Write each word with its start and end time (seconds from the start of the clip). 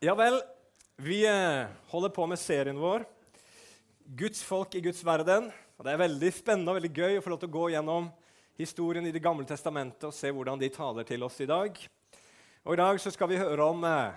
Ja 0.00 0.14
vel, 0.16 0.38
vi 0.96 1.26
eh, 1.28 1.66
holder 1.92 2.08
på 2.08 2.24
med 2.26 2.38
serien 2.40 2.78
vår 2.80 3.02
'Guds 4.16 4.38
folk 4.42 4.72
i 4.74 4.80
Guds 4.80 5.02
verden'. 5.04 5.50
Og 5.76 5.84
Det 5.84 5.92
er 5.92 6.00
veldig 6.00 6.30
spennende 6.32 6.72
og 6.72 6.78
veldig 6.78 6.92
gøy 6.94 7.16
å 7.18 7.20
få 7.20 7.28
lov 7.28 7.40
til 7.42 7.48
å 7.50 7.52
gå 7.52 7.64
gjennom 7.74 8.06
historien 8.56 9.04
i 9.04 9.12
Det 9.12 9.20
gamle 9.20 9.44
testamentet 9.44 10.06
og 10.08 10.14
se 10.16 10.30
hvordan 10.32 10.56
de 10.58 10.70
taler 10.72 11.04
til 11.04 11.20
oss 11.22 11.36
i 11.44 11.46
dag. 11.46 11.76
Og 12.64 12.72
I 12.72 12.80
dag 12.80 13.00
så 13.00 13.12
skal 13.12 13.28
vi 13.28 13.36
høre 13.36 13.60
om 13.60 13.84
eh, 13.84 14.14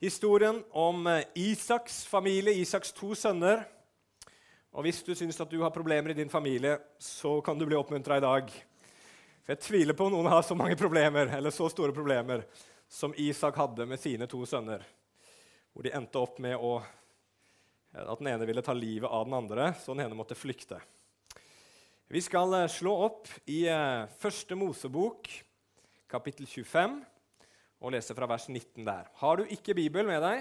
historien 0.00 0.62
om 0.72 1.06
eh, 1.06 1.26
Isaks 1.36 2.06
familie, 2.08 2.56
Isaks 2.56 2.92
to 2.96 3.12
sønner. 3.14 3.66
Og 4.72 4.88
Hvis 4.88 5.02
du 5.04 5.12
syns 5.14 5.40
at 5.40 5.50
du 5.50 5.60
har 5.60 5.70
problemer 5.70 6.10
i 6.10 6.16
din 6.16 6.32
familie, 6.32 6.78
så 6.98 7.42
kan 7.44 7.58
du 7.58 7.66
bli 7.66 7.76
oppmuntra 7.76 8.16
i 8.16 8.24
dag. 8.24 8.48
For 9.44 9.52
Jeg 9.52 9.60
tviler 9.68 9.92
på 9.92 10.06
om 10.08 10.16
noen 10.16 10.32
har 10.32 10.40
så 10.40 10.56
mange 10.56 10.80
problemer, 10.80 11.28
eller 11.28 11.50
så 11.50 11.68
store 11.68 11.92
problemer 11.92 12.46
som 12.88 13.12
Isak 13.18 13.60
hadde 13.60 13.84
med 13.84 14.00
sine 14.00 14.24
to 14.26 14.46
sønner 14.46 14.80
hvor 15.72 15.86
de 15.86 15.92
endte 15.94 16.20
opp 16.20 16.40
med 16.42 16.56
å, 16.58 16.78
at 17.94 18.18
den 18.20 18.30
ene 18.32 18.48
ville 18.48 18.64
ta 18.64 18.74
livet 18.76 19.10
av 19.10 19.26
den 19.28 19.36
andre, 19.38 19.72
så 19.78 19.94
den 19.94 20.06
ene 20.06 20.18
måtte 20.18 20.38
flykte. 20.38 20.80
Vi 22.10 22.18
skal 22.18 22.50
eh, 22.58 22.66
slå 22.66 22.90
opp 23.04 23.28
i 23.46 23.60
eh, 23.70 24.08
Første 24.18 24.56
Mosebok, 24.58 25.28
kapittel 26.10 26.48
25, 26.50 26.96
og 27.80 27.92
lese 27.94 28.16
fra 28.18 28.26
vers 28.26 28.48
19 28.50 28.82
der. 28.82 29.06
Har 29.20 29.38
du 29.38 29.44
ikke 29.46 29.76
Bibel 29.78 30.08
med 30.08 30.18
deg, 30.24 30.40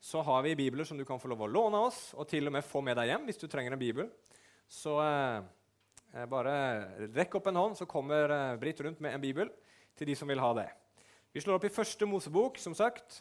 så 0.00 0.22
har 0.24 0.40
vi 0.46 0.56
bibler 0.56 0.88
som 0.88 0.96
du 0.96 1.04
kan 1.04 1.20
få 1.20 1.28
lov 1.28 1.44
å 1.44 1.50
låne 1.50 1.82
oss, 1.90 1.98
og 2.16 2.24
til 2.30 2.48
og 2.48 2.54
med 2.56 2.64
få 2.64 2.80
med 2.80 2.96
deg 2.96 3.12
hjem 3.12 3.28
hvis 3.28 3.42
du 3.42 3.44
trenger 3.52 3.76
en 3.76 3.82
bibel. 3.82 4.08
Så 4.64 4.96
eh, 5.04 5.42
eh 6.16 6.24
bare 6.24 6.54
rekk 7.12 7.36
opp 7.36 7.52
en 7.52 7.60
hånd, 7.60 7.76
så 7.76 7.84
kommer 7.84 8.56
Britt 8.62 8.80
rundt 8.80 9.04
med 9.04 9.12
en 9.12 9.20
bibel 9.20 9.52
til 10.00 10.08
de 10.08 10.16
som 10.16 10.32
vil 10.32 10.40
ha 10.40 10.54
det. 10.56 10.70
Vi 11.36 11.44
slår 11.44 11.60
opp 11.60 11.68
i 11.68 11.74
Første 11.76 12.08
Mosebok, 12.08 12.56
som 12.56 12.72
sagt, 12.72 13.20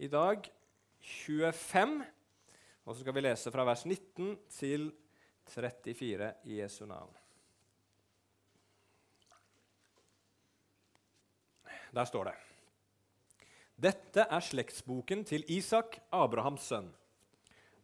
i 0.00 0.08
dag. 0.08 0.48
25. 1.00 2.02
Og 2.84 2.94
så 2.94 3.02
skal 3.02 3.14
vi 3.16 3.24
lese 3.24 3.52
fra 3.52 3.64
vers 3.68 3.84
19 3.86 4.36
til 4.52 4.90
34 5.50 6.30
i 6.44 6.60
Jesu 6.60 6.84
navn. 6.86 7.12
Der 11.90 12.06
står 12.06 12.30
det. 12.30 12.36
Dette 13.80 14.26
er 14.28 14.44
slektsboken 14.44 15.24
til 15.24 15.44
Isak, 15.50 15.98
Abrahams 16.12 16.68
sønn. 16.68 16.90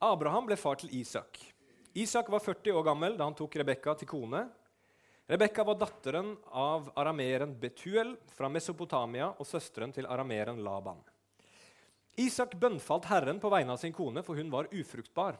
Abraham 0.04 0.46
ble 0.46 0.58
far 0.60 0.76
til 0.78 0.92
Isak. 0.94 1.40
Isak 1.96 2.28
var 2.28 2.44
40 2.44 2.76
år 2.76 2.84
gammel 2.84 3.16
da 3.16 3.24
han 3.24 3.34
tok 3.34 3.56
Rebekka 3.56 3.94
til 3.96 4.10
kone. 4.10 4.44
Rebekka 5.26 5.64
var 5.64 5.78
datteren 5.80 6.34
av 6.52 6.90
arameren 7.00 7.56
Betuel 7.58 8.12
fra 8.36 8.50
Mesopotamia 8.52 9.32
og 9.32 9.48
søsteren 9.48 9.94
til 9.96 10.06
arameren 10.06 10.60
Laban. 10.62 11.00
Isak 12.16 12.54
bønnfalt 12.56 13.08
Herren 13.10 13.40
på 13.40 13.50
vegne 13.52 13.74
av 13.74 13.80
sin 13.80 13.92
kone, 13.92 14.22
for 14.24 14.38
hun 14.40 14.50
var 14.52 14.70
ufruktbar. 14.72 15.36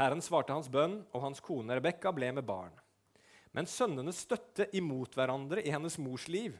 Herren 0.00 0.22
svarte 0.24 0.54
hans 0.54 0.70
bønn, 0.72 1.02
og 1.12 1.22
hans 1.22 1.42
kone 1.44 1.76
Rebekka 1.78 2.10
ble 2.14 2.32
med 2.34 2.46
barn. 2.48 2.72
Men 3.52 3.68
sønnene 3.68 4.14
støtte 4.16 4.66
imot 4.74 5.14
hverandre 5.14 5.62
i 5.62 5.70
hennes 5.70 5.98
mors 6.00 6.26
liv, 6.32 6.56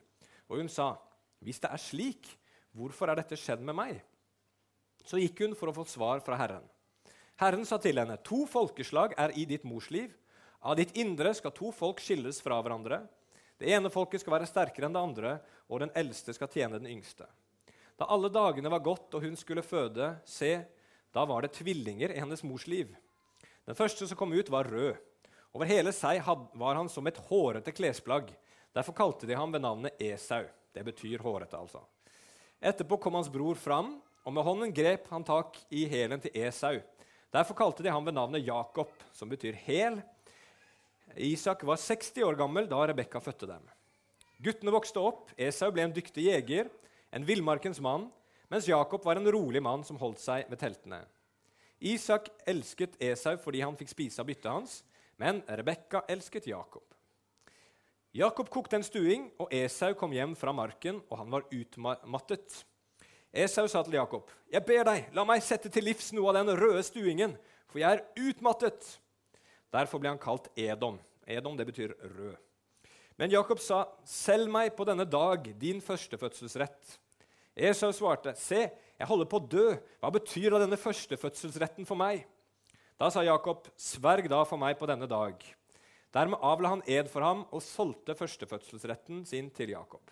og 0.49 0.59
hun 0.61 0.69
sa, 0.69 0.99
'Hvis 1.43 1.61
det 1.61 1.71
er 1.73 1.79
slik, 1.79 2.39
hvorfor 2.77 3.11
er 3.11 3.17
dette 3.17 3.37
skjedd 3.37 3.61
med 3.61 3.75
meg?' 3.75 4.03
Så 5.05 5.19
gikk 5.19 5.41
hun 5.41 5.55
for 5.55 5.69
å 5.69 5.75
få 5.75 5.87
svar 5.87 6.21
fra 6.21 6.37
Herren. 6.37 6.69
Herren 7.37 7.65
sa 7.65 7.79
til 7.79 7.99
henne, 7.99 8.17
'To 8.23 8.47
folkeslag 8.47 9.15
er 9.19 9.33
i 9.34 9.45
ditt 9.45 9.65
mors 9.65 9.91
liv.' 9.91 10.15
Av 10.62 10.77
ditt 10.77 10.97
indre 10.97 11.34
skal 11.34 11.51
to 11.51 11.73
folk 11.73 11.99
skilles 11.99 12.41
fra 12.41 12.62
hverandre. 12.62 13.09
Det 13.59 13.67
ene 13.67 13.91
folket 13.91 14.21
skal 14.21 14.39
være 14.39 14.47
sterkere 14.47 14.87
enn 14.87 14.93
det 14.93 15.03
andre, 15.03 15.41
og 15.69 15.81
den 15.81 15.91
eldste 15.99 16.33
skal 16.33 16.47
tjene 16.47 16.79
den 16.79 16.87
yngste. 16.87 17.27
Da 18.03 18.06
alle 18.11 18.33
dagene 18.34 18.67
var 18.67 18.81
gått 18.83 19.14
og 19.14 19.22
hun 19.22 19.36
skulle 19.39 19.62
føde, 19.62 20.08
se, 20.27 20.64
da 21.14 21.22
var 21.22 21.45
det 21.45 21.53
tvillinger 21.55 22.11
i 22.11 22.17
hennes 22.19 22.41
mors 22.42 22.64
liv. 22.67 22.89
Den 23.62 23.78
første 23.78 24.09
som 24.11 24.19
kom 24.19 24.34
ut, 24.34 24.50
var 24.50 24.67
rød. 24.67 24.97
Over 25.55 25.70
hele 25.70 25.92
seg 25.94 26.19
var 26.59 26.81
han 26.81 26.91
som 26.91 27.06
et 27.06 27.20
hårete 27.28 27.71
klesplagg. 27.71 28.32
Derfor 28.75 28.97
kalte 28.99 29.31
de 29.31 29.38
ham 29.38 29.54
ved 29.54 29.62
navnet 29.62 30.03
Esau. 30.03 30.49
Det 30.75 30.82
betyr 30.82 31.22
hårete, 31.22 31.54
altså. 31.54 31.84
Etterpå 32.59 32.99
kom 33.06 33.21
hans 33.21 33.31
bror 33.31 33.54
fram, 33.54 33.94
og 34.27 34.34
med 34.34 34.48
hånden 34.50 34.75
grep 34.75 35.06
han 35.15 35.28
tak 35.31 35.62
i 35.71 35.87
hælen 35.87 36.27
til 36.27 36.43
Esau. 36.43 36.82
Derfor 37.31 37.60
kalte 37.62 37.87
de 37.87 37.94
ham 37.94 38.03
ved 38.03 38.19
navnet 38.19 38.43
Jakob, 38.43 38.91
som 39.15 39.31
betyr 39.31 39.62
hæl. 39.62 40.03
Isak 41.15 41.62
var 41.62 41.78
60 41.78 42.19
år 42.27 42.43
gammel 42.43 42.66
da 42.66 42.82
Rebekka 42.82 43.22
fødte 43.22 43.54
dem. 43.54 43.62
Guttene 44.43 44.75
vokste 44.75 44.98
opp. 44.98 45.28
Esau 45.38 45.71
ble 45.71 45.87
en 45.87 46.00
dyktig 46.03 46.32
jeger 46.32 46.81
en 47.12 47.27
villmarkens 47.28 47.81
mann, 47.81 48.09
mens 48.49 48.69
Jakob 48.69 49.05
var 49.05 49.17
en 49.17 49.33
rolig 49.33 49.62
mann 49.62 49.84
som 49.84 49.99
holdt 50.00 50.21
seg 50.21 50.49
ved 50.50 50.61
teltene. 50.61 51.03
Isak 51.83 52.28
elsket 52.47 52.97
Esau 53.03 53.37
fordi 53.43 53.62
han 53.65 53.77
fikk 53.78 53.91
spise 53.93 54.23
av 54.23 54.28
byttet 54.28 54.50
hans, 54.50 54.81
men 55.21 55.43
Rebekka 55.49 56.05
elsket 56.11 56.47
Jakob. 56.51 56.84
Jakob 58.12 58.51
kokte 58.53 58.77
en 58.77 58.84
stuing, 58.84 59.31
og 59.41 59.49
Esau 59.56 59.95
kom 59.97 60.12
hjem 60.12 60.34
fra 60.37 60.53
marken, 60.53 61.01
og 61.09 61.17
han 61.22 61.33
var 61.33 61.47
utmattet. 61.49 62.59
Esau 63.33 63.65
sa 63.69 63.83
til 63.83 63.95
Jakob, 63.95 64.31
'Jeg 64.53 64.67
ber 64.67 64.84
deg, 64.84 65.09
la 65.12 65.25
meg 65.25 65.43
sette 65.43 65.71
til 65.71 65.84
livs 65.84 66.12
noe 66.12 66.28
av 66.28 66.34
den 66.34 66.56
røde 66.56 66.83
stuingen, 66.83 67.39
for 67.69 67.78
jeg 67.78 67.93
er 67.93 68.05
utmattet.' 68.21 68.99
Derfor 69.72 69.99
ble 69.99 70.09
han 70.09 70.19
kalt 70.19 70.49
Edom. 70.56 71.01
Edom 71.27 71.56
det 71.56 71.67
betyr 71.67 71.95
rød. 72.19 72.37
Men 73.22 73.31
Jakob 73.31 73.60
sa, 73.62 73.84
'Selg 74.03 74.50
meg 74.50 74.72
på 74.75 74.83
denne 74.83 75.05
dag 75.06 75.44
din 75.55 75.78
førstefødselsrett.' 75.78 76.97
Esau 77.55 77.93
svarte, 77.94 78.34
'Se, 78.34 78.66
jeg 78.99 79.06
holder 79.06 79.28
på 79.31 79.38
å 79.38 79.47
dø. 79.47 79.77
Hva 80.03 80.10
betyr 80.10 80.50
da 80.50 80.59
denne 80.59 80.75
førstefødselsretten 80.75 81.87
for 81.87 81.94
meg?' 81.94 82.27
Da 82.99 83.10
sa 83.15 83.22
Jakob, 83.22 83.69
'Sverg 83.78 84.27
da 84.27 84.43
for 84.43 84.59
meg 84.59 84.75
på 84.77 84.91
denne 84.91 85.06
dag.' 85.06 85.38
Dermed 86.12 86.43
avla 86.43 86.75
han 86.75 86.83
ed 86.84 87.06
for 87.09 87.22
ham 87.22 87.47
og 87.53 87.62
solgte 87.62 88.19
førstefødselsretten 88.19 89.25
sin 89.25 89.50
til 89.50 89.71
Jakob. 89.71 90.03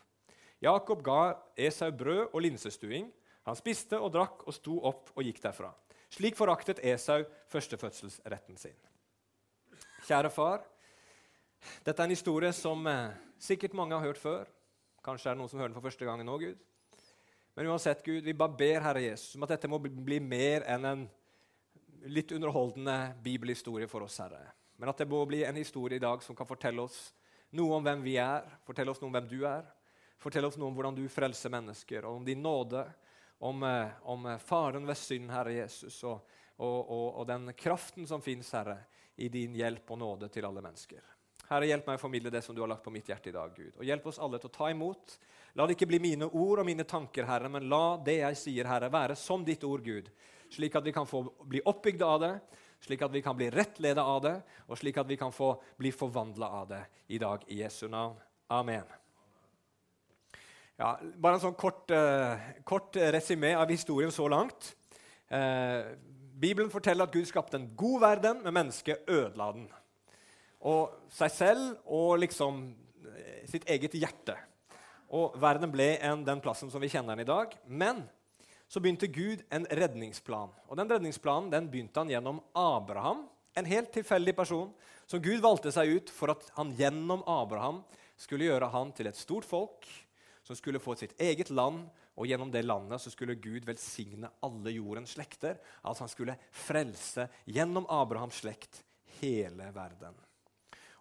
Jakob 0.62 1.02
ga 1.02 1.34
Esau 1.58 1.90
brød 1.90 2.30
og 2.32 2.40
linsestuing. 2.42 3.10
Han 3.42 3.56
spiste 3.56 3.98
og 3.98 4.12
drakk 4.12 4.46
og 4.46 4.54
sto 4.54 4.78
opp 4.86 5.10
og 5.16 5.24
gikk 5.24 5.42
derfra. 5.42 5.74
Slik 6.10 6.36
foraktet 6.36 6.78
Esau 6.78 7.24
førstefødselsretten 7.48 8.56
sin. 8.56 8.78
Kjære 10.06 10.30
far, 10.30 10.62
dette 11.84 11.96
er 11.98 12.08
en 12.08 12.14
historie 12.14 12.52
som 12.56 12.86
eh, 12.88 13.16
sikkert 13.40 13.76
mange 13.76 13.96
har 13.96 14.04
hørt 14.04 14.20
før. 14.20 14.48
Kanskje 15.04 15.30
er 15.30 15.36
det 15.36 15.42
noen 15.42 15.52
som 15.52 15.60
hører 15.60 15.72
den 15.72 15.78
for 15.78 15.88
første 15.88 16.08
gang 16.08 16.22
nå, 16.24 16.36
Gud. 16.40 16.58
Men 17.56 17.70
uansett, 17.72 18.04
Gud, 18.04 18.22
vi 18.24 18.36
bare 18.36 18.56
ber 18.56 18.84
Herre 18.84 19.02
Jesus 19.04 19.34
om 19.36 19.44
at 19.44 19.54
dette 19.56 19.68
må 19.68 19.80
bli 19.80 20.20
mer 20.22 20.64
enn 20.70 20.86
en 20.86 21.06
litt 22.08 22.32
underholdende 22.32 22.96
bibelhistorie 23.24 23.88
for 23.90 24.06
oss, 24.06 24.20
Herre. 24.22 24.44
Men 24.80 24.92
at 24.92 25.02
det 25.02 25.08
må 25.10 25.20
bli 25.28 25.42
en 25.44 25.58
historie 25.60 26.00
i 26.00 26.02
dag 26.02 26.22
som 26.24 26.36
kan 26.36 26.48
fortelle 26.48 26.80
oss 26.80 27.10
noe 27.56 27.76
om 27.76 27.84
hvem 27.84 28.04
vi 28.04 28.16
er, 28.22 28.46
fortelle 28.64 28.92
oss 28.92 29.00
noe 29.02 29.10
om 29.10 29.18
hvem 29.18 29.28
du 29.28 29.42
er. 29.48 29.66
Fortelle 30.20 30.48
oss 30.48 30.58
noe 30.60 30.68
om 30.68 30.76
hvordan 30.76 30.96
du 30.96 31.06
frelser 31.08 31.52
mennesker, 31.52 32.04
og 32.04 32.20
om 32.20 32.24
din 32.24 32.42
nåde, 32.44 32.82
om, 33.40 33.62
eh, 33.64 33.94
om 34.12 34.26
eh, 34.28 34.42
faren 34.44 34.84
ved 34.88 34.98
synd, 35.00 35.30
Herre 35.32 35.54
Jesus, 35.56 35.96
og, 36.04 36.28
og, 36.60 36.78
og, 36.80 37.06
og 37.22 37.28
den 37.28 37.54
kraften 37.56 38.08
som 38.08 38.20
fins, 38.24 38.52
Herre, 38.52 38.76
i 39.16 39.30
din 39.32 39.56
hjelp 39.56 39.88
og 39.92 40.00
nåde 40.00 40.28
til 40.32 40.44
alle 40.48 40.60
mennesker. 40.64 41.00
Herre, 41.50 41.66
hjelp 41.66 41.88
meg 41.88 41.98
å 41.98 42.00
formidle 42.04 42.30
det 42.30 42.44
som 42.46 42.54
du 42.54 42.60
har 42.62 42.70
lagt 42.70 42.84
på 42.84 42.92
mitt 42.94 43.08
hjerte 43.10 43.32
i 43.32 43.34
dag. 43.34 43.50
Gud. 43.56 43.72
Og 43.80 43.82
Hjelp 43.86 44.04
oss 44.06 44.20
alle 44.22 44.38
til 44.38 44.46
å 44.46 44.54
ta 44.54 44.68
imot. 44.70 45.16
La 45.58 45.64
det 45.66 45.74
ikke 45.74 45.88
bli 45.90 45.98
mine 45.98 46.28
ord 46.30 46.62
og 46.62 46.68
mine 46.68 46.86
tanker, 46.86 47.26
Herre, 47.26 47.50
men 47.50 47.66
la 47.70 47.96
det 48.06 48.20
jeg 48.20 48.38
sier, 48.38 48.68
Herre, 48.70 48.90
være 48.92 49.16
som 49.18 49.42
ditt 49.46 49.66
ord, 49.66 49.82
Gud. 49.82 50.12
Slik 50.54 50.78
at 50.78 50.86
vi 50.86 50.94
kan 50.94 51.08
få 51.10 51.24
bli 51.42 51.62
oppbygd 51.66 52.04
av 52.06 52.20
det, 52.22 52.30
slik 52.86 53.02
at 53.02 53.10
vi 53.10 53.22
kan 53.26 53.34
bli 53.38 53.48
rettleda 53.50 54.04
av 54.06 54.22
det, 54.28 54.36
og 54.70 54.78
slik 54.78 55.02
at 55.02 55.10
vi 55.10 55.18
kan 55.18 55.34
få 55.34 55.56
bli 55.78 55.90
forvandla 55.90 56.52
av 56.60 56.70
det 56.70 56.80
i 57.10 57.18
dag. 57.18 57.42
I 57.50 57.58
Jesu 57.64 57.88
navn. 57.90 58.14
Amen. 58.54 58.86
Ja, 60.78 60.94
bare 61.02 61.36
en 61.36 61.42
sånn 61.42 61.58
kort, 61.58 61.90
uh, 61.90 62.38
kort 62.64 62.94
resymé 62.94 63.56
av 63.58 63.74
historien 63.74 64.14
så 64.14 64.30
langt. 64.30 64.70
Uh, 65.26 65.98
Bibelen 66.40 66.70
forteller 66.72 67.10
at 67.10 67.12
Gud 67.12 67.26
skapte 67.28 67.58
en 67.58 67.72
god 67.76 68.00
verden, 68.06 68.40
men 68.46 68.56
mennesket 68.62 69.10
ødela 69.10 69.50
den 69.58 69.66
og 70.60 71.10
seg 71.12 71.32
selv 71.32 71.90
og 71.90 72.18
liksom 72.20 72.62
eh, 73.14 73.42
sitt 73.48 73.66
eget 73.70 73.96
hjerte. 73.96 74.36
Og 75.10 75.34
verden 75.40 75.72
ble 75.72 75.94
en, 76.06 76.24
den 76.26 76.42
plassen 76.42 76.70
som 76.70 76.82
vi 76.82 76.90
kjenner 76.92 77.16
den 77.16 77.24
i 77.24 77.30
dag. 77.30 77.56
Men 77.66 78.04
så 78.70 78.78
begynte 78.82 79.10
Gud 79.10 79.42
en 79.50 79.66
redningsplan. 79.66 80.52
Og 80.68 80.76
Den 80.78 80.90
redningsplanen 80.90 81.50
den 81.50 81.70
begynte 81.70 82.04
han 82.04 82.12
gjennom 82.12 82.38
Abraham, 82.54 83.26
en 83.58 83.66
helt 83.66 83.90
tilfeldig 83.90 84.36
person 84.38 84.68
som 85.10 85.22
Gud 85.22 85.40
valgte 85.42 85.72
seg 85.74 85.90
ut 85.96 86.12
for 86.14 86.30
at 86.30 86.44
han 86.54 86.70
gjennom 86.78 87.24
Abraham 87.26 87.80
skulle 88.20 88.46
gjøre 88.46 88.68
han 88.70 88.92
til 88.94 89.10
et 89.10 89.18
stort 89.18 89.48
folk 89.48 89.88
som 90.46 90.54
skulle 90.54 90.78
få 90.82 90.94
sitt 90.94 91.16
eget 91.18 91.50
land, 91.50 91.88
og 92.14 92.28
gjennom 92.30 92.50
det 92.52 92.62
landet 92.62 93.02
så 93.02 93.10
skulle 93.10 93.38
Gud 93.42 93.66
velsigne 93.66 94.30
alle 94.44 94.74
jordens 94.76 95.16
slekter. 95.16 95.58
Altså 95.82 96.04
han 96.04 96.12
skulle 96.12 96.38
frelse 96.54 97.26
gjennom 97.50 97.86
Abrahams 97.90 98.38
slekt 98.42 98.84
hele 99.18 99.70
verden. 99.74 100.14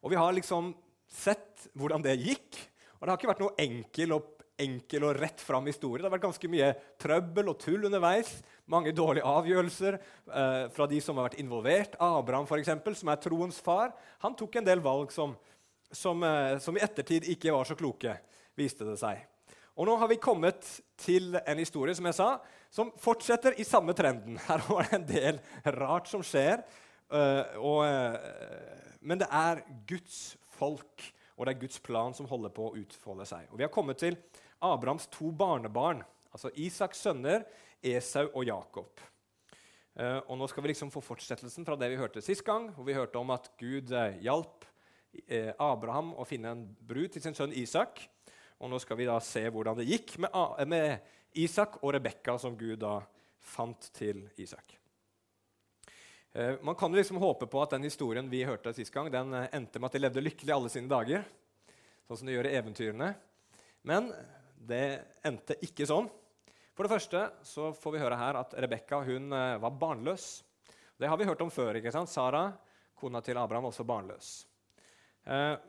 Og 0.03 0.13
vi 0.13 0.19
har 0.19 0.35
liksom 0.35 0.73
sett 1.09 1.69
hvordan 1.77 2.03
det 2.05 2.19
gikk. 2.21 2.59
Og 2.99 3.05
det 3.05 3.11
har 3.11 3.19
ikke 3.19 3.31
vært 3.31 3.43
noe 3.43 3.57
enkel 3.61 4.15
og 4.17 4.35
enkel 4.59 5.05
og 5.07 5.17
rett 5.19 5.41
fram 5.41 5.67
historie. 5.69 6.01
Det 6.01 6.09
har 6.09 6.15
vært 6.17 6.27
ganske 6.27 6.51
mye 6.51 6.73
trøbbel 6.99 7.51
og 7.51 7.59
tull 7.61 7.87
underveis. 7.87 8.31
Mange 8.69 8.93
dårlige 8.95 9.27
avgjørelser 9.27 9.97
eh, 9.97 10.65
fra 10.75 10.87
de 10.89 10.99
som 11.03 11.17
har 11.17 11.29
vært 11.29 11.39
involvert. 11.41 11.95
Abraham, 12.03 12.47
for 12.49 12.61
eksempel, 12.61 12.97
som 12.97 13.11
er 13.11 13.21
troens 13.23 13.59
far, 13.63 13.93
han 14.23 14.35
tok 14.37 14.59
en 14.59 14.67
del 14.67 14.83
valg 14.83 15.13
som, 15.15 15.35
som, 15.91 16.23
eh, 16.27 16.57
som 16.63 16.77
i 16.77 16.83
ettertid 16.83 17.29
ikke 17.33 17.55
var 17.55 17.69
så 17.69 17.77
kloke, 17.79 18.17
viste 18.59 18.87
det 18.87 18.97
seg. 19.01 19.23
Og 19.79 19.87
nå 19.87 19.95
har 19.95 20.11
vi 20.11 20.19
kommet 20.19 20.65
til 20.99 21.37
en 21.39 21.61
historie 21.61 21.95
som 21.95 22.09
jeg 22.09 22.17
sa, 22.17 22.33
som 22.69 22.91
fortsetter 22.99 23.55
i 23.55 23.67
samme 23.67 23.95
trenden. 23.95 24.35
Her 24.49 24.65
var 24.67 24.89
det 24.89 24.99
en 24.99 25.09
del 25.13 25.41
rart 25.79 26.11
som 26.11 26.25
skjer. 26.25 26.65
Uh, 27.09 27.57
og, 27.57 27.79
uh, 27.89 28.97
men 29.01 29.17
det 29.17 29.27
er 29.33 29.63
Guds 29.89 30.37
folk 30.59 31.07
og 31.39 31.47
det 31.47 31.53
er 31.55 31.61
Guds 31.61 31.79
plan 31.81 32.13
som 32.13 32.27
holder 32.27 32.51
på 32.53 32.67
å 32.67 32.73
utfolde 32.77 33.25
seg. 33.25 33.47
Og 33.49 33.57
Vi 33.57 33.63
har 33.63 33.71
kommet 33.71 33.97
til 34.01 34.17
Abrahams 34.59 35.07
to 35.07 35.31
barnebarn, 35.31 36.01
altså 36.35 36.51
Isaks 36.59 36.99
sønner, 37.05 37.45
Esau 37.79 38.25
og 38.27 38.43
Jakob. 38.43 39.01
Uh, 39.95 40.19
og 40.27 40.35
Nå 40.37 40.49
skal 40.51 40.65
vi 40.65 40.73
liksom 40.73 40.91
få 40.91 41.01
fortsettelsen 41.01 41.65
fra 41.65 41.77
det 41.79 41.89
vi 41.93 41.99
hørte 42.01 42.21
sist 42.21 42.43
gang, 42.45 42.67
hvor 42.75 42.85
vi 42.85 42.97
hørte 42.97 43.21
om 43.21 43.31
at 43.33 43.49
Gud 43.57 43.95
hjalp 44.21 44.67
Abraham 45.57 46.11
å 46.21 46.25
finne 46.27 46.51
en 46.53 46.67
brud 46.85 47.15
til 47.15 47.23
sin 47.23 47.33
sønn 47.33 47.55
Isak. 47.57 48.03
Og 48.61 48.69
nå 48.69 48.77
skal 48.83 48.99
vi 48.99 49.07
da 49.09 49.15
se 49.23 49.41
hvordan 49.49 49.79
det 49.79 49.87
gikk 49.89 50.19
med 50.21 50.99
Isak 51.39 51.79
og 51.81 51.95
Rebekka, 51.95 52.37
som 52.37 52.59
Gud 52.59 52.77
da 52.83 52.99
fant 53.41 53.89
til 53.95 54.27
Isak. 54.37 54.75
Eh, 56.33 56.55
man 56.61 56.75
kan 56.75 56.91
liksom 56.91 57.17
håpe 57.17 57.47
på 57.47 57.61
at 57.63 57.71
den 57.73 57.87
historien 57.87 58.29
vi 58.29 58.43
hørte 58.45 58.73
sist 58.77 58.93
gang, 58.93 59.09
den 59.11 59.33
eh, 59.33 59.47
endte 59.57 59.79
med 59.79 59.89
at 59.89 59.95
de 59.97 60.01
levde 60.03 60.21
lykkelig 60.21 60.53
alle 60.53 60.69
sine 60.69 60.91
dager, 60.91 61.23
sånn 62.05 62.19
som 62.21 62.29
de 62.29 62.35
gjør 62.35 62.49
i 62.51 62.57
eventyrene. 62.59 63.07
Men 63.89 64.11
det 64.69 64.99
endte 65.25 65.57
ikke 65.65 65.87
sånn. 65.89 66.09
For 66.77 66.85
det 66.85 66.93
første 66.93 67.23
så 67.47 67.71
får 67.75 67.95
vi 67.95 68.03
høre 68.03 68.19
her 68.19 68.37
at 68.43 68.53
Rebekka 68.61 69.01
eh, 69.01 69.55
var 69.63 69.79
barnløs. 69.81 70.27
Det 70.99 71.09
har 71.09 71.17
vi 71.17 71.25
hørt 71.25 71.41
om 71.41 71.49
før. 71.49 71.79
ikke 71.79 71.95
sant? 71.95 72.11
Sara, 72.11 72.51
kona 72.99 73.23
til 73.25 73.39
Abraham, 73.39 73.71
også 73.71 73.87
barnløs. 73.87 74.29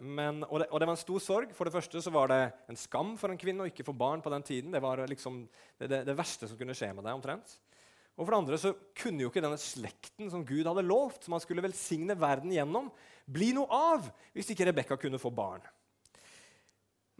Men, 0.00 0.38
og, 0.46 0.62
det, 0.62 0.70
og, 0.70 0.78
det, 0.80 0.86
var 0.88 0.94
en 0.94 0.98
stor 0.98 1.20
sorg. 1.20 1.50
For 1.52 1.68
det 1.68 1.74
første 1.74 2.00
så 2.00 2.10
var 2.14 2.30
det 2.30 2.38
en 2.70 2.78
skam 2.80 3.10
for 3.20 3.30
en 3.30 3.38
kvinne 3.38 3.66
å 3.66 3.68
ikke 3.68 3.84
få 3.84 3.92
barn 3.92 4.22
på 4.24 4.32
den 4.32 4.44
tiden. 4.46 4.72
Det 4.72 4.80
var 4.80 5.02
liksom 5.10 5.42
det, 5.76 5.90
det, 5.90 6.00
det 6.08 6.16
verste 6.16 6.48
som 6.48 6.58
kunne 6.58 6.74
skje 6.74 6.88
med 6.96 7.04
deg. 7.04 7.12
omtrent. 7.18 7.58
Og 8.18 8.24
for 8.24 8.32
det 8.34 8.40
andre 8.40 8.58
så 8.60 8.74
kunne 9.00 9.24
jo 9.24 9.30
ikke 9.30 9.42
denne 9.42 9.60
slekten 9.60 10.30
som 10.32 10.44
Gud 10.46 10.66
hadde 10.68 10.84
lovt, 10.86 11.24
som 11.24 11.36
han 11.36 11.42
skulle 11.42 11.64
velsigne 11.64 12.16
verden 12.18 12.52
gjennom, 12.52 12.90
bli 13.30 13.52
noe 13.56 13.70
av 13.70 14.08
hvis 14.34 14.50
ikke 14.52 14.66
Rebekka 14.68 14.98
kunne 15.00 15.20
få 15.20 15.32
barn. 15.32 15.62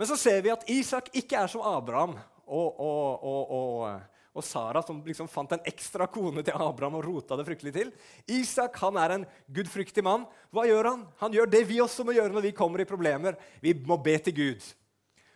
Men 0.01 0.09
så 0.09 0.17
ser 0.17 0.41
vi 0.45 0.53
at 0.53 0.65
Isak 0.73 1.11
ikke 1.17 1.43
er 1.43 1.51
som 1.53 1.65
Abraham 1.67 2.15
og, 2.51 2.81
og, 2.81 3.25
og, 3.25 4.01
og 4.33 4.45
Sara, 4.47 4.81
som 4.87 5.03
liksom 5.05 5.29
fant 5.31 5.53
en 5.53 5.67
ekstra 5.69 6.07
kone 6.11 6.45
til 6.47 6.57
Abraham 6.57 6.99
og 7.01 7.07
rota 7.07 7.37
det 7.39 7.45
fryktelig 7.49 7.75
til. 7.75 7.91
Isak 8.31 8.79
han 8.81 8.99
er 9.01 9.17
en 9.17 9.27
gudfryktig 9.53 10.05
mann. 10.07 10.25
Hva 10.55 10.65
gjør 10.69 10.93
han? 10.93 11.07
Han 11.21 11.35
gjør 11.35 11.51
det 11.53 11.65
vi 11.69 11.81
også 11.83 12.07
må 12.07 12.15
gjøre 12.17 12.33
når 12.37 12.47
vi 12.49 12.57
kommer 12.57 12.83
i 12.83 12.89
problemer. 12.89 13.39
Vi 13.61 13.75
må 13.87 13.99
be 14.01 14.17
til 14.25 14.37
Gud. 14.37 14.69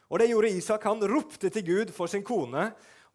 Og 0.08 0.20
det 0.20 0.30
gjorde 0.30 0.52
Isak. 0.54 0.86
Han 0.86 1.02
ropte 1.10 1.50
til 1.50 1.66
Gud 1.66 1.94
for 1.96 2.10
sin 2.10 2.24
kone, 2.26 2.68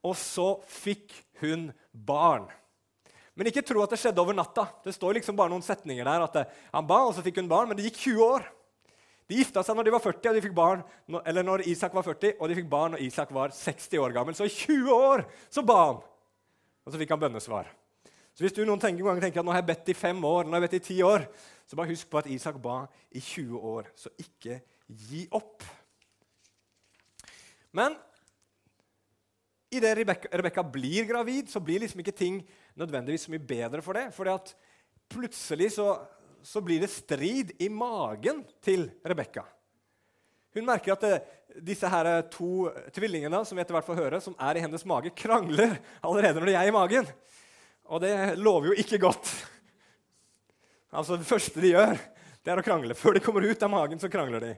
og 0.04 0.16
så 0.20 0.52
fikk 0.68 1.16
hun 1.42 1.70
barn. 1.94 2.48
Men 3.40 3.48
ikke 3.50 3.64
tro 3.64 3.82
at 3.84 3.94
det 3.94 4.00
skjedde 4.02 4.20
over 4.20 4.36
natta. 4.36 4.66
Det 4.84 4.92
står 4.96 5.20
liksom 5.20 5.38
bare 5.38 5.52
noen 5.52 5.64
setninger 5.64 6.04
der 6.04 6.26
at 6.26 6.56
Han 6.74 6.88
ba, 6.88 7.06
og 7.08 7.14
så 7.16 7.24
fikk 7.24 7.40
hun 7.40 7.52
barn, 7.52 7.70
men 7.70 7.78
det 7.78 7.88
gikk 7.88 8.02
20 8.10 8.24
år. 8.26 8.48
De 9.30 9.38
gifta 9.38 9.62
seg 9.62 9.78
når 9.78 9.86
de 9.86 9.94
var 9.94 10.02
40, 10.02 10.26
og 10.32 10.36
de 10.36 10.42
fikk 10.42 10.56
barn, 10.58 10.80
eller 11.22 11.46
når 11.46 11.64
Isak 11.70 11.94
var 11.94 12.04
40, 12.08 12.40
og 12.40 12.50
de 12.50 12.56
fikk 12.58 12.70
barn 12.72 12.96
når 12.96 13.04
Isak 13.06 13.30
var 13.36 13.54
60 13.54 14.02
år 14.02 14.16
gammel. 14.16 14.36
Så 14.36 14.48
i 14.50 14.56
20 14.56 14.90
år 14.96 15.24
så 15.54 15.64
ba 15.64 15.78
han! 15.84 16.00
Og 16.82 16.92
så 16.92 16.98
fikk 16.98 17.14
han 17.14 17.22
bønnesvar. 17.22 17.70
Så 18.34 18.42
hvis 18.42 18.56
du 18.58 18.64
noen 18.66 18.82
tenker, 18.82 19.06
ganger 19.06 19.28
tenker 19.28 19.44
at 19.44 19.46
nå 19.46 19.54
har 19.54 19.62
jeg 19.62 19.70
bedt 19.70 19.92
i 19.94 19.98
fem 20.00 20.20
år, 20.26 20.48
nå 20.48 20.56
har 20.56 20.64
jeg 20.64 20.66
bedt 20.66 20.78
i 20.80 20.86
ti 20.88 20.98
år, 21.06 21.28
så 21.70 21.78
bare 21.78 21.92
husk 21.92 22.10
på 22.10 22.20
at 22.22 22.30
Isak 22.34 22.58
ba 22.64 22.82
i 23.14 23.22
20 23.22 23.70
år. 23.72 23.92
Så 24.00 24.10
ikke 24.18 24.62
gi 24.90 25.26
opp. 25.38 25.62
Men 27.78 28.00
idet 29.72 29.98
Rebekka 30.32 30.64
blir 30.64 31.06
gravid, 31.06 31.50
så 31.50 31.62
blir 31.62 31.84
liksom 31.84 32.02
ikke 32.02 32.16
ting 32.16 32.40
nødvendigvis 32.80 33.28
så 33.28 33.34
mye 33.34 33.44
bedre 33.44 33.82
for 33.86 33.94
det. 33.94 34.10
at 34.34 34.56
plutselig 35.10 35.74
så 35.74 35.94
så 36.44 36.62
blir 36.62 36.80
det 36.80 36.92
strid 36.92 37.52
i 37.60 37.70
magen 37.70 38.44
til 38.64 38.88
Rebekka. 39.06 39.44
Hun 40.56 40.66
merker 40.66 40.96
at 40.96 41.04
det, 41.04 41.14
eh, 41.14 41.62
disse 41.62 41.90
her 41.90 42.06
eh, 42.06 42.22
to 42.32 42.70
tvillingene 42.96 43.44
som 43.46 43.58
vi 43.58 43.62
etter 43.62 43.76
hvert 43.76 43.86
får 43.86 44.00
høre, 44.00 44.22
som 44.22 44.36
er 44.40 44.58
i 44.58 44.64
hennes 44.64 44.86
mage, 44.86 45.12
krangler 45.14 45.78
allerede 46.02 46.40
når 46.40 46.52
de 46.52 46.58
er 46.58 46.70
i 46.70 46.76
magen. 46.76 47.10
Og 47.90 48.02
det 48.02 48.14
lover 48.38 48.72
jo 48.72 48.80
ikke 48.82 49.02
godt. 49.02 49.30
Altså, 50.92 51.18
Det 51.18 51.28
første 51.28 51.62
de 51.62 51.74
gjør, 51.74 51.98
det 52.44 52.52
er 52.52 52.62
å 52.62 52.66
krangle. 52.66 52.98
Før 52.98 53.14
de 53.14 53.24
kommer 53.24 53.46
ut 53.46 53.64
av 53.64 53.70
magen, 53.70 54.00
så 54.00 54.10
krangler 54.10 54.40
de. 54.40 54.54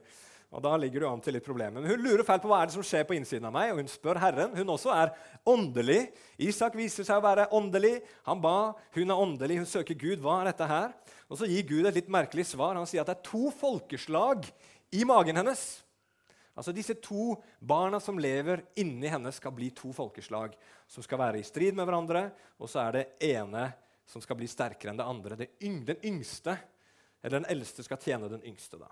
Og 0.51 0.59
da 0.59 0.73
ligger 0.75 1.03
du 1.03 1.07
an 1.07 1.21
til 1.23 1.37
litt 1.37 1.45
problemer. 1.45 1.79
Men 1.79 1.93
hun 1.93 2.01
lurer 2.03 2.25
fælt 2.27 2.43
på 2.43 2.49
hva 2.51 2.57
er 2.59 2.67
det 2.67 2.75
som 2.75 2.83
skjer 2.83 3.05
på 3.07 3.15
innsiden 3.15 3.47
av 3.47 3.53
meg, 3.55 3.69
og 3.71 3.79
hun 3.79 3.91
spør 3.91 4.19
Herren. 4.19 4.51
Hun 4.57 4.73
også 4.73 4.91
er 4.91 5.13
åndelig. 5.47 6.01
Isak 6.43 6.75
viser 6.75 7.07
seg 7.07 7.21
å 7.21 7.23
være 7.23 7.47
åndelig. 7.55 7.93
Han 8.27 8.41
ba, 8.43 8.73
hun 8.97 9.13
er 9.13 9.21
åndelig, 9.23 9.61
hun 9.61 9.69
søker 9.69 9.95
Gud. 9.95 10.19
Hva 10.19 10.41
er 10.41 10.49
dette 10.51 10.67
her? 10.67 10.91
Og 11.31 11.39
så 11.39 11.47
gir 11.47 11.63
Gud 11.69 11.87
et 11.87 12.01
litt 12.01 12.11
merkelig 12.11 12.49
svar. 12.49 12.75
Han 12.75 12.89
sier 12.89 13.05
at 13.05 13.13
det 13.13 13.15
er 13.21 13.29
to 13.29 13.47
folkeslag 13.55 14.49
i 14.91 15.05
magen 15.07 15.39
hennes. 15.39 15.63
Altså 16.51 16.73
Disse 16.75 16.97
to 16.99 17.37
barna 17.63 18.01
som 18.03 18.19
lever 18.19 18.65
inni 18.75 19.07
henne, 19.07 19.31
skal 19.31 19.55
bli 19.55 19.69
to 19.71 19.93
folkeslag 19.95 20.57
som 20.83 21.05
skal 21.05 21.21
være 21.21 21.39
i 21.39 21.47
strid 21.47 21.77
med 21.77 21.87
hverandre. 21.87 22.25
Og 22.59 22.67
så 22.67 22.83
er 22.83 22.97
det 22.97 23.05
ene 23.31 23.69
som 24.03 24.19
skal 24.19 24.35
bli 24.35 24.51
sterkere 24.51 24.91
enn 24.91 24.99
det 24.99 25.07
andre. 25.07 25.39
Det 25.39 25.53
yng, 25.63 25.79
den 25.87 26.03
yngste, 26.11 26.57
eller 27.23 27.39
den 27.39 27.51
eldste, 27.55 27.87
skal 27.87 28.03
tjene 28.03 28.27
den 28.27 28.43
yngste. 28.51 28.81
da. 28.81 28.91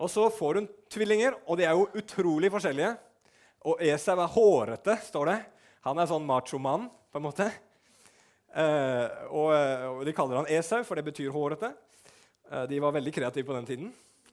Og 0.00 0.10
så 0.10 0.24
får 0.32 0.60
hun 0.60 0.68
tvillinger, 0.92 1.36
og 1.46 1.58
de 1.60 1.66
er 1.68 1.76
jo 1.76 1.90
utrolig 2.00 2.50
forskjellige. 2.52 2.94
Og 3.68 3.82
Esau 3.84 4.16
er 4.18 4.32
hårete, 4.34 4.96
står 5.06 5.30
det. 5.30 5.38
Han 5.86 5.98
er 5.98 6.08
sånn 6.10 6.26
macho-mann, 6.26 6.88
på 7.12 7.20
en 7.20 7.26
måte. 7.26 7.48
Eh, 8.52 9.20
og, 9.30 9.52
og, 9.52 10.00
De 10.08 10.14
kaller 10.16 10.40
han 10.40 10.50
Esau, 10.50 10.82
for 10.86 10.98
det 10.98 11.06
betyr 11.06 11.32
hårete. 11.34 11.72
Eh, 12.50 12.64
de 12.70 12.80
var 12.82 12.96
veldig 12.96 13.14
kreative 13.14 13.46
på 13.48 13.56
den 13.56 13.68
tiden 13.68 13.92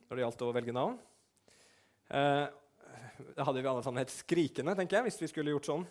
når 0.09 0.17
det 0.17 0.23
gjaldt 0.23 0.41
å 0.47 0.53
velge 0.55 0.73
navn. 0.73 0.95
Eh, 2.09 2.45
det 3.35 3.45
hadde 3.45 3.61
vi 3.61 3.69
alle 3.69 3.83
sammen 3.85 4.01
hett 4.01 4.13
Skrikende, 4.15 4.73
tenker 4.79 4.97
jeg, 4.97 5.09
hvis 5.09 5.21
vi 5.21 5.29
skulle 5.29 5.53
gjort 5.53 5.69
sånn. 5.69 5.85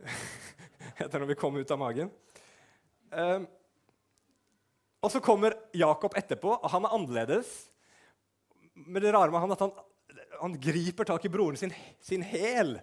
Etter 1.00 1.16
når 1.22 1.30
vi 1.32 1.38
kom 1.40 1.56
ut 1.56 1.72
av 1.72 1.80
magen. 1.80 2.12
Eh, 3.10 3.40
og 5.00 5.08
så 5.08 5.22
kommer 5.24 5.56
Jakob 5.72 6.12
etterpå, 6.18 6.58
og 6.58 6.72
han 6.74 6.84
er 6.84 6.96
annerledes 6.98 7.69
men 8.86 9.02
det 9.02 9.12
rare 9.14 9.32
med 9.32 9.42
han 9.42 9.54
at 9.54 9.64
han, 9.64 9.72
han 10.40 10.56
griper 10.60 11.08
tak 11.08 11.24
i 11.26 11.32
broren 11.32 11.58
sin, 11.58 11.72
sin 12.00 12.24
hæl 12.26 12.78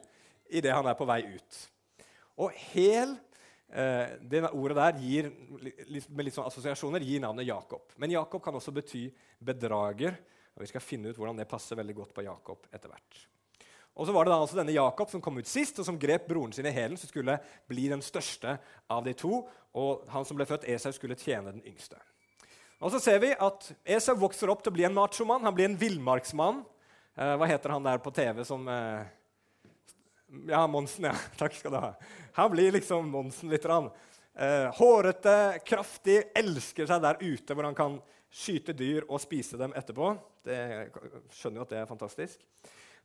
idet 0.50 0.76
han 0.76 0.88
er 0.88 0.98
på 0.98 1.08
vei 1.10 1.22
ut. 1.36 1.62
Og 2.38 2.54
hæl 2.72 3.16
eh, 3.74 4.18
det 4.22 4.44
ordet 4.52 4.78
der 4.78 5.00
gir, 5.02 5.32
med 6.10 6.28
litt 6.28 6.36
sånn 6.36 6.48
assosiasjoner 6.48 7.04
gir 7.04 7.24
navnet 7.24 7.50
Jakob. 7.50 7.96
Men 7.98 8.14
Jakob 8.14 8.44
kan 8.44 8.58
også 8.58 8.76
bety 8.76 9.08
bedrager. 9.40 10.20
og 10.56 10.64
Vi 10.64 10.70
skal 10.72 10.86
finne 10.86 11.10
ut 11.10 11.18
hvordan 11.18 11.40
det 11.40 11.50
passer 11.50 11.80
veldig 11.80 11.98
godt 12.04 12.14
på 12.16 12.26
Jakob 12.28 12.70
etter 12.72 12.94
hvert. 12.94 13.26
Og 13.98 14.06
så 14.06 14.14
var 14.14 14.28
det 14.28 14.30
da 14.30 14.38
altså 14.44 14.60
denne 14.60 14.76
Jakob 14.76 15.10
som 15.10 15.22
kom 15.26 15.40
ut 15.42 15.50
sist, 15.50 15.80
og 15.82 15.88
som 15.88 15.98
grep 15.98 16.28
broren 16.30 16.52
sin 16.54 16.68
i 16.70 16.74
hælen, 16.74 17.00
som 17.02 17.10
skulle 17.10 17.40
bli 17.70 17.88
den 17.90 18.04
største 18.06 18.60
av 18.94 19.02
de 19.08 19.16
to. 19.18 19.42
Og 19.74 20.06
han 20.14 20.26
som 20.28 20.38
ble 20.38 20.46
født, 20.46 20.68
Esau, 20.70 20.94
skulle 20.94 21.18
tjene 21.18 21.56
den 21.56 21.66
yngste. 21.66 21.98
Og 22.78 22.94
så 22.94 23.00
ser 23.02 23.22
vi 23.24 23.32
at 23.34 23.72
Esau 23.90 24.14
vokser 24.22 24.52
opp 24.54 24.62
til 24.62 24.70
å 24.70 24.76
bli 24.76 24.86
en 24.86 24.94
machomann. 24.94 25.46
Han 25.48 25.56
blir 25.58 25.66
en 25.70 25.80
villmarksmann. 25.80 26.62
Eh, 27.18 27.34
hva 27.40 27.48
heter 27.50 27.74
han 27.74 27.86
der 27.88 28.02
på 28.04 28.14
TV 28.14 28.44
som 28.46 28.68
eh, 28.70 29.08
Ja, 30.52 30.62
Monsen. 30.70 31.10
ja. 31.10 31.16
Takk 31.40 31.58
skal 31.58 31.74
du 31.74 31.80
ha. 31.82 31.96
Han 32.38 32.52
blir 32.54 32.76
liksom 32.76 33.10
Monsen 33.10 33.50
litt. 33.50 33.66
Eh, 33.66 34.68
hårete, 34.78 35.38
kraftig, 35.66 36.20
elsker 36.38 36.86
seg 36.86 37.02
der 37.02 37.18
ute 37.24 37.58
hvor 37.58 37.66
han 37.66 37.78
kan 37.78 37.98
skyte 38.30 38.76
dyr 38.78 39.08
og 39.08 39.24
spise 39.24 39.58
dem 39.58 39.74
etterpå. 39.74 40.14
Det, 40.46 40.60
skjønner 41.34 41.64
jo 41.64 41.66
at 41.66 41.74
det 41.74 41.82
er 41.82 41.90
fantastisk. 41.90 42.46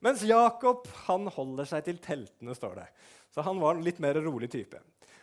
Mens 0.05 0.25
Jakob 0.26 0.85
han 1.07 1.31
holder 1.33 1.69
seg 1.71 1.87
til 1.87 2.00
teltene, 2.02 2.52
står 2.59 2.83
det. 2.83 2.88
Så 3.33 3.45
han 3.47 3.61
var 3.62 3.79
en 3.79 3.85
litt 3.87 4.02
mer 4.02 4.19
rolig 4.21 4.50
type. 4.52 4.83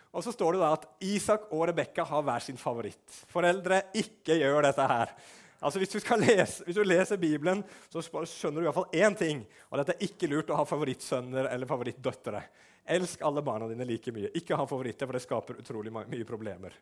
Og 0.09 0.23
så 0.25 0.33
står 0.33 0.55
det 0.55 0.61
da 0.63 0.69
at 0.73 0.87
Isak 1.05 1.51
og 1.53 1.67
Rebekka 1.69 2.05
har 2.09 2.23
hver 2.25 2.41
sin 2.41 2.57
favoritt. 2.57 3.19
Foreldre, 3.29 3.83
ikke 3.97 4.39
gjør 4.39 4.65
dette 4.65 4.87
her. 4.89 5.13
Altså 5.59 5.81
hvis, 5.81 5.91
du 5.91 5.99
lese, 6.21 6.63
hvis 6.65 6.77
du 6.77 6.85
leser 6.87 7.19
Bibelen, 7.19 7.61
så 7.91 8.01
skjønner 8.01 8.63
du 8.63 8.67
iallfall 8.69 8.95
én 8.95 9.17
ting. 9.19 9.43
Og 9.69 9.81
dette 9.81 9.97
er 9.97 10.07
ikke 10.07 10.29
lurt 10.31 10.49
å 10.53 10.57
ha 10.57 10.65
favorittsønner 10.67 11.51
eller 11.51 11.69
favorittdøtre. 11.69 12.41
Elsk 12.89 13.21
alle 13.27 13.43
barna 13.45 13.67
dine 13.69 13.85
like 13.85 14.13
mye. 14.15 14.31
Ikke 14.39 14.57
ha 14.57 14.65
favoritter, 14.65 15.05
for 15.05 15.17
det 15.17 15.25
skaper 15.25 15.59
utrolig 15.61 15.93
mye 15.93 16.25
problemer. 16.25 16.73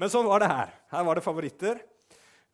Men 0.00 0.10
sånn 0.10 0.28
var 0.30 0.40
det 0.40 0.52
her. 0.52 0.72
Her 0.94 1.04
var 1.04 1.18
det 1.18 1.26
favoritter. 1.26 1.82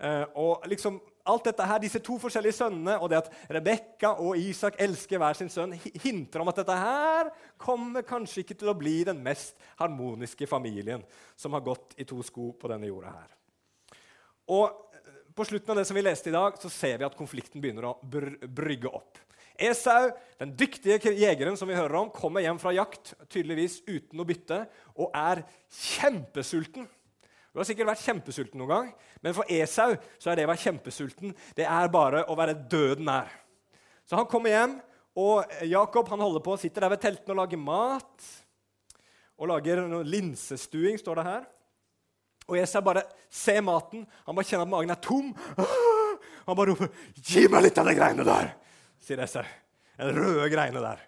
Eh, 0.00 0.24
og 0.40 0.66
liksom 0.68 0.96
alt 1.30 1.46
dette 1.48 1.66
her, 1.66 1.80
disse 1.82 2.02
to 2.04 2.18
forskjellige 2.20 2.58
sønnene 2.58 2.98
og 2.98 3.08
det 3.12 3.20
at 3.22 3.30
Rebekka 3.56 4.12
og 4.22 4.38
Isak 4.38 4.76
elsker 4.82 5.22
hver 5.22 5.38
sin 5.38 5.50
sønn, 5.52 5.72
hinter 6.02 6.42
om 6.42 6.50
at 6.52 6.60
dette 6.60 6.76
her 6.76 7.30
kommer 7.60 8.06
kanskje 8.06 8.44
ikke 8.44 8.58
til 8.60 8.72
å 8.72 8.76
bli 8.78 8.98
den 9.08 9.22
mest 9.24 9.56
harmoniske 9.80 10.48
familien 10.50 11.04
som 11.38 11.56
har 11.56 11.64
gått 11.66 11.96
i 12.00 12.06
to 12.08 12.20
sko 12.26 12.50
på 12.58 12.70
denne 12.72 12.90
jorda 12.90 13.14
her. 13.16 13.34
Og 14.50 14.86
På 15.30 15.44
slutten 15.46 15.70
av 15.70 15.78
det 15.78 15.86
som 15.88 15.94
vi 15.96 16.02
leste 16.02 16.28
i 16.28 16.34
dag, 16.34 16.56
så 16.58 16.68
ser 16.68 16.98
vi 16.98 17.04
at 17.06 17.14
konflikten 17.16 17.62
begynner 17.62 17.86
å 17.86 17.98
br 18.02 18.34
brygge 18.44 18.90
opp. 18.90 19.20
Esau, 19.60 20.10
den 20.40 20.54
dyktige 20.58 21.12
jegeren 21.14 21.56
som 21.56 21.68
vi 21.70 21.76
hører 21.78 21.94
om, 22.00 22.10
kommer 22.12 22.42
hjem 22.44 22.58
fra 22.60 22.72
jakt 22.74 23.12
tydeligvis 23.30 23.78
uten 23.86 24.20
å 24.20 24.26
bytte 24.26 24.58
og 24.96 25.14
er 25.16 25.44
kjempesulten. 25.68 26.88
Du 27.50 27.58
har 27.58 27.66
sikkert 27.66 27.88
vært 27.90 28.04
kjempesulten 28.04 28.60
noen 28.60 28.70
gang, 28.70 28.90
men 29.24 29.34
for 29.34 29.48
Esau 29.50 29.96
så 30.22 30.30
er 30.30 30.38
det 30.38 30.46
å 30.46 30.50
være 30.52 30.62
kjempesulten 30.62 31.32
det 31.58 31.66
er 31.66 31.90
bare 31.90 32.22
å 32.30 32.36
være 32.38 32.54
døden 32.70 33.08
nær. 33.08 33.32
Så 34.06 34.18
han 34.18 34.28
kommer 34.30 34.54
hjem, 34.54 34.76
og 35.18 35.50
Jakob 35.66 36.08
han 36.12 36.22
holder 36.22 36.42
på, 36.44 36.54
sitter 36.60 36.86
der 36.86 36.92
ved 36.94 37.02
teltene 37.02 37.34
og 37.34 37.40
lager 37.42 37.60
mat. 37.62 38.28
Og 39.40 39.50
lager 39.50 39.82
noe 39.88 40.06
linsestuing, 40.06 40.98
står 41.00 41.18
det 41.18 41.26
her. 41.26 41.48
Og 42.50 42.58
Esau 42.58 42.82
bare 42.84 43.04
ser 43.30 43.62
maten. 43.64 44.04
Han 44.26 44.36
bare 44.36 44.46
kjenner 44.46 44.66
at 44.66 44.72
magen 44.72 44.94
er 44.94 45.02
tom. 45.02 45.32
Han 46.46 46.56
bare 46.56 46.72
roper 46.72 46.88
'Gi 47.14 47.46
meg 47.52 47.62
litt 47.62 47.78
av 47.78 47.86
de 47.86 47.92
greiene 47.94 48.24
der!' 48.26 48.54
sier 49.00 49.20
Esau. 49.22 49.44
De 50.00 50.12
røde 50.16 50.48
greiene 50.50 50.82
der. 50.82 51.02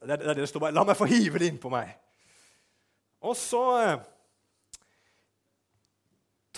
Det 0.00 0.16
er 0.16 0.22
det 0.24 0.36
det 0.40 0.48
står 0.48 0.64
bare. 0.64 0.74
'La 0.74 0.84
meg 0.84 0.98
få 0.98 1.06
hive 1.10 1.38
det 1.38 1.50
innpå 1.52 1.70
meg.' 1.70 1.92
Og 3.20 3.36
så 3.36 3.62
eh, 3.82 4.00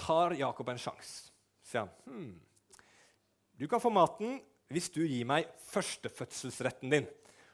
tar 0.02 0.35
Jakob 0.38 0.73
en 0.73 0.80
sjanse. 0.80 1.30
Sier 1.62 1.85
han, 1.85 1.92
hm, 2.06 2.40
'Du 3.56 3.68
kan 3.68 3.80
få 3.80 3.90
maten 3.90 4.40
hvis 4.73 4.90
du 4.90 5.04
gir 5.06 5.25
meg 5.28 5.47
førstefødselsretten 5.71 6.90
din.' 6.90 7.11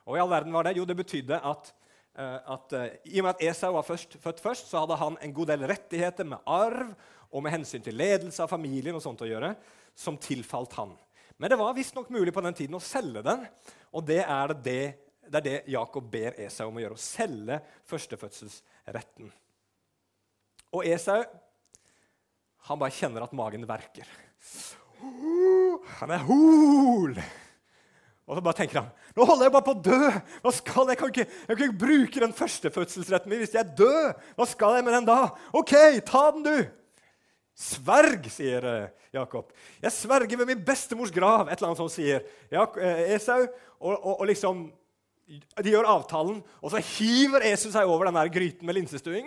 Og 0.09 0.17
i 0.17 0.21
all 0.23 0.31
verden 0.31 0.55
var 0.55 0.65
det? 0.65 0.79
Jo, 0.79 0.87
det 0.89 0.97
betydde 0.97 1.37
at, 1.37 1.73
uh, 2.17 2.39
at 2.55 2.73
uh, 2.73 2.87
i 3.05 3.21
og 3.21 3.27
med 3.27 3.35
at 3.35 3.43
Esau 3.51 3.75
var 3.75 3.85
først, 3.85 4.17
født 4.23 4.41
først, 4.41 4.71
så 4.71 4.81
hadde 4.81 4.97
han 4.97 5.19
en 5.21 5.35
god 5.37 5.51
del 5.53 5.67
rettigheter 5.69 6.25
med 6.25 6.41
arv 6.47 6.95
og 7.29 7.43
med 7.45 7.53
hensyn 7.53 7.85
til 7.85 7.99
ledelse 7.99 8.41
av 8.41 8.49
familien 8.49 8.97
og 8.97 9.05
sånt 9.05 9.21
å 9.21 9.29
gjøre, 9.29 9.53
som 9.93 10.17
tilfalt 10.17 10.73
han. 10.79 10.95
Men 11.37 11.53
det 11.53 11.59
var 11.61 11.77
visstnok 11.77 12.09
mulig 12.11 12.33
på 12.33 12.41
den 12.41 12.57
tiden 12.57 12.79
å 12.79 12.83
selge 12.83 13.21
den, 13.27 13.45
og 13.93 14.07
det 14.09 14.23
er 14.25 14.55
det, 14.57 14.81
det, 15.29 15.37
er 15.37 15.45
det 15.45 15.59
Jakob 15.75 16.09
ber 16.11 16.41
Esau 16.41 16.71
om 16.71 16.81
å 16.81 16.83
gjøre. 16.83 16.97
Å 16.97 17.05
selge 17.05 17.61
førstefødselsretten. 17.93 19.29
Og 20.73 20.89
Esau 20.89 21.21
han 22.67 22.81
bare 22.81 22.95
kjenner 22.95 23.25
at 23.25 23.37
magen 23.37 23.67
verker. 23.69 24.09
Han 26.01 26.11
er 26.11 26.25
hol! 26.27 27.15
Og 28.29 28.37
så 28.37 28.43
bare 28.45 28.59
tenker 28.59 28.83
han 28.83 28.89
nå 29.19 29.25
holder 29.27 29.49
jeg 29.49 29.53
bare 29.57 29.67
på 29.67 29.73
å 29.75 29.83
dø. 29.83 30.11
Hva 30.45 30.51
skal 30.55 30.91
Jeg 30.93 30.99
kan 31.01 31.11
ikke, 31.11 31.25
jeg 31.27 31.57
kan 31.57 31.65
ikke 31.65 31.81
bruke 31.81 32.21
den 32.23 32.35
førstefødselsretten 32.39 33.33
min 33.33 33.41
hvis 33.43 33.55
jeg 33.57 33.65
er 33.65 33.73
død. 33.79 34.21
Hva 34.39 34.47
skal 34.47 34.77
jeg 34.79 34.85
med 34.87 34.95
den 34.95 35.09
da? 35.09 35.17
OK, 35.59 35.75
ta 36.07 36.29
den, 36.37 36.45
du! 36.47 36.69
Sverg, 37.59 38.29
sier 38.31 38.63
eh, 38.71 39.07
Jakob. 39.17 39.51
Jeg 39.83 39.91
sverger 39.97 40.39
ved 40.39 40.53
min 40.53 40.61
bestemors 40.63 41.11
grav, 41.11 41.49
et 41.49 41.57
eller 41.57 41.73
annet 41.73 41.81
som 41.81 41.91
sier 41.91 42.23
eh, 42.23 43.01
Esau. 43.17 43.49
Og, 43.81 43.97
og, 43.97 44.13
og, 44.21 44.23
liksom, 44.31 44.69
De 45.59 45.73
gjør 45.75 45.91
avtalen, 45.91 46.39
og 46.63 46.71
så 46.71 46.85
hiver 46.95 47.43
Esau 47.51 47.73
seg 47.75 47.91
over 47.91 48.07
den 48.07 48.21
der 48.21 48.31
gryten 48.39 48.71
med 48.71 48.79
linsestuing 48.79 49.27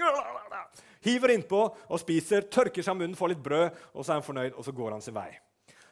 hiver 1.05 1.33
innpå 1.35 1.61
og 1.67 2.01
spiser, 2.01 2.47
tørker 2.51 2.85
seg 2.85 2.97
munnen, 2.97 3.17
får 3.17 3.33
litt 3.33 3.43
brød, 3.43 3.79
og 3.93 4.03
så 4.03 4.13
er 4.13 4.19
han 4.19 4.27
fornøyd, 4.27 4.53
og 4.55 4.65
så 4.65 4.73
går 4.75 4.95
han 4.95 5.05
sin 5.05 5.17
vei. 5.17 5.29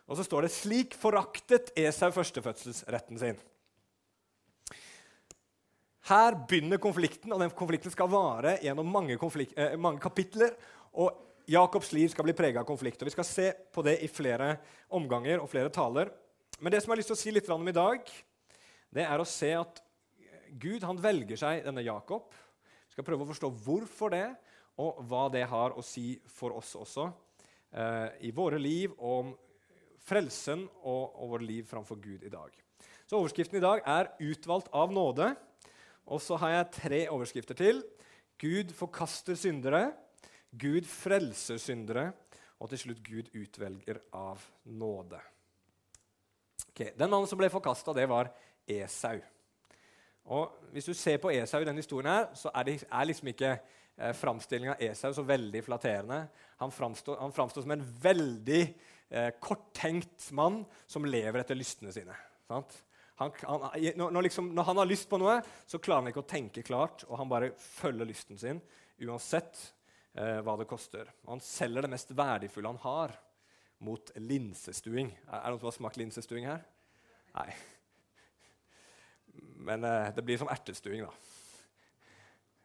Og 0.09 0.17
så 0.17 0.25
står 0.25 0.41
det 0.41 0.51
'Slik 0.51 0.93
foraktet 0.97 1.71
Esau 1.77 2.11
førstefødselsretten 2.11 3.17
sin'. 3.17 3.41
Her 6.09 6.33
begynner 6.47 6.77
konflikten, 6.77 7.33
og 7.33 7.39
den 7.39 7.51
konflikten 7.53 7.91
skal 7.91 8.09
vare 8.09 8.57
gjennom 8.63 8.85
mange, 8.85 9.17
eh, 9.55 9.77
mange 9.77 9.99
kapitler. 9.99 10.55
og 10.93 11.25
Jakobs 11.47 11.91
liv 11.93 12.09
skal 12.09 12.23
bli 12.23 12.33
prega 12.33 12.59
av 12.59 12.65
konflikt. 12.65 13.01
og 13.01 13.05
Vi 13.05 13.11
skal 13.11 13.23
se 13.23 13.53
på 13.73 13.83
det 13.83 14.03
i 14.03 14.07
flere 14.07 14.57
omganger 14.89 15.41
og 15.41 15.49
flere 15.49 15.69
taler. 15.69 16.09
Men 16.59 16.71
det 16.71 16.81
som 16.81 16.91
jeg 16.91 16.97
har 16.97 16.97
lyst 16.97 17.07
til 17.07 17.15
å 17.15 17.23
si 17.23 17.31
litt 17.31 17.49
om 17.49 17.67
i 17.67 17.71
dag, 17.71 17.99
det 18.93 19.05
er 19.05 19.17
å 19.19 19.27
se 19.27 19.53
at 19.53 19.81
Gud 20.59 20.83
han 20.83 20.97
velger 20.97 21.37
seg 21.37 21.63
denne 21.63 21.83
Jakob. 21.85 22.31
Vi 22.89 22.93
skal 22.93 23.03
prøve 23.03 23.25
å 23.25 23.29
forstå 23.29 23.51
hvorfor 23.63 24.09
det, 24.13 24.35
og 24.79 25.01
hva 25.09 25.27
det 25.33 25.43
har 25.51 25.75
å 25.75 25.83
si 25.83 26.13
for 26.31 26.55
oss 26.55 26.73
også 26.79 27.09
eh, 27.71 28.07
i 28.29 28.31
våre 28.35 28.59
liv, 28.61 28.93
om 28.97 29.33
frelsen 30.09 30.63
og, 30.81 31.19
og 31.19 31.35
vårt 31.35 31.45
liv 31.45 31.67
framfor 31.67 31.99
Gud 32.01 32.23
i 32.23 32.31
dag. 32.31 32.53
Så 33.09 33.17
Overskriften 33.17 33.57
i 33.57 33.63
dag 33.63 33.81
er 33.85 34.11
'Utvalgt 34.19 34.69
av 34.73 34.91
nåde'. 34.93 35.35
Og 36.09 36.21
så 36.21 36.37
har 36.41 36.49
jeg 36.49 36.71
tre 36.71 36.99
overskrifter 37.09 37.53
til. 37.53 37.83
Gud 38.39 38.71
forkaster 38.73 39.35
syndere, 39.35 39.91
Gud 40.57 40.87
frelser 40.87 41.57
syndere, 41.57 42.13
og 42.59 42.69
til 42.69 42.79
slutt 42.79 43.03
Gud 43.03 43.29
utvelger 43.35 43.99
av 44.13 44.41
nåde. 44.65 45.19
Okay, 46.69 46.91
den 46.97 47.09
mannen 47.09 47.27
som 47.27 47.37
ble 47.37 47.49
forkasta, 47.49 47.93
det 47.93 48.07
var 48.09 48.31
Esau. 48.67 49.19
Og 50.25 50.51
Hvis 50.71 50.85
du 50.85 50.93
ser 50.93 51.17
på 51.17 51.29
Esau 51.29 51.61
i 51.61 51.65
denne 51.65 51.81
historien, 51.81 52.11
her, 52.11 52.33
så 52.33 52.51
er 52.55 52.63
det 52.63 52.83
er 52.91 53.03
liksom 53.03 53.27
ikke 53.27 53.59
eh, 53.99 54.13
framstillinga 54.15 54.75
av 54.75 54.83
Esau 54.83 55.13
så 55.13 55.25
veldig 55.27 55.63
flatterende. 55.65 56.23
Han 56.63 56.71
framstår, 56.71 57.61
som 57.61 57.71
en 57.75 57.85
veldig 58.01 58.61
eh, 59.09 59.29
korttenkt 59.39 60.31
mann 60.31 60.63
som 60.87 61.05
lever 61.05 61.43
etter 61.43 61.59
lystene 61.59 61.93
sine. 61.93 62.15
Han, 62.49 62.63
han, 63.19 63.31
når, 63.95 64.21
liksom, 64.29 64.53
når, 64.55 64.69
han 64.71 64.81
har 64.81 64.89
lyst 64.89 65.09
på 65.11 65.19
noe, 65.21 65.39
så 65.67 65.81
klarer 65.81 66.05
han 66.05 66.13
ikke 66.13 66.23
å 66.23 66.29
tenke 66.29 66.65
klart, 66.65 67.03
og 67.09 67.19
han 67.19 67.31
bare 67.31 67.51
følger 67.59 68.07
lysten 68.07 68.39
sin 68.39 68.61
uansett 68.99 69.59
eh, 70.13 70.39
hva 70.43 70.55
det 70.59 70.67
koster. 70.69 71.11
Han 71.27 71.43
selger 71.43 71.85
det 71.85 71.93
mest 71.93 72.13
verdifulle 72.15 72.71
han 72.71 72.83
har, 72.85 73.17
mot 73.79 74.11
linsestuing. 74.19 75.13
Er, 75.27 75.37
er 75.39 75.45
det 75.45 75.51
noen 75.55 75.61
som 75.61 75.69
har 75.71 75.77
smakt 75.77 75.99
linsestuing 76.01 76.47
her? 76.49 76.63
Nei. 77.35 77.51
Men 79.69 79.85
eh, 79.87 80.09
det 80.15 80.25
blir 80.25 80.39
som 80.41 80.51
ertestuing, 80.51 81.05
da. 81.05 81.13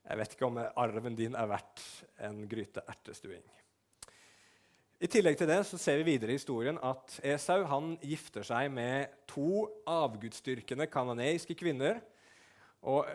Jeg 0.05 0.21
vet 0.21 0.35
ikke 0.37 0.49
om 0.49 0.59
arven 0.61 1.17
din 1.17 1.37
er 1.39 1.49
verdt 1.49 1.83
en 2.27 2.43
gryte 2.49 2.83
ertestuing. 2.93 3.45
I 5.01 5.09
tillegg 5.11 5.37
til 5.37 5.49
det 5.51 5.63
så 5.69 5.79
ser 5.81 5.99
vi 6.01 6.13
videre 6.13 6.33
i 6.33 6.39
historien 6.39 6.77
at 6.85 7.17
Esau 7.27 7.65
han 7.69 7.95
gifter 8.05 8.45
seg 8.47 8.71
med 8.73 9.17
to 9.29 9.65
avgudsdyrkende 9.91 10.87
kanoneiske 10.93 11.57
kvinner. 11.59 11.99
Og 12.85 13.09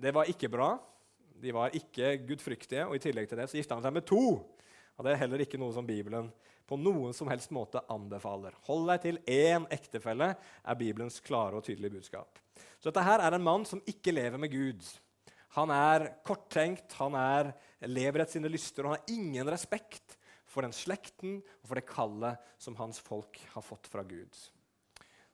det 0.00 0.14
var 0.16 0.30
ikke 0.30 0.50
bra. 0.50 0.72
De 1.40 1.52
var 1.54 1.74
ikke 1.76 2.16
gudfryktige. 2.28 2.86
Og 2.86 2.96
i 2.96 3.02
tillegg 3.02 3.28
til 3.30 3.38
det 3.42 3.50
så 3.50 3.58
gifta 3.58 3.76
han 3.76 3.84
seg 3.84 3.94
med 3.98 4.06
to. 4.08 4.22
Og 4.96 5.06
det 5.06 5.12
er 5.12 5.20
heller 5.22 5.44
ikke 5.44 5.60
noe 5.60 5.74
som 5.74 5.86
Bibelen 5.86 6.30
på 6.70 6.78
noen 6.78 7.14
som 7.16 7.30
helst 7.30 7.50
måte 7.54 7.82
anbefaler. 7.90 8.54
Hold 8.68 8.86
deg 8.92 9.04
til 9.04 9.20
én 9.26 9.66
ektefelle, 9.74 10.32
er 10.38 10.78
Bibelens 10.78 11.18
klare 11.24 11.58
og 11.58 11.66
tydelige 11.66 11.96
budskap. 11.98 12.38
Så 12.78 12.90
dette 12.90 13.04
her 13.06 13.22
er 13.24 13.34
en 13.34 13.46
mann 13.46 13.66
som 13.66 13.82
ikke 13.90 14.14
lever 14.14 14.38
med 14.38 14.52
Gud. 14.54 14.82
Han 15.56 15.72
er 15.74 16.06
korttenkt, 16.26 16.92
han 17.00 17.16
er, 17.18 17.52
lever 17.90 18.22
etter 18.22 18.38
sine 18.38 18.50
lyster, 18.52 18.86
og 18.86 18.92
han 18.92 19.00
har 19.00 19.14
ingen 19.16 19.50
respekt 19.50 20.16
for 20.50 20.66
den 20.66 20.74
slekten 20.74 21.38
og 21.40 21.68
for 21.68 21.78
det 21.78 21.88
kallet 21.88 22.50
som 22.60 22.76
hans 22.78 23.00
folk 23.02 23.38
har 23.54 23.64
fått 23.64 23.90
fra 23.90 24.04
Gud. 24.06 24.30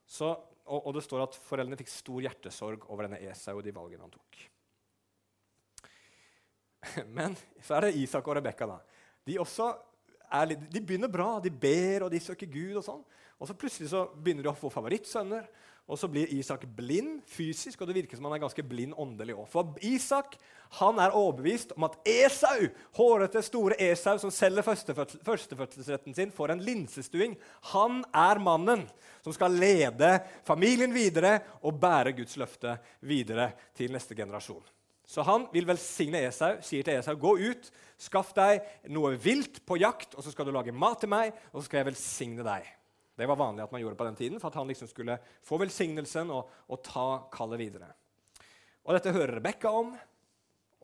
Så, 0.07 0.29
og, 0.67 0.81
og, 0.81 0.93
det 0.97 1.05
står 1.05 1.25
at 1.25 1.39
foreldrene 1.49 1.79
fikk 1.81 1.91
stor 1.93 2.23
hjertesorg 2.25 2.85
over 2.89 3.09
denne 3.09 3.21
Esau 3.29 3.57
og 3.59 3.65
de 3.67 3.75
valgene 3.75 4.07
han 4.07 4.15
tok. 4.15 4.43
Men 7.17 7.37
så 7.65 7.77
er 7.77 7.89
det 7.89 7.97
Isak 8.01 8.29
og 8.29 8.39
Rebekka. 8.39 8.69
De, 9.27 9.37
de 9.37 10.83
begynner 10.83 11.11
bra, 11.13 11.37
de 11.43 11.51
ber 11.51 12.07
og 12.07 12.13
de 12.13 12.23
søker 12.23 12.49
Gud. 12.51 12.77
Og 12.79 12.85
sånn. 12.87 13.03
Og 13.37 13.49
så 13.49 13.57
plutselig 13.59 13.91
så 13.93 14.07
begynner 14.15 14.47
de 14.47 14.53
å 14.53 14.59
få 14.59 14.71
favorittsønner. 14.73 15.49
Og 15.87 15.99
så 16.01 16.09
blir 16.11 16.31
Isak 16.35 16.65
blind 16.75 17.21
fysisk, 17.31 17.81
og 17.81 17.87
det 17.87 17.95
virker 18.01 18.19
som 18.19 18.27
han 18.27 18.35
er 18.35 18.43
ganske 18.43 18.63
blind 18.67 18.97
åndelig 18.99 19.37
òg. 19.39 19.47
For 19.53 19.77
Isak 19.87 20.35
han 20.81 20.99
er 20.99 21.15
overbevist 21.15 21.77
om 21.77 21.87
at 21.87 21.95
Esau, 22.11 22.67
hårete, 22.99 23.43
store 23.47 23.79
Esau 23.87 24.17
som 24.19 24.33
selger 24.35 24.67
førstefødselsretten 24.67 26.17
sin 26.17 26.33
for 26.35 26.51
en 26.51 26.63
linsestuing, 26.67 27.37
han 27.71 28.01
er 28.11 28.43
mannen 28.43 28.83
som 29.23 29.35
skal 29.37 29.55
lede 29.55 30.17
familien 30.47 30.95
videre 30.95 31.39
og 31.63 31.79
bære 31.83 32.17
Guds 32.19 32.35
løfte 32.41 32.75
videre 33.07 33.53
til 33.79 33.95
neste 33.95 34.19
generasjon. 34.19 34.65
Så 35.07 35.23
han 35.23 35.47
vil 35.53 35.69
velsigne 35.69 36.25
Esau, 36.27 36.57
sier 36.67 36.83
til 36.83 36.99
Esau, 36.99 37.15
gå 37.15 37.37
ut, 37.47 37.71
skaff 37.95 38.35
deg 38.35 38.91
noe 38.91 39.15
vilt 39.23 39.63
på 39.63 39.79
jakt, 39.79 40.19
og 40.19 40.27
så 40.27 40.35
skal 40.35 40.49
du 40.49 40.55
lage 40.57 40.75
mat 40.75 40.99
til 41.05 41.15
meg, 41.15 41.31
og 41.53 41.61
så 41.61 41.69
skal 41.69 41.85
jeg 41.85 41.93
velsigne 41.93 42.47
deg. 42.47 42.67
Det 43.17 43.29
var 43.29 43.39
vanlig 43.41 43.65
at 43.65 43.73
man 43.73 43.81
gjorde 43.81 43.97
på 43.97 44.07
den 44.09 44.19
tiden 44.19 44.41
for 44.41 44.53
at 44.53 44.59
han 44.61 44.69
liksom 44.69 44.91
skulle 44.91 45.17
få 45.45 45.59
velsignelsen 45.63 46.33
og, 46.35 46.51
og 46.69 46.83
ta 46.85 47.07
kallet 47.33 47.63
videre. 47.63 47.89
Og 48.87 48.95
Dette 48.95 49.15
hører 49.15 49.39
Rebekka 49.39 49.73
om, 49.73 49.97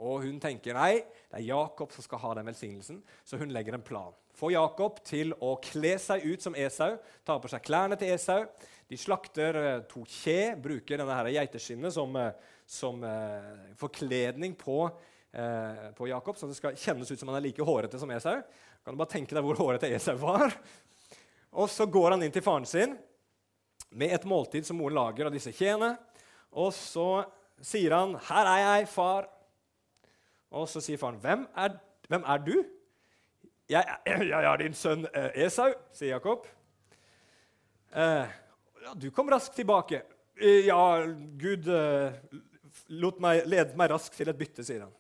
Og 0.02 0.24
hun 0.24 0.38
tenker 0.40 0.74
nei, 0.74 1.04
det 1.30 1.36
er 1.36 1.44
Jakob 1.46 1.92
som 1.94 2.02
skal 2.02 2.18
ha 2.18 2.30
den 2.34 2.48
velsignelsen, 2.48 2.96
så 3.28 3.38
hun 3.38 3.52
legger 3.54 3.76
en 3.76 3.84
plan. 3.86 4.14
Få 4.34 4.48
Jakob 4.50 4.98
til 5.06 5.34
å 5.44 5.52
kle 5.62 5.92
seg 6.00 6.24
ut 6.24 6.42
som 6.42 6.56
Esau, 6.58 6.96
ta 7.22 7.36
på 7.38 7.50
seg 7.52 7.62
klærne 7.62 7.98
til 8.00 8.10
Esau. 8.14 8.48
De 8.88 8.98
slakter 8.98 9.58
eh, 9.60 9.84
to 9.86 10.02
kje, 10.08 10.56
bruker 10.64 10.98
denne 10.98 11.14
her 11.14 11.30
geiteskinnet 11.36 11.94
som, 11.94 12.16
eh, 12.18 12.32
som 12.66 13.04
uh, 13.04 13.76
forkledning 13.78 14.56
på, 14.58 14.78
uh, 14.88 15.86
på 15.94 16.08
Jakob, 16.08 16.40
så 16.40 16.48
det 16.48 16.56
skal 16.58 16.78
kjennes 16.80 17.12
ut 17.12 17.20
som 17.20 17.30
han 17.30 17.38
er 17.38 17.46
like 17.46 17.68
hårete 17.68 18.00
som 18.00 18.10
Esau. 18.16 18.40
Kan 18.82 18.96
du 18.96 19.04
bare 19.04 19.12
tenke 19.12 19.36
deg 19.36 19.44
hvor 19.46 19.60
hårete 19.60 19.92
Esau 19.92 20.16
var? 20.24 20.56
Og 21.52 21.68
så 21.70 21.86
går 21.86 22.14
han 22.14 22.22
inn 22.24 22.32
til 22.32 22.44
faren 22.44 22.66
sin 22.68 22.94
med 23.92 24.14
et 24.16 24.24
måltid 24.28 24.64
som 24.66 24.78
moren 24.80 24.96
lager 24.96 25.28
av 25.28 25.34
disse 25.34 25.52
kjene. 25.52 25.94
Og 26.52 26.72
så 26.72 27.24
sier 27.60 27.94
han, 27.94 28.16
'Her 28.16 28.46
er 28.46 28.60
jeg, 28.60 28.88
far.' 28.88 29.28
Og 30.50 30.68
så 30.68 30.80
sier 30.80 30.98
faren, 30.98 31.20
'Hvem 31.20 31.46
er, 31.56 31.78
hvem 32.08 32.24
er 32.26 32.38
du?' 32.38 32.64
Jeg, 33.68 33.84
jeg, 34.06 34.44
er 34.44 34.56
din 34.56 34.74
sønn 34.74 35.06
eh, 35.14 35.46
Esau', 35.46 35.74
sier 35.92 36.16
Jakob. 36.16 36.46
Eh, 37.94 38.26
'Du 38.96 39.10
kom 39.10 39.28
raskt 39.28 39.56
tilbake.' 39.56 40.02
Eh, 40.40 40.66
'Ja, 40.66 41.06
Gud 41.38 41.68
eh, 41.68 42.12
meg, 43.20 43.46
ledet 43.46 43.76
meg 43.76 43.90
raskt 43.90 44.16
til 44.16 44.28
et 44.28 44.38
bytte', 44.38 44.64
sier 44.64 44.80
han. 44.80 44.92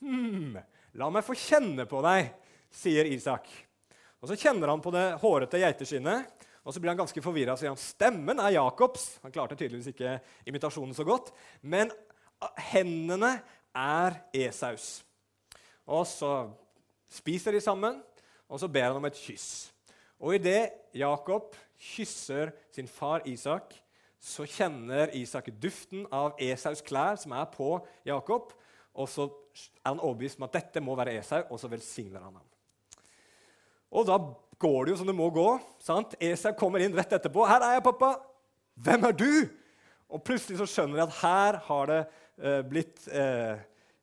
Hm, 0.00 0.58
'La 0.94 1.10
meg 1.10 1.24
få 1.24 1.34
kjenne 1.34 1.86
på 1.86 2.02
deg', 2.02 2.32
sier 2.70 3.04
Isak. 3.04 3.65
Og 4.22 4.30
Så 4.30 4.38
kjenner 4.40 4.72
han 4.72 4.82
på 4.82 4.92
det 4.94 5.04
hårete 5.20 5.60
geiteskinnet, 5.60 6.32
og 6.66 6.74
så 6.74 6.80
blir 6.82 6.90
han 6.90 6.98
ganske 6.98 7.22
forvirra 7.22 7.54
og 7.54 7.60
sier 7.60 7.70
han, 7.70 7.78
stemmen 7.78 8.40
er 8.42 8.56
Jakobs. 8.56 9.20
Han 9.22 9.30
klarte 9.34 9.54
tydeligvis 9.54 9.92
ikke 9.92 10.16
imitasjonen 10.50 10.96
så 10.96 11.04
godt. 11.06 11.30
Men 11.62 11.92
hendene 12.72 13.36
er 13.70 14.18
Esaus. 14.34 15.04
Og 15.86 16.02
så 16.10 16.32
spiser 17.12 17.54
de 17.54 17.62
sammen, 17.62 18.00
og 18.50 18.58
så 18.58 18.68
ber 18.68 18.88
han 18.88 18.98
om 18.98 19.06
et 19.06 19.20
kyss. 19.20 19.70
Og 20.18 20.40
idet 20.40 20.72
Jakob 20.96 21.54
kysser 21.78 22.50
sin 22.74 22.88
far 22.88 23.22
Isak, 23.30 23.76
så 24.18 24.46
kjenner 24.48 25.12
Isak 25.14 25.52
duften 25.62 26.06
av 26.10 26.34
Esaus 26.42 26.82
klær 26.82 27.20
som 27.20 27.36
er 27.36 27.46
på 27.52 27.76
Jakob. 28.08 28.50
Og 28.96 29.08
så 29.12 29.28
er 29.84 29.92
han 29.92 30.02
overbevist 30.02 30.40
om 30.40 30.48
at 30.48 30.56
dette 30.56 30.82
må 30.82 30.96
være 30.98 31.18
Esau, 31.20 31.44
og 31.50 31.60
så 31.60 31.70
velsigner 31.70 32.24
han 32.24 32.40
ham. 32.40 32.45
Og 33.92 34.06
da 34.08 34.18
går 34.58 34.78
det 34.84 34.94
jo 34.94 34.98
som 35.00 35.10
det 35.10 35.16
må 35.16 35.28
gå. 35.30 35.48
sant? 35.82 36.16
Esau 36.20 36.54
kommer 36.56 36.82
inn 36.82 36.96
rett 36.96 37.12
etterpå. 37.12 37.46
'Her 37.46 37.62
er 37.62 37.72
jeg, 37.76 37.84
pappa.' 37.84 38.20
'Hvem 38.76 39.04
er 39.04 39.12
du?' 39.12 39.50
Og 40.08 40.22
plutselig 40.22 40.58
så 40.58 40.66
skjønner 40.70 41.00
jeg 41.00 41.08
at 41.08 41.18
her 41.20 41.56
har 41.66 41.86
det 41.90 42.02
eh, 42.38 42.62
blitt, 42.62 43.08
eh, 43.10 43.58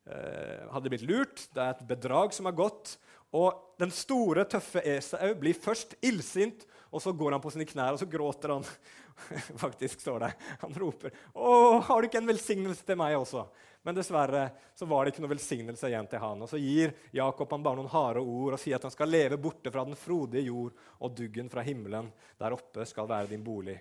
eh, 0.05 0.63
hadde 0.73 0.89
blitt 0.91 1.07
lurt. 1.07 1.47
Det 1.53 1.61
er 1.63 1.71
et 1.71 1.87
bedrag 1.87 2.33
som 2.33 2.45
har 2.45 2.57
gått. 2.57 2.97
Og 3.33 3.55
den 3.79 3.89
store, 3.89 4.43
tøffe 4.45 4.83
Esau 4.83 5.31
blir 5.39 5.55
først 5.57 5.95
illsint, 6.03 6.67
og 6.91 7.01
så 7.01 7.13
går 7.15 7.31
han 7.31 7.41
på 7.41 7.49
sine 7.49 7.65
knær 7.65 7.95
og 7.95 8.01
så 8.03 8.09
gråter 8.09 8.51
han. 8.51 8.67
Faktisk 9.63 10.01
står 10.01 10.27
det. 10.27 10.33
Han 10.61 10.75
roper, 10.75 11.15
'Å, 11.33 11.79
har 11.87 12.01
du 12.01 12.09
ikke 12.09 12.21
en 12.21 12.27
velsignelse 12.33 12.83
til 12.85 12.99
meg 12.99 13.15
også?' 13.17 13.47
Men 13.83 13.95
dessverre 13.95 14.45
så 14.75 14.87
var 14.87 15.03
det 15.03 15.11
ikke 15.11 15.23
noe 15.25 15.33
velsignelse 15.33 15.89
igjen 15.89 16.07
til 16.07 16.21
han. 16.23 16.43
Og 16.45 16.49
så 16.49 16.59
gir 16.61 16.93
Jakob 17.11 17.51
han 17.51 17.63
bare 17.65 17.81
noen 17.81 17.91
harde 17.91 18.23
ord 18.23 18.55
og 18.55 18.61
sier 18.61 18.77
at 18.77 18.87
han 18.87 18.93
skal 18.93 19.11
leve 19.11 19.39
borte 19.43 19.71
fra 19.73 19.83
den 19.83 19.99
frodige 19.99 20.47
jord, 20.47 20.71
og 21.03 21.15
duggen 21.17 21.51
fra 21.51 21.65
himmelen 21.67 22.07
der 22.39 22.55
oppe 22.55 22.87
skal 22.87 23.09
være 23.11 23.33
din 23.33 23.43
bolig. 23.43 23.75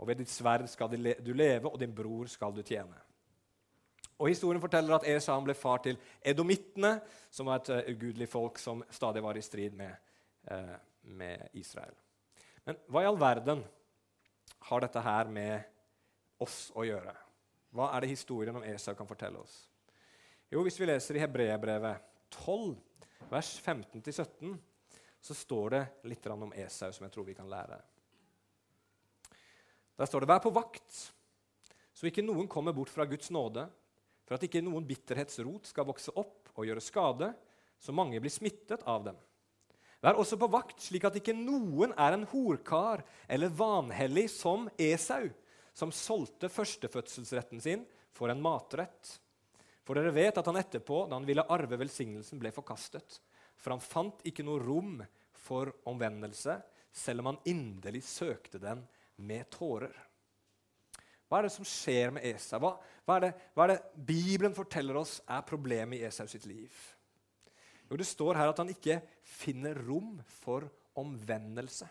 Og 0.00 0.08
ved 0.08 0.22
ditt 0.22 0.32
sverd 0.32 0.64
skal 0.72 0.90
du 0.92 1.32
leve, 1.36 1.68
og 1.68 1.76
din 1.80 1.92
bror 1.94 2.30
skal 2.32 2.54
du 2.56 2.62
tjene. 2.64 2.96
Og 4.22 4.30
Historien 4.30 4.62
forteller 4.62 4.96
at 4.96 5.06
Esau 5.10 5.40
ble 5.44 5.54
far 5.58 5.82
til 5.84 5.98
edomittene, 6.24 6.94
som 7.30 7.48
var 7.50 7.60
et 7.60 7.70
uh, 7.74 7.92
ugudelig 7.92 8.28
folk 8.30 8.60
som 8.62 8.84
stadig 8.90 9.22
var 9.24 9.36
i 9.38 9.44
strid 9.44 9.76
med, 9.76 9.92
uh, 10.50 10.76
med 11.12 11.48
Israel. 11.58 11.94
Men 12.64 12.78
hva 12.88 13.02
i 13.02 13.08
all 13.10 13.18
verden 13.18 13.64
har 14.70 14.84
dette 14.84 15.02
her 15.02 15.28
med 15.28 16.40
oss 16.42 16.70
å 16.78 16.86
gjøre? 16.86 17.14
Hva 17.72 17.88
er 17.96 18.04
det 18.04 18.12
historien 18.12 18.56
om 18.58 18.64
Esau 18.68 18.94
kan 18.96 19.08
fortelle 19.08 19.40
oss? 19.40 19.54
Jo, 20.52 20.60
Hvis 20.62 20.76
vi 20.80 20.86
leser 20.86 21.16
i 21.16 21.22
Hebreerbrevet 21.22 22.02
12, 22.44 22.76
vers 23.30 23.52
15-17, 23.64 24.58
så 25.22 25.34
står 25.34 25.70
det 25.72 25.82
litt 26.10 26.26
om 26.28 26.52
Esau 26.52 26.92
som 26.92 27.06
jeg 27.06 27.14
tror 27.14 27.24
vi 27.24 27.36
kan 27.38 27.48
lære. 27.48 27.78
Der 29.96 30.06
står 30.06 30.20
det 30.20 30.28
'Vær 30.28 30.42
på 30.42 30.52
vakt, 30.52 31.12
så 31.94 32.06
ikke 32.06 32.24
noen 32.24 32.48
kommer 32.48 32.72
bort 32.72 32.90
fra 32.90 33.04
Guds 33.04 33.30
nåde', 33.30 33.70
for 34.26 34.34
at 34.34 34.42
ikke 34.42 34.62
noen 34.62 34.86
bitterhetsrot 34.86 35.66
skal 35.66 35.84
vokse 35.84 36.12
opp 36.16 36.50
og 36.56 36.66
gjøre 36.66 36.80
skade, 36.80 37.34
så 37.78 37.92
mange 37.92 38.20
blir 38.20 38.30
smittet 38.30 38.82
av 38.86 39.04
dem. 39.04 39.16
Vær 40.02 40.18
også 40.18 40.36
på 40.36 40.50
vakt, 40.50 40.80
slik 40.82 41.04
at 41.04 41.16
ikke 41.16 41.34
noen 41.36 41.92
er 41.96 42.12
en 42.12 42.26
horkar 42.26 43.04
eller 43.28 43.48
vanhellig 43.48 44.28
som 44.30 44.68
Esau, 44.76 45.30
som 45.72 45.92
solgte 45.94 46.50
førstefødselsretten 46.52 47.62
sin 47.62 47.84
for 48.12 48.32
en 48.32 48.42
matrett. 48.42 49.16
For 49.82 49.98
dere 49.98 50.14
vet 50.14 50.38
at 50.38 50.46
han 50.46 50.60
etterpå, 50.60 51.06
da 51.08 51.18
han 51.18 51.26
ville 51.26 51.46
arve 51.50 51.78
velsignelsen, 51.80 52.40
ble 52.40 52.52
forkastet. 52.54 53.18
For 53.58 53.74
han 53.74 53.82
fant 53.82 54.22
ikke 54.28 54.44
noe 54.46 54.62
rom 54.62 55.00
for 55.42 55.72
omvendelse, 55.90 56.58
selv 56.92 57.22
om 57.22 57.32
han 57.32 57.42
inderlig 57.48 58.04
søkte 58.06 58.60
den 58.62 58.84
med 59.22 59.48
tårer. 59.54 59.94
Hva 61.26 61.40
er 61.40 61.48
det 61.48 61.54
som 61.54 61.64
skjer 61.64 62.12
med 62.12 62.26
Esau? 62.28 62.60
Hva, 62.60 62.74
hva, 63.08 63.30
hva 63.56 63.64
er 63.64 63.72
det 63.72 64.04
Bibelen 64.12 64.52
forteller 64.52 64.98
oss 65.00 65.16
er 65.24 65.46
problemet 65.48 65.96
i 65.96 66.04
Esau 66.04 66.26
sitt 66.28 66.44
liv? 66.44 66.68
Jo, 67.88 67.96
Det 67.96 68.06
står 68.08 68.36
her 68.36 68.52
at 68.52 68.60
han 68.60 68.70
ikke 68.72 68.98
finner 69.24 69.80
rom 69.86 70.18
for 70.42 70.68
omvendelse. 71.00 71.88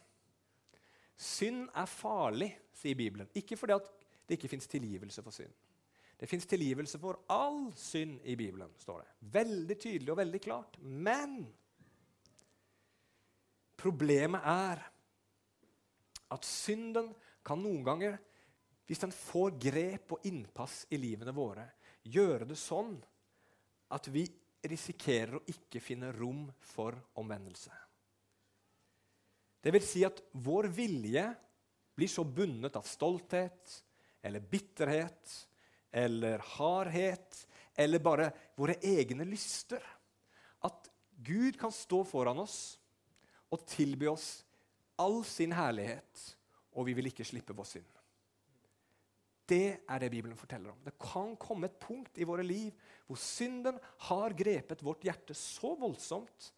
Synd 1.22 1.68
er 1.78 1.90
farlig, 1.90 2.50
sier 2.74 2.98
Bibelen. 2.98 3.30
Ikke 3.38 3.58
fordi 3.60 3.78
det 4.26 4.38
ikke 4.38 4.50
fins 4.50 4.70
tilgivelse 4.72 5.22
for 5.22 5.36
synd. 5.36 5.54
Det 6.22 6.30
fins 6.30 6.46
tilgivelse 6.46 7.00
for 7.02 7.24
all 7.34 7.72
synd 7.78 8.20
i 8.30 8.36
Bibelen, 8.38 8.70
står 8.78 9.02
det. 9.02 9.14
Veldig 9.34 9.78
tydelig 9.82 10.12
og 10.14 10.20
veldig 10.20 10.42
klart. 10.42 10.78
Men 10.82 11.40
problemet 13.78 14.46
er 14.46 14.84
at 16.32 16.46
synden 16.48 17.10
kan 17.46 17.62
noen 17.62 17.82
ganger, 17.86 18.20
hvis 18.86 19.02
den 19.02 19.14
får 19.16 19.56
grep 19.62 20.14
og 20.14 20.28
innpass 20.30 20.84
i 20.94 21.00
livene 21.02 21.34
våre, 21.34 21.66
gjøre 22.06 22.48
det 22.50 22.60
sånn 22.60 22.94
at 23.92 24.08
vi 24.14 24.28
risikerer 24.70 25.40
å 25.40 25.46
ikke 25.50 25.82
finne 25.82 26.14
rom 26.14 26.46
for 26.74 26.98
omvendelse. 27.18 27.74
Det 29.62 29.74
vil 29.76 29.86
si 29.86 30.04
at 30.08 30.20
vår 30.32 30.70
vilje 30.74 31.26
blir 31.98 32.10
så 32.10 32.26
bundet 32.26 32.76
av 32.80 32.88
stolthet 32.88 33.76
eller 34.26 34.40
bitterhet 34.40 35.36
eller 35.92 36.42
hardhet 36.56 37.44
eller 37.76 38.04
bare 38.04 38.32
våre 38.58 38.78
egne 38.82 39.26
lyster 39.28 39.84
at 40.66 40.90
Gud 41.22 41.60
kan 41.60 41.74
stå 41.74 42.02
foran 42.08 42.42
oss 42.42 42.80
og 43.52 43.66
tilby 43.70 44.08
oss 44.10 44.42
all 45.02 45.22
sin 45.26 45.54
herlighet, 45.56 46.22
og 46.78 46.88
vi 46.88 46.96
vil 46.98 47.10
ikke 47.10 47.26
slippe 47.28 47.56
vår 47.58 47.68
synd. 47.68 47.90
Det 49.52 49.82
er 49.84 50.00
det 50.00 50.12
Bibelen 50.14 50.38
forteller 50.40 50.72
om. 50.72 50.80
Det 50.86 50.94
kan 51.02 51.34
komme 51.42 51.68
et 51.68 51.80
punkt 51.82 52.20
i 52.22 52.28
våre 52.28 52.46
liv 52.46 52.70
hvor 53.10 53.20
synden 53.20 53.80
har 54.08 54.36
grepet 54.38 54.84
vårt 54.86 55.04
hjerte 55.04 55.36
så 55.36 55.74
voldsomt 55.80 56.52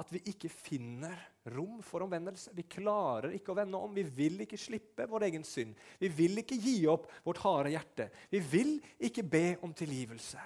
at 0.00 0.12
vi 0.14 0.22
ikke 0.32 0.48
finner 0.48 1.18
rom 1.50 1.82
for 1.82 2.04
omvendelse. 2.04 2.52
Vi 2.54 2.64
klarer 2.70 3.34
ikke 3.34 3.52
å 3.52 3.58
vende 3.58 3.78
om. 3.80 3.94
Vi 3.94 4.04
vil 4.06 4.44
ikke 4.44 4.60
slippe 4.60 5.08
vår 5.10 5.26
egen 5.28 5.44
synd. 5.46 5.74
Vi 5.98 6.10
vil 6.12 6.42
ikke 6.42 6.58
gi 6.60 6.76
opp 6.90 7.08
vårt 7.26 7.42
harde 7.42 7.74
hjerte. 7.74 8.08
Vi 8.30 8.40
vil 8.52 8.76
ikke 9.02 9.24
be 9.26 9.46
om 9.66 9.74
tilgivelse. 9.74 10.42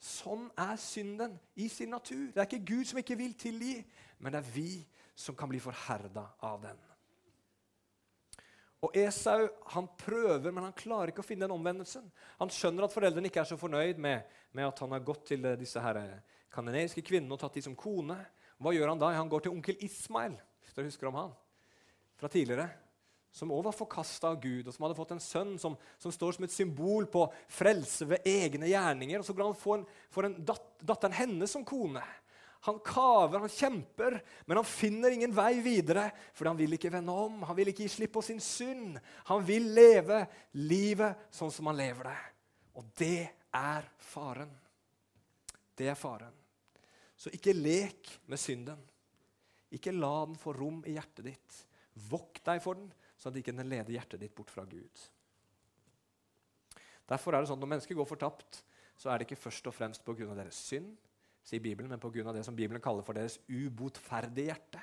Sånn 0.00 0.48
er 0.60 0.76
synden 0.80 1.36
i 1.56 1.68
sin 1.72 1.92
natur. 1.92 2.28
Det 2.32 2.42
er 2.42 2.48
ikke 2.48 2.68
Gud 2.74 2.88
som 2.88 3.00
ikke 3.00 3.16
vil 3.18 3.32
tilgi, 3.38 3.78
men 4.20 4.32
det 4.32 4.42
er 4.42 4.52
vi 4.54 4.70
som 5.16 5.36
kan 5.36 5.48
bli 5.50 5.60
forherda 5.60 6.26
av 6.44 6.60
den. 6.64 6.78
Og 8.84 8.96
Esau 9.00 9.48
han 9.72 9.88
prøver, 9.98 10.52
men 10.52 10.66
han 10.68 10.76
klarer 10.76 11.10
ikke 11.10 11.24
å 11.24 11.26
finne 11.26 11.46
den 11.46 11.56
omvendelsen. 11.56 12.04
Han 12.38 12.52
skjønner 12.52 12.86
at 12.86 12.94
foreldrene 12.94 13.30
ikke 13.30 13.40
er 13.42 13.48
så 13.48 13.58
fornøyd 13.58 13.98
med, 14.02 14.26
med 14.52 14.68
at 14.68 14.82
han 14.84 14.92
har 14.92 15.04
gått 15.04 15.24
til 15.32 15.48
disse 15.58 15.80
her 15.82 15.98
kanoneiske 16.52 17.02
kvinnene 17.04 17.34
og 17.34 17.40
tatt 17.40 17.56
de 17.56 17.64
som 17.64 17.76
kone. 17.76 18.18
Hva 18.62 18.72
gjør 18.72 18.92
han 18.92 19.00
da? 19.00 19.12
Han 19.16 19.30
går 19.30 19.46
til 19.46 19.54
onkel 19.54 19.78
Ismail, 19.84 20.36
hvis 20.64 20.76
dere 20.76 20.88
husker 20.88 21.10
om 21.10 21.18
han, 21.20 21.32
fra 22.16 22.30
tidligere. 22.32 22.68
Som 23.36 23.52
òg 23.52 23.66
var 23.66 23.76
forkasta 23.76 24.30
av 24.32 24.38
Gud, 24.40 24.64
og 24.64 24.72
som 24.72 24.86
hadde 24.86 24.96
fått 24.96 25.10
en 25.12 25.20
sønn 25.20 25.56
som, 25.60 25.74
som, 26.00 26.12
står 26.14 26.38
som 26.38 26.46
et 26.46 26.54
symbol 26.54 27.04
på 27.12 27.26
frelse 27.52 28.06
ved 28.08 28.24
egne 28.24 28.70
gjerninger. 28.70 29.20
Og 29.20 29.26
så 29.26 29.34
får 29.36 29.44
han 29.44 29.58
få 29.60 29.74
en, 29.76 29.82
får 30.14 30.28
en 30.30 30.36
dat, 30.48 30.70
datteren 30.80 31.18
hennes 31.18 31.52
som 31.52 31.66
kone. 31.68 32.00
Han 32.64 32.80
kaver, 32.80 33.42
han 33.44 33.52
kjemper, 33.52 34.16
men 34.48 34.58
han 34.58 34.66
finner 34.66 35.12
ingen 35.12 35.34
vei 35.36 35.60
videre. 35.60 36.08
For 36.32 36.48
han 36.48 36.56
vil 36.56 36.78
ikke 36.78 36.94
vende 36.96 37.12
om, 37.12 37.44
han 37.44 37.58
vil 37.58 37.74
ikke 37.74 37.84
gi 37.84 37.92
slipp 37.92 38.16
på 38.16 38.24
sin 38.24 38.40
synd. 38.40 38.96
Han 39.28 39.44
vil 39.44 39.68
leve 39.76 40.22
livet 40.56 41.28
sånn 41.36 41.52
som 41.52 41.68
han 41.68 41.78
lever 41.78 42.08
det. 42.08 42.16
Og 42.80 42.88
det 42.96 43.20
er 43.52 43.92
faren. 44.00 44.50
Det 45.76 45.92
er 45.92 46.00
faren. 46.00 46.45
Så 47.26 47.32
ikke 47.34 47.56
lek 47.58 48.12
med 48.30 48.38
synden. 48.38 48.78
Ikke 49.74 49.90
la 49.90 50.28
den 50.28 50.36
få 50.38 50.52
rom 50.54 50.78
i 50.86 50.92
hjertet 50.94 51.26
ditt. 51.26 51.56
Vokt 52.06 52.44
deg 52.46 52.60
for 52.62 52.78
den, 52.78 52.86
sånn 53.18 53.32
at 53.34 53.40
ikke 53.40 53.54
den 53.56 53.66
leder 53.66 53.90
hjertet 53.96 54.22
ditt 54.22 54.34
bort 54.36 54.52
fra 54.54 54.62
Gud. 54.68 55.00
Derfor 57.10 57.34
er 57.34 57.42
det 57.42 57.50
sånn 57.50 57.58
at 57.58 57.64
Når 57.64 57.72
mennesker 57.72 57.98
går 57.98 58.06
fortapt, 58.06 58.60
så 58.94 59.10
er 59.10 59.18
det 59.18 59.26
ikke 59.26 59.40
først 59.42 59.66
og 59.66 59.74
fremst 59.74 60.04
pga. 60.06 60.28
deres 60.38 60.60
synd, 60.68 60.92
sier 61.42 61.60
Bibelen, 61.60 61.90
men 61.90 61.98
pga. 61.98 62.32
det 62.32 62.44
som 62.46 62.54
Bibelen 62.54 62.82
kaller 62.82 63.02
for 63.02 63.18
deres 63.18 63.40
ubotferdige 63.50 64.46
hjerte. 64.46 64.82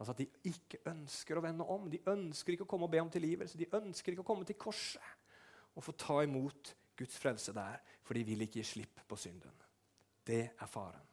Altså 0.00 0.12
At 0.12 0.18
de 0.18 0.26
ikke 0.50 0.82
ønsker 0.86 1.38
å 1.38 1.42
vende 1.46 1.64
om. 1.64 1.86
De 1.90 2.02
ønsker 2.06 2.54
ikke 2.54 2.66
å 2.66 2.72
komme 2.74 2.90
og 2.90 2.90
be 2.90 3.00
om 3.02 3.10
tilgivelse. 3.10 3.58
De 3.58 3.70
ønsker 3.70 4.12
ikke 4.12 4.26
å 4.26 4.30
komme 4.34 4.44
til 4.44 4.58
korset 4.58 5.14
og 5.78 5.84
få 5.84 5.94
ta 5.94 6.22
imot 6.26 6.74
Guds 6.98 7.18
frelse 7.22 7.54
der, 7.54 7.78
for 8.02 8.18
de 8.18 8.24
vil 8.26 8.42
ikke 8.42 8.58
gi 8.58 8.66
slipp 8.66 9.06
på 9.06 9.16
synden. 9.16 9.54
Det 10.26 10.42
er 10.58 10.66
faren. 10.66 11.07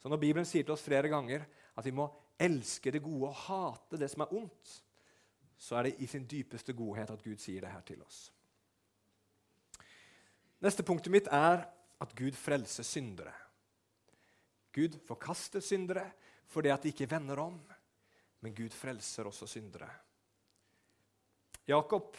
Så 0.00 0.10
når 0.12 0.20
Bibelen 0.22 0.46
sier 0.48 0.66
til 0.66 0.74
oss 0.74 0.84
flere 0.84 1.10
ganger 1.12 1.46
at 1.76 1.86
vi 1.86 1.94
må 1.94 2.08
elske 2.40 2.92
det 2.92 3.02
gode 3.04 3.30
og 3.30 3.40
hate 3.46 4.00
det 4.00 4.10
som 4.12 4.24
er 4.24 4.34
ondt, 4.36 4.74
så 5.56 5.78
er 5.78 5.88
det 5.88 5.96
i 6.04 6.08
sin 6.10 6.26
dypeste 6.28 6.74
godhet 6.76 7.10
at 7.14 7.22
Gud 7.24 7.40
sier 7.40 7.64
det 7.64 7.72
her 7.72 7.84
til 7.86 8.02
oss. 8.04 8.26
Neste 10.64 10.84
punktet 10.86 11.12
mitt 11.12 11.28
er 11.32 11.64
at 12.00 12.14
Gud 12.16 12.36
frelser 12.36 12.84
syndere. 12.84 13.32
Gud 14.76 14.98
forkaster 15.08 15.64
syndere 15.64 16.10
fordi 16.52 16.70
at 16.70 16.84
de 16.84 16.92
ikke 16.92 17.08
vender 17.10 17.40
om, 17.42 17.56
men 18.44 18.54
Gud 18.54 18.74
frelser 18.76 19.26
også 19.26 19.48
syndere. 19.50 19.88
Jakob, 21.66 22.14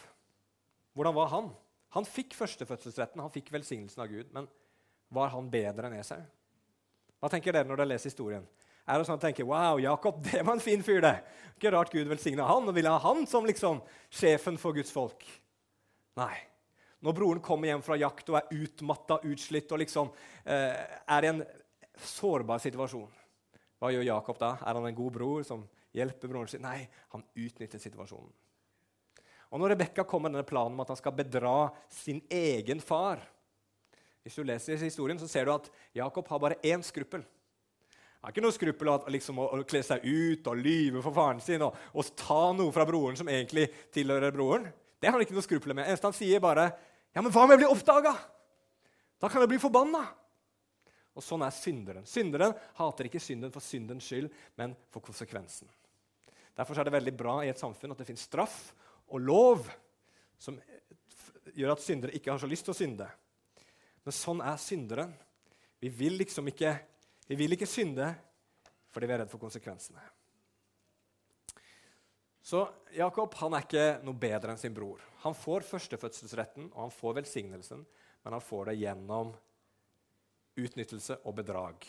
hvordan 0.92 1.14
var 1.16 1.30
han? 1.32 1.48
Han 1.96 2.04
fikk 2.04 2.34
førstefødselsretten, 2.36 3.22
han 3.22 3.32
fikk 3.32 3.52
velsignelsen 3.54 4.02
av 4.04 4.10
Gud. 4.12 4.28
Men 4.34 4.48
var 5.14 5.32
han 5.32 5.48
bedre 5.50 5.88
enn 5.88 5.96
Esau? 6.02 6.20
Hva 7.18 7.30
tenker 7.32 7.54
dere 7.54 7.66
når 7.68 7.82
dere 7.82 7.92
leser 7.94 8.12
historien? 8.12 8.46
Er 8.88 8.96
det 8.96 9.04
sånn 9.08 9.18
at 9.18 9.24
tenker, 9.26 9.44
wow, 9.48 9.76
Jakob, 9.82 10.20
det 10.26 10.40
var 10.40 10.56
en 10.56 10.64
fin 10.64 10.82
fyr, 10.84 11.02
det. 11.04 11.16
Ikke 11.58 11.72
rart 11.74 11.92
Gud 11.92 12.08
velsigna 12.08 12.46
han 12.48 12.70
og 12.70 12.76
ville 12.76 12.92
ha 12.92 13.00
han 13.04 13.26
som 13.28 13.46
liksom 13.48 13.82
sjefen 14.08 14.56
for 14.60 14.76
Guds 14.76 14.94
folk. 14.94 15.26
Nei. 16.18 16.34
Når 17.04 17.14
broren 17.14 17.42
kommer 17.44 17.70
hjem 17.70 17.84
fra 17.84 17.98
jakt 18.00 18.30
og 18.32 18.40
er 18.40 18.64
utmatta, 18.64 19.20
utslitt 19.28 19.70
og 19.70 19.82
liksom 19.84 20.08
eh, 20.42 20.80
er 21.14 21.26
i 21.26 21.30
en 21.30 21.44
sårbar 22.02 22.62
situasjon, 22.62 23.10
hva 23.78 23.92
gjør 23.94 24.08
Jakob 24.08 24.40
da? 24.40 24.56
Er 24.66 24.78
han 24.78 24.88
en 24.88 24.96
god 24.98 25.14
bror 25.14 25.44
som 25.46 25.62
hjelper 25.94 26.30
broren 26.30 26.50
sin? 26.50 26.64
Nei, 26.64 26.80
han 27.14 27.22
utnytter 27.38 27.78
situasjonen. 27.82 28.32
Og 29.48 29.62
Når 29.62 29.72
Rebekka 29.72 30.04
kommer 30.04 30.28
med 30.28 30.40
denne 30.40 30.48
planen 30.48 30.74
om 30.74 30.82
at 30.82 30.90
han 30.92 30.98
skal 30.98 31.14
bedra 31.16 31.70
sin 31.92 32.18
egen 32.34 32.82
far 32.84 33.22
Hvis 34.28 34.36
du 34.36 34.44
leser 34.44 34.76
historien, 34.76 35.16
så 35.16 35.24
ser 35.24 35.46
du 35.48 35.54
at 35.54 35.70
Jakob 35.96 36.26
har 36.28 36.40
bare 36.42 36.56
én 36.60 36.82
skruppel. 36.84 37.22
Han 38.18 38.26
har 38.26 38.34
ikke 38.34 38.42
noe 38.44 38.52
skruppel 38.52 38.90
liksom, 39.14 39.38
å, 39.40 39.62
kle 39.64 39.80
seg 39.86 40.02
ut 40.04 40.48
og 40.50 40.58
lyve 40.60 41.00
for 41.00 41.16
faren 41.16 41.38
sin 41.40 41.62
og, 41.64 41.76
og, 41.94 42.10
ta 42.18 42.50
noe 42.52 42.74
fra 42.74 42.84
broren 42.84 43.16
som 43.16 43.30
egentlig 43.32 43.70
tilhører 43.94 44.34
broren. 44.34 44.66
Det 45.00 45.08
har 45.08 45.14
han 45.16 45.24
ikke 45.24 45.32
noe 45.32 45.46
skruppel 45.46 45.72
med. 45.72 45.88
Eneste 45.88 46.10
han 46.10 46.16
sier, 46.18 46.42
bare 46.44 46.66
ja, 47.14 47.22
men 47.22 47.32
hva 47.32 47.44
om 47.46 47.54
jeg 47.54 47.62
blir 47.62 47.72
oppdaga? 47.72 48.12
Da 49.16 49.30
kan 49.32 49.40
jeg 49.40 49.52
bli 49.54 49.60
forbanna. 49.62 50.02
Og 51.16 51.24
sånn 51.24 51.46
er 51.46 51.54
synderen. 51.56 52.04
Synderen 52.04 52.52
hater 52.76 53.08
ikke 53.08 53.22
synden 53.24 53.54
for 53.54 53.64
syndens 53.64 54.10
skyld, 54.10 54.28
men 54.60 54.74
for 54.92 55.06
konsekvensen. 55.08 55.70
Derfor 56.58 56.76
er 56.76 56.90
det 56.90 56.94
veldig 56.98 57.14
bra 57.16 57.38
i 57.46 57.48
et 57.54 57.64
samfunn 57.64 57.96
at 57.96 58.02
det 58.02 58.10
finnes 58.10 58.26
straff 58.28 58.58
og 59.08 59.24
lov 59.24 59.72
som 60.36 60.60
gjør 61.56 61.72
at 61.78 61.86
syndere 61.86 62.18
ikke 62.20 62.34
har 62.34 62.44
så 62.44 62.50
lyst 62.50 62.68
til 62.68 62.76
å 62.76 62.78
synde. 62.82 63.08
Men 64.08 64.16
sånn 64.16 64.38
er 64.40 64.56
synderen. 64.56 65.10
Vi 65.76 65.90
vil 65.92 66.14
liksom 66.16 66.46
ikke, 66.48 66.70
vi 67.28 67.36
vil 67.36 67.52
ikke 67.58 67.68
synde 67.68 68.06
fordi 68.88 69.04
vi 69.04 69.12
er 69.12 69.20
redd 69.20 69.28
for 69.28 69.42
konsekvensene. 69.42 70.00
Så 72.40 72.62
Jakob 72.96 73.36
han 73.42 73.52
er 73.52 73.66
ikke 73.66 73.84
noe 74.06 74.16
bedre 74.16 74.54
enn 74.54 74.60
sin 74.62 74.72
bror. 74.72 75.02
Han 75.26 75.36
får 75.36 75.66
førstefødselsretten 75.68 76.70
og 76.70 76.80
han 76.86 76.94
får 76.96 77.18
velsignelsen, 77.20 77.84
men 78.24 78.38
han 78.38 78.46
får 78.46 78.70
det 78.70 78.78
gjennom 78.80 79.34
utnyttelse 80.56 81.20
og 81.28 81.36
bedrag. 81.42 81.84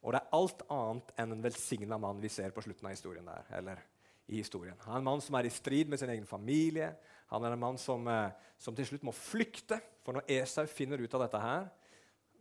Og 0.00 0.16
det 0.16 0.22
er 0.22 0.34
alt 0.40 0.64
annet 0.72 1.12
enn 1.20 1.36
en 1.36 1.44
velsigna 1.44 2.00
mann 2.00 2.24
vi 2.24 2.32
ser 2.32 2.56
på 2.56 2.64
slutten 2.64 2.88
av 2.88 2.96
historien. 2.96 3.28
der, 3.28 3.44
eller 3.60 3.84
i 4.30 4.40
historien. 4.40 4.78
Han 4.86 4.94
er 4.94 5.02
en 5.02 5.08
mann 5.10 5.20
som 5.20 5.36
er 5.36 5.48
i 5.48 5.52
strid 5.52 5.90
med 5.90 5.98
sin 5.98 6.10
egen 6.12 6.26
familie. 6.26 6.94
Han 7.30 7.44
er 7.46 7.54
en 7.54 7.62
mann 7.62 7.78
som, 7.78 8.06
eh, 8.08 8.32
som 8.58 8.74
til 8.74 8.88
slutt 8.88 9.06
må 9.06 9.14
flykte. 9.14 9.78
For 10.02 10.16
når 10.16 10.26
Esau 10.40 10.66
finner 10.66 11.00
ut 11.00 11.14
av 11.14 11.24
dette, 11.26 11.40
her, 11.40 11.68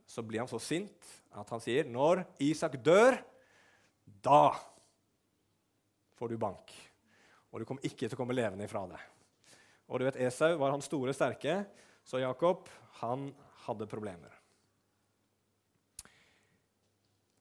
så 0.09 0.23
blir 0.25 0.41
han 0.41 0.49
så 0.49 0.59
sint 0.59 1.05
at 1.37 1.49
han 1.53 1.61
sier 1.61 1.85
når 1.85 2.23
Isak 2.41 2.79
dør, 2.81 3.19
da 4.05 4.55
får 6.17 6.29
du 6.29 6.37
bank. 6.41 6.73
Og 7.53 7.61
du 7.61 7.65
kommer 7.65 7.85
ikke 7.85 8.07
til 8.07 8.17
å 8.17 8.19
komme 8.19 8.33
levende 8.33 8.65
ifra 8.65 8.87
det. 8.89 8.99
Og 9.89 9.99
du 9.99 10.05
vet, 10.05 10.17
Esau 10.25 10.57
var 10.57 10.73
han 10.73 10.81
store, 10.85 11.13
sterke, 11.13 11.63
så 12.05 12.21
Jakob 12.21 12.67
han 13.01 13.29
hadde 13.65 13.89
problemer. 13.89 14.33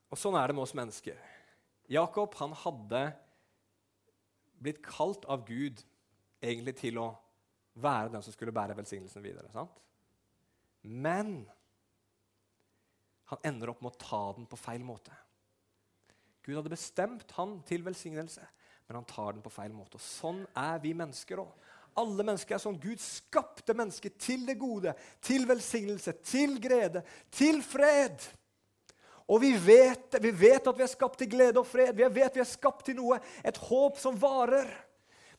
Og 0.09 0.17
Sånn 0.17 0.37
er 0.37 0.49
det 0.49 0.55
med 0.57 0.65
oss 0.65 0.77
mennesker. 0.77 1.17
Jakob 1.89 2.33
han 2.37 2.53
hadde 2.57 3.03
blitt 4.61 4.81
kalt 4.85 5.25
av 5.29 5.45
Gud 5.47 5.81
egentlig 6.41 6.75
til 6.81 6.97
å 7.01 7.09
være 7.75 8.11
den 8.13 8.23
som 8.25 8.33
skulle 8.33 8.55
bære 8.55 8.77
velsignelsen 8.77 9.23
videre. 9.23 9.51
sant? 9.53 9.81
Men 10.81 11.43
han 13.29 13.43
ender 13.45 13.69
opp 13.69 13.81
med 13.83 13.93
å 13.93 14.01
ta 14.01 14.21
den 14.37 14.47
på 14.49 14.57
feil 14.57 14.85
måte. 14.85 15.13
Gud 16.45 16.55
hadde 16.57 16.71
bestemt 16.73 17.29
han 17.37 17.59
til 17.67 17.83
velsignelse, 17.85 18.45
men 18.87 18.97
han 18.97 19.09
tar 19.09 19.35
den 19.35 19.43
på 19.45 19.51
feil 19.53 19.73
måte. 19.75 19.99
Og 19.99 20.03
Sånn 20.03 20.45
er 20.57 20.79
vi 20.81 20.95
mennesker 20.97 21.43
òg. 21.43 21.51
Alle 21.99 22.23
mennesker 22.23 22.55
er 22.55 22.61
sånn. 22.63 22.79
Gud 22.81 23.01
skapte 23.03 23.75
mennesket 23.77 24.17
til 24.21 24.45
det 24.47 24.55
gode, 24.61 24.95
til 25.21 25.45
velsignelse, 25.49 26.13
til 26.25 26.57
glede, 26.61 27.03
til 27.33 27.61
fred. 27.65 28.23
Og 29.29 29.43
vi 29.43 29.51
vet, 29.61 30.17
vi 30.23 30.31
vet, 30.33 30.65
at 30.65 30.77
vi 30.77 30.85
er 30.85 30.89
skapt 30.89 31.19
til 31.21 31.29
glede 31.29 31.61
og 31.61 31.67
fred. 31.69 31.93
Vi 31.97 32.07
vet 32.15 32.39
vi 32.39 32.41
er 32.41 32.49
skapt 32.49 32.87
til 32.87 32.97
noe, 32.97 33.19
et 33.45 33.59
håp 33.69 33.99
som 34.01 34.17
varer. 34.17 34.69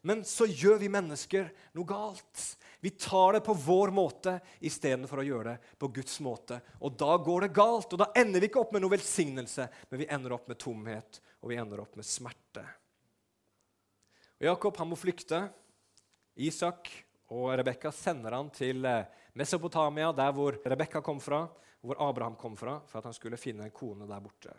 Men 0.07 0.23
så 0.25 0.47
gjør 0.49 0.79
vi 0.81 0.89
mennesker 0.93 1.51
noe 1.77 1.89
galt. 1.89 2.45
Vi 2.81 2.93
tar 2.97 3.37
det 3.37 3.43
på 3.45 3.53
vår 3.53 3.93
måte 3.93 4.39
istedenfor 4.65 5.21
å 5.21 5.27
gjøre 5.27 5.53
det 5.53 5.77
på 5.81 5.91
Guds 6.01 6.17
måte. 6.25 6.61
Og 6.81 6.97
da 6.97 7.19
går 7.21 7.47
det 7.47 7.57
galt, 7.57 7.93
og 7.93 8.01
da 8.01 8.09
ender 8.17 8.41
vi 8.41 8.49
ikke 8.49 8.63
opp 8.63 8.73
med 8.73 8.85
noe 8.85 8.95
velsignelse, 8.95 9.69
men 9.91 10.01
vi 10.01 10.09
ender 10.09 10.37
opp 10.37 10.49
med 10.49 10.61
tomhet, 10.61 11.21
og 11.45 11.53
vi 11.53 11.61
ender 11.61 11.83
opp 11.85 11.99
med 12.01 12.09
smerte. 12.09 12.65
Og 14.41 14.49
Jakob 14.49 14.81
han 14.81 14.89
må 14.89 14.97
flykte. 14.97 15.43
Isak 16.41 16.89
og 17.37 17.51
Rebekka 17.61 17.93
sender 17.93 18.39
han 18.39 18.49
til 18.55 18.87
eh, 18.89 19.05
Mesopotamia, 19.37 20.15
der 20.17 20.33
hvor 20.33 20.57
Rebekka 20.65 21.05
kom 21.05 21.21
fra 21.21 21.45
hvor 21.81 22.01
Abraham 22.09 22.37
kom 22.37 22.57
fra, 22.57 22.79
for 22.87 23.01
at 23.01 23.09
han 23.09 23.17
skulle 23.17 23.41
finne 23.41 23.65
en 23.67 23.75
kone 23.75 24.09
der 24.09 24.21
borte. 24.21 24.53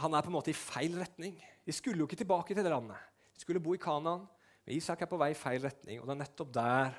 Han 0.00 0.14
er 0.14 0.24
på 0.24 0.30
en 0.32 0.36
måte 0.36 0.52
i 0.52 0.56
feil 0.56 0.96
retning. 1.00 1.38
De 1.64 1.72
skulle 1.72 2.02
jo 2.02 2.08
ikke 2.08 2.20
tilbake 2.20 2.54
til 2.54 2.64
det 2.64 2.72
landet. 2.72 3.00
De 3.34 3.40
skulle 3.44 3.62
bo 3.64 3.74
i 3.76 3.80
Kanaan. 3.80 4.26
Men 4.64 4.76
Isak 4.76 5.02
er 5.02 5.10
på 5.10 5.18
vei 5.20 5.30
i 5.32 5.38
feil 5.38 5.62
retning, 5.64 6.00
og 6.00 6.08
det 6.08 6.14
er 6.14 6.22
nettopp 6.22 6.52
der 6.54 6.98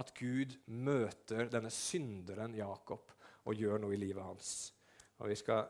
at 0.00 0.12
Gud 0.16 0.54
møter 0.72 1.50
denne 1.52 1.70
synderen 1.72 2.54
Jakob 2.56 3.12
og 3.44 3.58
gjør 3.58 3.82
noe 3.82 3.96
i 3.96 4.00
livet 4.00 4.24
hans. 4.24 4.72
Og 5.20 5.28
Vi 5.28 5.36
skal 5.38 5.68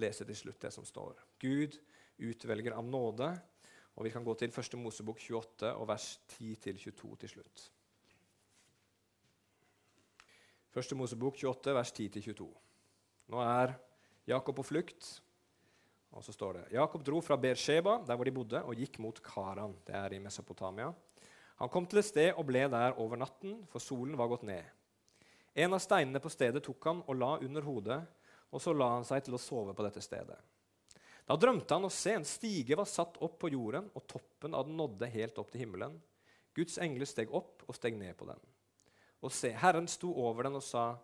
lese 0.00 0.24
til 0.26 0.36
slutt 0.36 0.62
det 0.62 0.72
som 0.74 0.86
står. 0.86 1.18
Gud 1.40 1.76
utvelger 2.18 2.76
av 2.76 2.86
nåde. 2.86 3.30
Og 3.94 4.04
Vi 4.04 4.10
kan 4.10 4.24
gå 4.24 4.34
til 4.34 4.50
1. 4.50 4.78
Mosebok 4.80 5.20
28 5.20 5.74
og 5.74 5.88
vers 5.88 6.18
10-22 6.34 7.16
til 7.20 7.28
slutt. 7.30 7.70
1. 10.74 10.96
Mosebok 10.98 11.36
28, 11.38 11.74
vers 11.74 11.92
10-22. 11.92 12.48
Nå 13.30 13.40
er 13.40 13.76
Jakob 14.26 14.56
på 14.56 14.64
flukt, 14.66 15.22
og 16.14 16.22
så 16.22 16.32
står 16.34 16.58
det 16.58 16.64
Jakob 16.76 17.02
dro 17.06 17.18
fra 17.24 17.36
Beersheba, 17.40 17.98
der 18.06 18.16
hvor 18.16 18.28
de 18.28 18.34
bodde, 18.34 18.62
og 18.62 18.78
gikk 18.78 19.00
mot 19.02 19.18
Karan. 19.24 19.74
Det 19.86 19.94
er 19.98 20.14
i 20.14 20.22
Mesopotamia. 20.22 20.92
Han 21.58 21.70
kom 21.70 21.86
til 21.86 22.00
et 22.00 22.06
sted 22.06 22.32
og 22.34 22.46
ble 22.48 22.64
der 22.70 22.96
over 23.02 23.18
natten, 23.18 23.60
for 23.70 23.82
solen 23.82 24.16
var 24.18 24.30
gått 24.30 24.46
ned. 24.46 24.62
En 25.54 25.74
av 25.74 25.82
steinene 25.82 26.22
på 26.22 26.32
stedet 26.32 26.62
tok 26.66 26.86
han 26.90 27.02
og 27.06 27.18
la 27.18 27.34
under 27.42 27.66
hodet, 27.66 28.00
og 28.54 28.62
så 28.62 28.74
la 28.74 28.90
han 28.96 29.06
seg 29.06 29.26
til 29.26 29.36
å 29.36 29.42
sove 29.42 29.74
på 29.74 29.86
dette 29.86 30.02
stedet. 30.02 30.38
Da 31.24 31.36
drømte 31.40 31.74
han 31.74 31.86
å 31.86 31.92
se 31.92 32.12
en 32.14 32.26
stige 32.28 32.76
var 32.76 32.88
satt 32.90 33.16
opp 33.24 33.38
på 33.40 33.50
jorden, 33.54 33.86
og 33.94 34.06
toppen 34.10 34.54
av 34.54 34.66
den 34.68 34.76
nådde 34.78 35.08
helt 35.14 35.38
opp 35.40 35.50
til 35.52 35.64
himmelen. 35.64 35.96
Guds 36.54 36.76
engler 36.82 37.08
steg 37.08 37.32
opp 37.34 37.64
og 37.66 37.74
steg 37.78 37.96
ned 37.98 38.14
på 38.18 38.28
den. 38.28 38.40
Og 39.24 39.32
se, 39.32 39.54
Herren 39.56 39.88
sto 39.88 40.12
over 40.20 40.46
den 40.46 40.58
og 40.58 40.62
sa, 40.62 40.98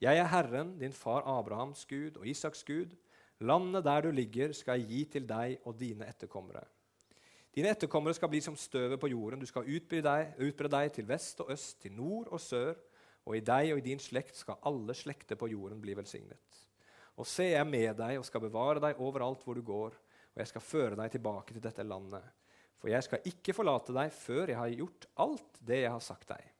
Jeg 0.00 0.20
er 0.20 0.30
Herren, 0.30 0.76
din 0.78 0.92
far 0.92 1.24
Abrahams 1.26 1.84
Gud 1.90 2.16
og 2.20 2.26
Isaks 2.26 2.62
Gud. 2.64 2.94
Landet 3.44 3.84
der 3.84 4.06
du 4.06 4.10
ligger, 4.14 4.54
skal 4.56 4.80
jeg 4.80 4.88
gi 4.88 5.02
til 5.16 5.28
deg 5.28 5.58
og 5.68 5.76
dine 5.76 6.08
etterkommere. 6.08 6.64
Dine 7.54 7.70
etterkommere 7.70 8.16
skal 8.16 8.30
bli 8.32 8.40
som 8.42 8.56
støvet 8.58 8.98
på 9.00 9.10
jorden. 9.12 9.42
Du 9.42 9.46
skal 9.46 9.68
utbre 9.68 10.00
deg, 10.02 10.32
utbre 10.42 10.70
deg 10.72 10.92
til 10.96 11.06
vest 11.06 11.42
og 11.44 11.52
øst, 11.54 11.76
til 11.82 11.92
nord 11.94 12.32
og 12.32 12.40
sør. 12.42 12.74
Og 13.24 13.36
i 13.36 13.44
deg 13.44 13.72
og 13.72 13.80
i 13.80 13.84
din 13.84 14.00
slekt 14.02 14.36
skal 14.36 14.60
alle 14.68 14.96
slekter 14.96 15.38
på 15.38 15.48
jorden 15.52 15.80
bli 15.80 15.94
velsignet. 15.96 16.64
Og 17.14 17.28
se, 17.28 17.46
jeg 17.52 17.60
er 17.60 17.68
med 17.68 17.94
deg 18.00 18.18
og 18.18 18.26
skal 18.26 18.42
bevare 18.42 18.82
deg 18.82 18.98
overalt 19.00 19.44
hvor 19.44 19.54
du 19.54 19.62
går, 19.62 19.94
og 20.34 20.42
jeg 20.42 20.50
skal 20.50 20.64
føre 20.66 20.98
deg 20.98 21.12
tilbake 21.14 21.54
til 21.54 21.62
dette 21.62 21.86
landet. 21.86 22.24
For 22.80 22.90
jeg 22.90 23.06
skal 23.06 23.28
ikke 23.30 23.54
forlate 23.56 23.94
deg 23.96 24.10
før 24.12 24.50
jeg 24.50 24.58
har 24.58 24.74
gjort 24.74 25.06
alt 25.24 25.60
det 25.64 25.84
jeg 25.84 25.94
har 25.94 26.02
sagt 26.04 26.28
deg. 26.34 26.50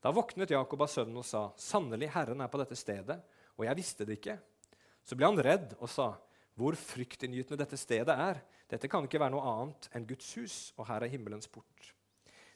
Da 0.00 0.10
våknet 0.16 0.50
Jakob 0.52 0.82
av 0.82 0.90
søvnen 0.90 1.20
og 1.20 1.28
sa, 1.28 1.46
Sannelig, 1.60 2.10
Herren 2.12 2.42
er 2.42 2.50
på 2.50 2.60
dette 2.60 2.76
stedet, 2.76 3.20
og 3.56 3.66
jeg 3.68 3.78
visste 3.78 4.06
det 4.08 4.18
ikke. 4.18 4.36
Så 5.04 5.16
ble 5.18 5.28
han 5.30 5.40
redd 5.40 5.76
og 5.78 5.88
sa, 5.90 6.12
Hvor 6.58 6.76
fryktinngytende 6.76 7.56
dette 7.62 7.78
stedet 7.80 8.12
er. 8.12 8.40
Dette 8.68 8.88
kan 8.90 9.06
ikke 9.06 9.20
være 9.22 9.32
noe 9.32 9.46
annet 9.48 9.88
enn 9.96 10.06
Guds 10.06 10.28
hus, 10.36 10.56
og 10.76 10.86
her 10.90 11.06
er 11.06 11.12
himmelens 11.12 11.48
port. 11.48 11.94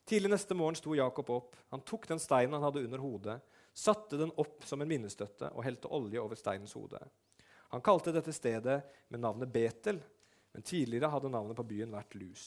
Tidlig 0.05 0.29
neste 0.35 0.55
morgen 0.55 0.77
sto 0.77 0.93
Jakob 0.95 1.31
opp. 1.33 1.57
Han 1.73 1.83
tok 1.87 2.05
den 2.11 2.21
steinen 2.21 2.59
han 2.59 2.67
hadde 2.67 2.83
under 2.85 3.01
hodet, 3.01 3.39
satte 3.73 4.19
den 4.21 4.35
opp 4.37 4.67
som 4.69 4.83
en 4.83 4.91
minnestøtte 4.91 5.49
og 5.55 5.65
helte 5.65 5.89
olje 5.89 6.21
over 6.21 6.39
steinens 6.39 6.77
hode. 6.77 7.01
Han 7.73 7.83
kalte 7.83 8.13
dette 8.15 8.35
stedet 8.37 8.83
med 9.09 9.23
navnet 9.25 9.51
Betel, 9.51 10.03
men 10.55 10.63
tidligere 10.63 11.11
hadde 11.11 11.33
navnet 11.33 11.59
på 11.59 11.67
byen 11.67 11.97
vært 11.97 12.15
Lus. 12.21 12.45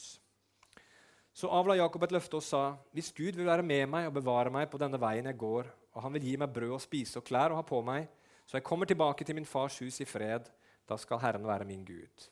Så 1.34 1.50
avla 1.52 1.76
Jakob 1.76 2.06
et 2.06 2.14
løfte 2.14 2.38
og 2.38 2.42
sa, 2.42 2.62
Hvis 2.94 3.12
Gud 3.12 3.36
vil 3.36 3.46
være 3.46 3.66
med 3.66 3.84
meg 3.90 4.08
og 4.08 4.16
bevare 4.16 4.50
meg 4.50 4.70
på 4.70 4.80
denne 4.80 4.98
veien 4.98 5.28
jeg 5.28 5.38
går, 5.38 5.68
og 5.94 6.02
han 6.02 6.14
vil 6.16 6.24
gi 6.30 6.36
meg 6.40 6.54
brød 6.54 6.78
og 6.78 6.82
spise 6.82 7.20
og 7.20 7.26
klær 7.26 7.52
og 7.52 7.60
ha 7.60 7.66
på 7.66 7.82
meg, 7.84 8.08
så 8.48 8.56
jeg 8.56 8.64
kommer 8.64 8.88
tilbake 8.88 9.26
til 9.28 9.36
min 9.36 9.48
fars 9.48 9.76
hus 9.84 10.00
i 10.00 10.08
fred, 10.08 10.48
da 10.88 10.96
skal 10.96 11.20
Herren 11.20 11.44
være 11.46 11.68
min 11.68 11.84
Gud. 11.84 12.28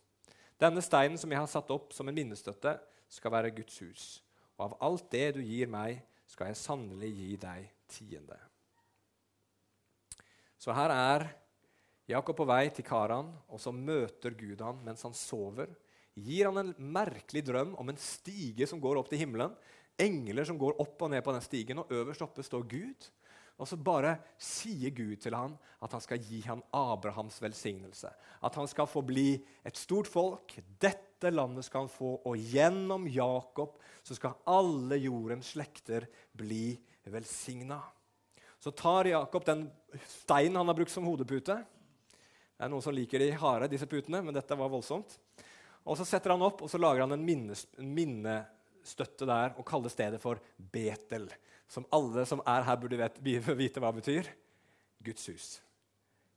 Denne 0.57 0.81
steinen 0.81 1.21
som 1.21 1.33
jeg 1.33 1.43
har 1.43 1.51
satt 1.53 1.71
opp 1.75 1.93
som 1.93 2.09
en 2.09 2.17
minnestøtte, 2.17 2.79
skal 3.13 3.31
være 3.31 3.53
Guds 3.55 3.77
hus 3.85 4.07
og 4.57 4.65
av 4.65 4.77
alt 4.89 5.11
det 5.13 5.27
du 5.37 5.43
gir 5.45 5.69
meg, 5.71 6.01
skal 6.27 6.51
jeg 6.51 6.59
sannelig 6.59 7.11
gi 7.15 7.33
deg 7.41 7.67
tiende. 7.93 8.39
Så 10.57 10.75
her 10.75 10.93
er 10.95 11.27
Jakob 12.09 12.39
på 12.39 12.47
vei 12.49 12.65
til 12.75 12.87
Karan, 12.87 13.29
og 13.53 13.61
så 13.63 13.73
møter 13.75 14.35
Gud 14.39 14.63
han 14.65 14.81
mens 14.87 15.05
han 15.07 15.15
sover. 15.15 15.69
Gir 16.17 16.49
han 16.49 16.63
en 16.63 16.73
merkelig 16.81 17.45
drøm 17.47 17.75
om 17.79 17.93
en 17.93 18.01
stige 18.01 18.67
som 18.67 18.81
går 18.81 19.03
opp 19.03 19.11
til 19.13 19.21
himmelen. 19.21 19.53
Engler 20.01 20.49
som 20.49 20.59
går 20.61 20.81
opp 20.83 21.05
og 21.05 21.13
ned 21.13 21.23
på 21.25 21.35
den 21.37 21.45
stigen, 21.45 21.83
og 21.83 21.93
øverst 21.93 22.25
oppe 22.25 22.45
står 22.47 22.65
Gud. 22.71 23.09
Og 23.57 23.69
så 23.69 23.79
bare 23.81 24.19
sier 24.41 24.93
Gud 24.93 25.17
til 25.23 25.35
ham 25.37 25.55
at 25.83 25.93
han 25.97 26.03
skal 26.05 26.21
gi 26.21 26.43
ham 26.45 26.61
Abrahams 26.77 27.39
velsignelse. 27.41 28.11
At 28.45 28.57
han 28.61 28.69
skal 28.69 28.89
få 28.91 29.01
bli 29.07 29.31
et 29.65 29.81
stort 29.81 30.11
folk. 30.11 30.59
Dette 30.81 31.33
landet 31.33 31.65
skal 31.65 31.87
han 31.87 31.93
få, 31.93 32.19
og 32.29 32.37
gjennom 32.53 33.07
Jakob 33.09 33.79
så 34.05 34.17
skal 34.19 34.37
alle 34.53 35.01
jordens 35.01 35.55
slekter 35.55 36.09
bli 36.37 36.75
velsigna. 37.09 37.81
Så 38.61 38.75
tar 38.77 39.09
Jakob 39.09 39.45
den 39.47 39.69
steinen 40.05 40.61
han 40.61 40.69
har 40.69 40.77
brukt 40.77 40.93
som 40.93 41.09
hodepute. 41.09 41.57
Det 42.57 42.65
er 42.65 42.73
noen 42.73 42.85
som 42.85 42.95
liker 42.97 43.21
de 43.21 43.31
harde, 43.37 43.71
disse 43.73 43.89
putene, 43.89 44.21
men 44.25 44.37
dette 44.37 44.57
var 44.57 44.73
voldsomt. 44.73 45.17
Og 45.87 45.97
Så 45.97 46.05
setter 46.09 46.35
han 46.35 46.45
opp 46.45 46.65
og 46.65 46.71
så 46.71 46.81
lager 46.81 47.05
han 47.05 47.15
en, 47.15 47.25
minnes, 47.25 47.67
en 47.79 47.93
minnestøtte 48.87 49.27
der 49.27 49.55
og 49.59 49.67
kalle 49.67 49.91
stedet 49.91 50.21
for 50.23 50.39
Betel 50.73 51.29
som 51.69 51.87
alle 51.91 52.25
som 52.27 52.41
er 52.47 52.63
her, 52.63 52.77
burde 52.79 52.97
vite, 53.21 53.55
vite 53.57 53.81
hva 53.81 53.91
betyr. 53.91 54.29
Guds 55.03 55.27
hus. 55.27 55.61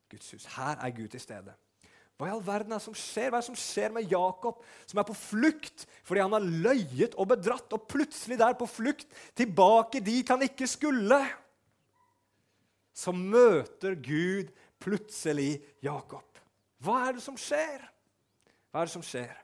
Guds 0.09 0.31
hus. 0.31 0.45
Her 0.55 0.79
er 0.81 0.89
Gud 0.91 1.07
til 1.07 1.21
stede. 1.21 1.53
Hva 2.17 2.27
i 2.27 2.31
all 2.33 2.41
verden 2.43 2.73
er 2.73 2.79
det 2.79 2.83
som 2.87 2.95
skjer? 2.97 3.29
Hva 3.29 3.37
er 3.37 3.43
det 3.43 3.49
som 3.51 3.59
skjer 3.59 3.93
med 3.93 4.09
Jakob, 4.09 4.63
som 4.89 4.99
er 4.99 5.05
på 5.07 5.15
flukt 5.15 5.85
fordi 6.03 6.23
han 6.23 6.33
har 6.33 6.41
løyet 6.65 7.13
og 7.15 7.29
bedratt, 7.29 7.69
og 7.71 7.85
plutselig 7.87 8.39
der 8.41 8.57
på 8.57 8.67
flukt 8.67 9.07
tilbake 9.37 10.01
dit 10.01 10.27
han 10.27 10.41
ikke 10.43 10.67
skulle? 10.67 11.21
Så 12.91 13.13
møter 13.13 13.93
Gud 14.01 14.49
plutselig 14.81 15.61
Jakob. 15.85 16.25
Hva 16.81 17.05
er 17.05 17.15
det 17.19 17.23
som 17.23 17.37
skjer? 17.39 17.85
Hva 18.73 18.81
er 18.81 18.89
det 18.89 18.97
som 18.97 19.05
skjer? 19.05 19.37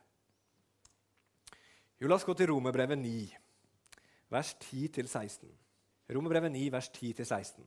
Jo, 1.96 2.10
la 2.12 2.18
oss 2.18 2.26
gå 2.28 2.34
til 2.36 2.50
Romerbrevet 2.52 3.00
9, 3.00 3.12
vers 4.36 4.50
10-16. 4.60 5.48
Romerbrevet 6.12 6.52
9, 6.52 6.64
vers 6.74 6.90
10-16. 6.92 7.64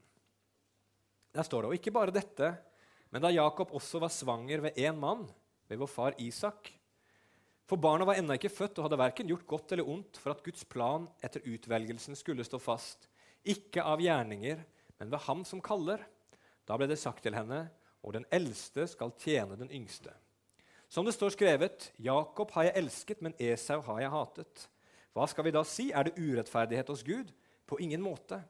Der 1.33 1.47
står 1.47 1.65
det, 1.65 1.71
og 1.71 1.77
ikke 1.79 1.95
bare 1.97 2.13
dette, 2.13 2.51
men 3.09 3.25
da 3.25 3.31
Jakob 3.33 3.73
også 3.73 4.03
var 4.03 4.13
svanger 4.13 4.67
ved 4.67 4.77
én 4.77 5.01
mann, 5.01 5.25
ved 5.69 5.81
vår 5.81 5.89
far 5.89 6.19
Isak. 6.21 6.69
For 7.69 7.81
barna 7.81 8.05
var 8.09 8.21
ennå 8.21 8.37
ikke 8.37 8.53
født 8.53 8.79
og 8.81 8.91
hadde 8.91 9.01
verken 9.01 9.33
gjort 9.33 9.49
godt 9.49 9.73
eller 9.73 9.89
ondt 9.97 10.21
for 10.21 10.33
at 10.35 10.45
Guds 10.45 10.65
plan 10.69 11.09
etter 11.25 11.49
utvelgelsen 11.49 12.17
skulle 12.17 12.45
stå 12.45 12.61
fast, 12.61 13.09
ikke 13.49 13.81
av 13.81 14.05
gjerninger, 14.05 14.61
men 15.01 15.13
ved 15.13 15.25
ham 15.25 15.41
som 15.49 15.65
kaller. 15.65 16.05
Da 16.69 16.77
ble 16.77 16.89
det 16.91 17.01
sagt 17.01 17.25
til 17.25 17.37
henne, 17.37 17.65
og 18.05 18.13
den 18.13 18.29
eldste 18.29 18.85
skal 18.93 19.17
tjene 19.17 19.57
den 19.57 19.73
yngste. 19.73 20.13
Som 20.89 21.05
det 21.05 21.13
står 21.15 21.35
skrevet, 21.35 21.93
Jakob 22.01 22.51
har 22.57 22.69
jeg 22.69 22.81
elsket, 22.81 23.21
men 23.23 23.35
Esau 23.39 23.81
har 23.85 24.01
jeg 24.01 24.13
hatet. 24.13 24.69
Hva 25.13 25.27
skal 25.29 25.45
vi 25.45 25.53
da 25.53 25.63
si? 25.67 25.91
Er 25.93 26.09
det 26.09 26.17
urettferdighet 26.17 26.89
hos 26.89 27.05
Gud? 27.05 27.33
På 27.69 27.77
ingen 27.83 28.01
måte. 28.01 28.41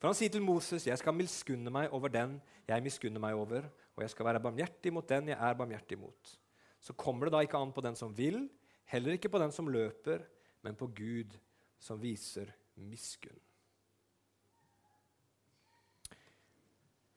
For 0.00 0.08
han 0.08 0.16
sier 0.16 0.32
til 0.32 0.42
Moses, 0.42 0.86
'Jeg 0.86 0.98
skal 0.98 1.14
miskunne 1.14 1.70
meg 1.70 1.92
over 1.92 2.08
den 2.08 2.40
jeg 2.68 2.82
miskunner 2.82 3.20
meg 3.20 3.34
over,' 3.34 3.68
'og 3.96 4.02
jeg 4.02 4.10
skal 4.10 4.26
være 4.26 4.40
barmhjertig 4.40 4.92
mot 4.92 5.08
den 5.08 5.28
jeg 5.28 5.38
er 5.40 5.54
barmhjertig 5.54 5.98
mot.' 5.98 6.38
Så 6.80 6.92
kommer 6.92 7.26
det 7.26 7.32
da 7.32 7.40
ikke 7.40 7.58
an 7.58 7.72
på 7.72 7.80
den 7.80 7.96
som 7.96 8.16
vil, 8.16 8.50
heller 8.84 9.12
ikke 9.12 9.28
på 9.28 9.38
den 9.38 9.52
som 9.52 9.68
løper, 9.68 10.24
men 10.62 10.74
på 10.74 10.86
Gud 10.86 11.36
som 11.78 12.02
viser 12.02 12.52
miskunn. 12.76 13.40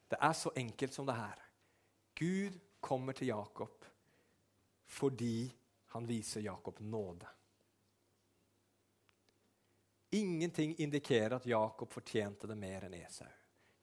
Det 0.10 0.18
er 0.22 0.34
så 0.34 0.50
enkelt 0.56 0.94
som 0.94 1.06
det 1.06 1.16
her. 1.16 1.40
Gud 2.16 2.60
kommer 2.82 3.14
til 3.14 3.28
Jakob 3.28 3.86
fordi 4.94 5.52
han 5.94 6.06
viser 6.08 6.42
Jakob 6.46 6.80
nåde. 6.80 7.28
Ingenting 10.14 10.76
indikerer 10.78 11.36
at 11.36 11.46
Jakob 11.50 11.90
fortjente 11.90 12.48
det 12.48 12.58
mer 12.58 12.86
enn 12.86 12.94
Esau. 13.00 13.30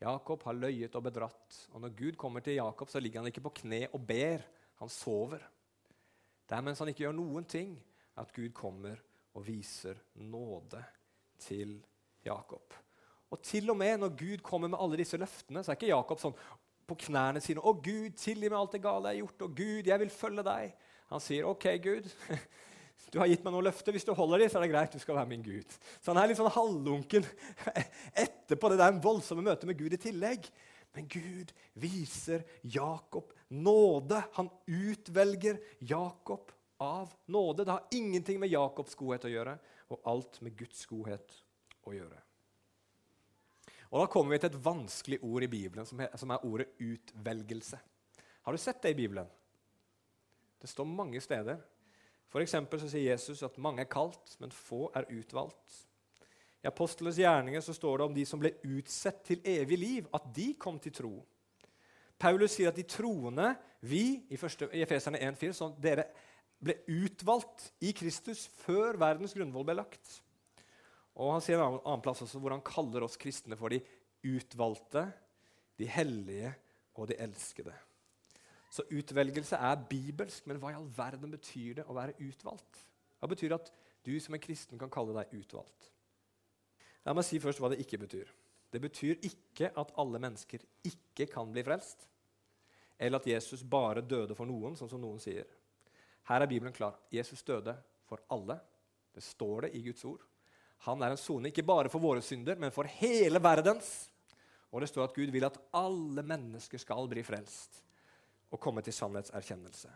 Jakob 0.01 0.45
har 0.47 0.57
løyet 0.57 0.95
og 0.97 1.03
bedratt, 1.05 1.57
og 1.75 1.83
når 1.83 1.97
Gud 1.99 2.19
kommer 2.19 2.45
til 2.45 2.57
Jakob, 2.57 2.89
så 2.89 3.03
ligger 3.03 3.21
han 3.21 3.29
ikke 3.29 3.43
på 3.45 3.53
kne 3.63 3.83
og 3.91 4.05
ber. 4.07 4.47
Han 4.81 4.89
sover. 4.89 5.43
Det 6.49 6.57
er 6.57 6.65
mens 6.65 6.81
han 6.81 6.89
ikke 6.89 7.05
gjør 7.05 7.19
noen 7.19 7.45
ting, 7.45 7.75
at 8.17 8.31
Gud 8.33 8.55
kommer 8.57 9.03
og 9.37 9.45
viser 9.45 9.99
nåde 10.23 10.81
til 11.43 11.77
Jakob. 12.25 12.79
Og 13.31 13.43
til 13.45 13.71
og 13.71 13.77
med 13.79 14.01
når 14.01 14.17
Gud 14.17 14.47
kommer 14.47 14.71
med 14.71 14.81
alle 14.81 15.03
disse 15.03 15.19
løftene, 15.21 15.63
så 15.63 15.73
er 15.73 15.79
ikke 15.79 15.93
Jakob 15.93 16.23
sånn 16.23 16.39
på 16.91 16.97
knærne 17.07 17.43
sine 17.43 17.63
'Å, 17.63 17.75
Gud, 17.83 18.17
tilgi 18.19 18.49
meg 18.49 18.59
alt 18.59 18.73
det 18.75 18.83
gale 18.83 19.13
jeg 19.13 19.21
har 19.21 19.27
gjort.' 19.27 19.45
'Å, 19.45 19.55
Gud, 19.55 19.87
jeg 19.87 19.99
vil 19.99 20.11
følge 20.11 20.47
deg.' 20.47 20.73
Han 21.11 21.23
sier, 21.23 21.47
'OK, 21.47 21.67
Gud, 21.83 22.09
du 23.13 23.19
har 23.19 23.31
gitt 23.31 23.43
meg 23.45 23.55
noen 23.55 23.67
løfter. 23.67 23.95
Hvis 23.95 24.07
du 24.07 24.15
holder 24.15 24.45
dem, 24.45 24.51
så 24.51 24.61
er 24.61 24.67
det 24.67 24.73
greit. 24.73 24.95
Du 24.95 25.03
skal 25.03 25.19
være 25.19 25.31
min 25.33 25.43
Gud. 25.43 25.79
Så 25.99 26.13
han 26.13 26.21
er 26.23 26.31
litt 26.31 26.39
sånn 26.39 26.53
halvlunken 26.55 27.27
etterpå 28.27 28.71
det 28.71 28.79
der 28.83 29.03
voldsomme 29.03 29.45
møtet 29.47 29.67
med 29.71 29.79
Gud 29.81 29.97
i 29.97 30.01
tillegg. 30.01 30.47
Men 30.95 31.07
Gud 31.11 31.53
viser 31.79 32.47
Jakob 32.63 33.35
nåde. 33.49 34.23
Han 34.39 34.51
utvelger 34.67 35.61
Jakob 35.79 36.51
av 36.81 37.13
nåde. 37.27 37.65
Det 37.65 37.77
har 37.77 37.87
ingenting 37.91 38.41
med 38.41 38.51
Jakobs 38.51 38.97
godhet 38.99 39.27
å 39.29 39.33
gjøre, 39.33 39.59
og 39.91 40.11
alt 40.11 40.41
med 40.45 40.57
Guds 40.59 40.83
godhet 40.91 41.35
å 41.87 41.95
gjøre. 41.95 42.19
Og 43.91 44.01
Da 44.01 44.07
kommer 44.07 44.35
vi 44.35 44.41
til 44.43 44.53
et 44.53 44.63
vanskelig 44.65 45.19
ord 45.27 45.45
i 45.45 45.51
Bibelen, 45.51 45.87
som 45.87 46.01
er, 46.01 46.47
ordet 46.47 46.71
utvelgelse. 46.79 47.79
Har 48.47 48.55
du 48.55 48.59
sett 48.59 48.83
det 48.83 48.95
i 48.95 48.99
Bibelen? 49.03 49.27
Det 50.61 50.69
står 50.69 50.89
mange 50.89 51.21
steder. 51.25 51.61
For 52.31 52.47
så 52.47 52.87
sier 52.87 53.11
Jesus 53.11 53.43
at 53.43 53.59
mange 53.59 53.83
er 53.83 53.91
kalt, 53.91 54.37
men 54.39 54.53
få 54.55 54.89
er 54.95 55.09
utvalgt. 55.11 55.81
I 56.61 56.69
Apostelens 56.69 57.19
gjerninger 57.19 57.63
så 57.65 57.75
står 57.75 57.99
det 57.99 58.07
om 58.07 58.15
de 58.15 58.25
som 58.29 58.41
ble 58.41 58.53
utsett 58.69 59.23
til 59.27 59.41
evig 59.49 59.79
liv, 59.81 60.09
at 60.15 60.29
de 60.37 60.53
kom 60.61 60.79
til 60.79 60.95
tro. 60.95 61.15
Paulus 62.21 62.53
sier 62.59 62.69
at 62.69 62.77
de 62.77 62.85
troende, 62.85 63.55
vi, 63.81 64.21
i, 64.29 64.37
første, 64.37 64.69
i 64.77 64.83
Efeserne 64.85 65.23
1,4, 65.25 65.55
så 65.57 65.71
dere 65.81 66.05
ble 66.61 66.77
utvalgt 66.93 67.71
i 67.81 67.95
Kristus 67.97 68.45
før 68.61 69.01
verdens 69.01 69.33
grunnvoll 69.33 69.65
ble 69.71 69.79
lagt. 69.81 70.19
Og 71.17 71.33
Han 71.33 71.45
sier 71.45 71.59
en 71.59 71.81
annen 71.81 72.05
plass 72.05 72.21
også 72.25 72.41
hvor 72.41 72.53
han 72.55 72.65
kaller 72.65 73.07
oss 73.07 73.19
kristne 73.21 73.57
for 73.59 73.73
de 73.73 73.81
utvalgte, 74.29 75.09
de 75.81 75.89
hellige 75.89 76.53
og 77.01 77.09
de 77.09 77.17
elskede. 77.25 77.73
Så 78.71 78.85
utvelgelse 78.95 79.59
er 79.59 79.87
bibelsk, 79.91 80.47
men 80.47 80.61
hva 80.63 80.71
i 80.71 80.77
all 80.79 80.87
verden 80.95 81.33
betyr 81.35 81.81
det 81.81 81.87
å 81.91 81.97
være 81.97 82.15
utvalgt? 82.23 82.85
Hva 83.19 83.29
betyr 83.31 83.51
det 83.51 83.59
at 83.59 83.73
du 84.07 84.13
som 84.23 84.37
en 84.37 84.43
kristen 84.43 84.79
kan 84.79 84.93
kalle 84.93 85.17
deg 85.17 85.35
utvalgt? 85.41 85.91
La 87.05 87.15
meg 87.17 87.27
si 87.27 87.41
først 87.43 87.59
hva 87.63 87.73
det 87.73 87.81
ikke 87.83 87.99
betyr. 88.05 88.31
Det 88.71 88.79
betyr 88.79 89.27
ikke 89.27 89.73
at 89.81 89.91
alle 89.99 90.21
mennesker 90.23 90.63
ikke 90.87 91.27
kan 91.33 91.51
bli 91.51 91.65
frelst, 91.67 92.07
eller 93.01 93.19
at 93.19 93.27
Jesus 93.27 93.65
bare 93.67 94.05
døde 94.07 94.37
for 94.39 94.47
noen, 94.47 94.77
sånn 94.79 94.93
som 94.93 95.03
noen 95.03 95.19
sier. 95.23 95.49
Her 96.31 96.45
er 96.45 96.51
Bibelen 96.51 96.75
klar. 96.77 96.95
Jesus 97.11 97.43
døde 97.43 97.75
for 98.07 98.23
alle. 98.31 98.61
Det 99.11 99.25
står 99.25 99.67
det 99.67 99.75
i 99.75 99.83
Guds 99.83 100.05
ord. 100.07 100.23
Han 100.87 101.03
er 101.03 101.13
en 101.13 101.21
sone 101.21 101.51
ikke 101.51 101.67
bare 101.67 101.91
for 101.91 102.01
våre 102.01 102.23
synder, 102.23 102.61
men 102.61 102.71
for 102.73 102.87
hele 103.01 103.41
verdens. 103.43 103.91
Og 104.71 104.85
det 104.85 104.93
står 104.93 105.09
at 105.09 105.17
Gud 105.17 105.33
vil 105.35 105.49
at 105.49 105.59
alle 105.75 106.23
mennesker 106.23 106.79
skal 106.79 107.09
bli 107.11 107.25
frelst 107.27 107.81
å 108.51 108.59
komme 108.61 108.83
til 108.85 108.95
sannhetserkjennelse. 108.95 109.91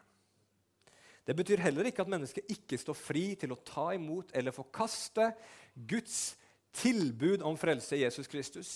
Det 1.24 1.36
betyr 1.36 1.62
heller 1.64 1.88
ikke 1.88 2.04
at 2.04 2.10
mennesket 2.12 2.50
ikke 2.52 2.78
står 2.78 2.96
fri 2.98 3.24
til 3.40 3.54
å 3.54 3.60
ta 3.64 3.88
imot 3.96 4.34
eller 4.36 4.54
forkaste 4.54 5.30
Guds 5.74 6.34
tilbud 6.74 7.44
om 7.46 7.56
frelse 7.56 7.96
i 7.96 8.02
Jesus 8.02 8.28
Kristus. 8.28 8.74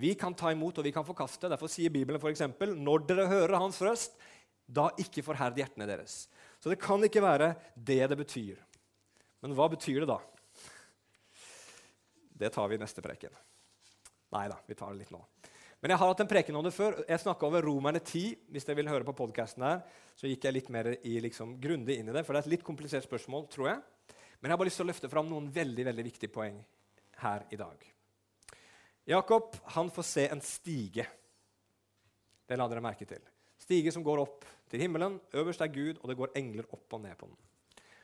Vi 0.00 0.14
kan 0.16 0.34
ta 0.34 0.52
imot 0.54 0.78
og 0.80 0.86
vi 0.86 0.94
kan 0.94 1.04
forkaste. 1.04 1.50
Derfor 1.50 1.68
sier 1.68 1.92
Bibelen 1.92 2.20
f.eks.: 2.22 2.46
Når 2.78 3.04
dere 3.08 3.28
hører 3.28 3.58
Hans 3.60 3.80
røst, 3.84 4.16
da 4.64 4.88
ikke 5.02 5.24
forherd 5.26 5.58
hjertene 5.58 5.88
deres. 5.88 6.24
Så 6.62 6.70
det 6.70 6.80
kan 6.80 7.02
ikke 7.04 7.22
være 7.24 7.54
det 7.74 8.02
det 8.08 8.18
betyr. 8.20 8.60
Men 9.42 9.56
hva 9.56 9.68
betyr 9.72 10.04
det 10.04 10.10
da? 10.12 10.20
Det 12.40 12.52
tar 12.54 12.68
vi 12.70 12.78
i 12.78 12.80
neste 12.80 13.02
preken. 13.04 13.34
Nei 14.32 14.46
da, 14.48 14.56
vi 14.66 14.76
tar 14.78 14.94
det 14.94 15.02
litt 15.02 15.12
nå. 15.12 15.20
Men 15.80 15.94
jeg 15.94 16.00
har 16.02 16.10
hatt 16.10 16.20
en 16.20 16.28
preken 16.28 16.56
om 16.58 16.64
det 16.64 16.74
før. 16.76 16.98
Jeg 17.08 17.22
snakka 17.22 17.46
over 17.48 17.64
Romerne 17.64 18.02
10. 18.04 18.34
Hvis 18.52 18.66
dere 18.68 18.76
vil 18.82 18.90
høre 18.92 19.06
på 19.06 19.14
podkasten 19.16 19.64
her, 19.64 19.80
så 20.12 20.28
gikk 20.28 20.44
jeg 20.44 20.56
litt 20.58 20.68
mer 20.72 20.90
i, 20.98 21.14
liksom, 21.24 21.54
grundig 21.62 21.96
inn 21.96 22.10
i 22.12 22.16
det. 22.16 22.22
For 22.26 22.36
det 22.36 22.42
er 22.42 22.48
et 22.50 22.54
litt 22.58 22.66
komplisert 22.66 23.06
spørsmål, 23.06 23.46
tror 23.48 23.70
jeg. 23.70 23.78
Men 24.40 24.50
jeg 24.50 24.52
har 24.52 24.60
bare 24.60 24.68
lyst 24.68 24.80
til 24.80 24.84
å 24.84 24.90
løfte 24.90 25.10
fram 25.12 25.30
noen 25.30 25.48
veldig, 25.54 25.86
veldig 25.88 26.04
viktige 26.04 26.32
poeng 26.34 26.58
her 27.22 27.46
i 27.48 27.60
dag. 27.60 27.86
Jakob 29.08 29.56
han 29.76 29.88
får 29.92 30.08
se 30.10 30.26
en 30.28 30.44
stige. 30.44 31.06
Det 32.44 32.60
la 32.60 32.68
dere 32.68 32.84
merke 32.84 33.08
til. 33.08 33.24
Stige 33.60 33.92
som 33.94 34.04
går 34.04 34.20
opp 34.26 34.44
til 34.68 34.84
himmelen. 34.84 35.16
Øverst 35.32 35.64
er 35.64 35.72
Gud, 35.72 35.96
og 36.02 36.12
det 36.12 36.18
går 36.20 36.36
engler 36.36 36.68
opp 36.76 36.92
og 36.92 37.04
ned 37.06 37.16
på 37.16 37.30
den. 37.30 37.40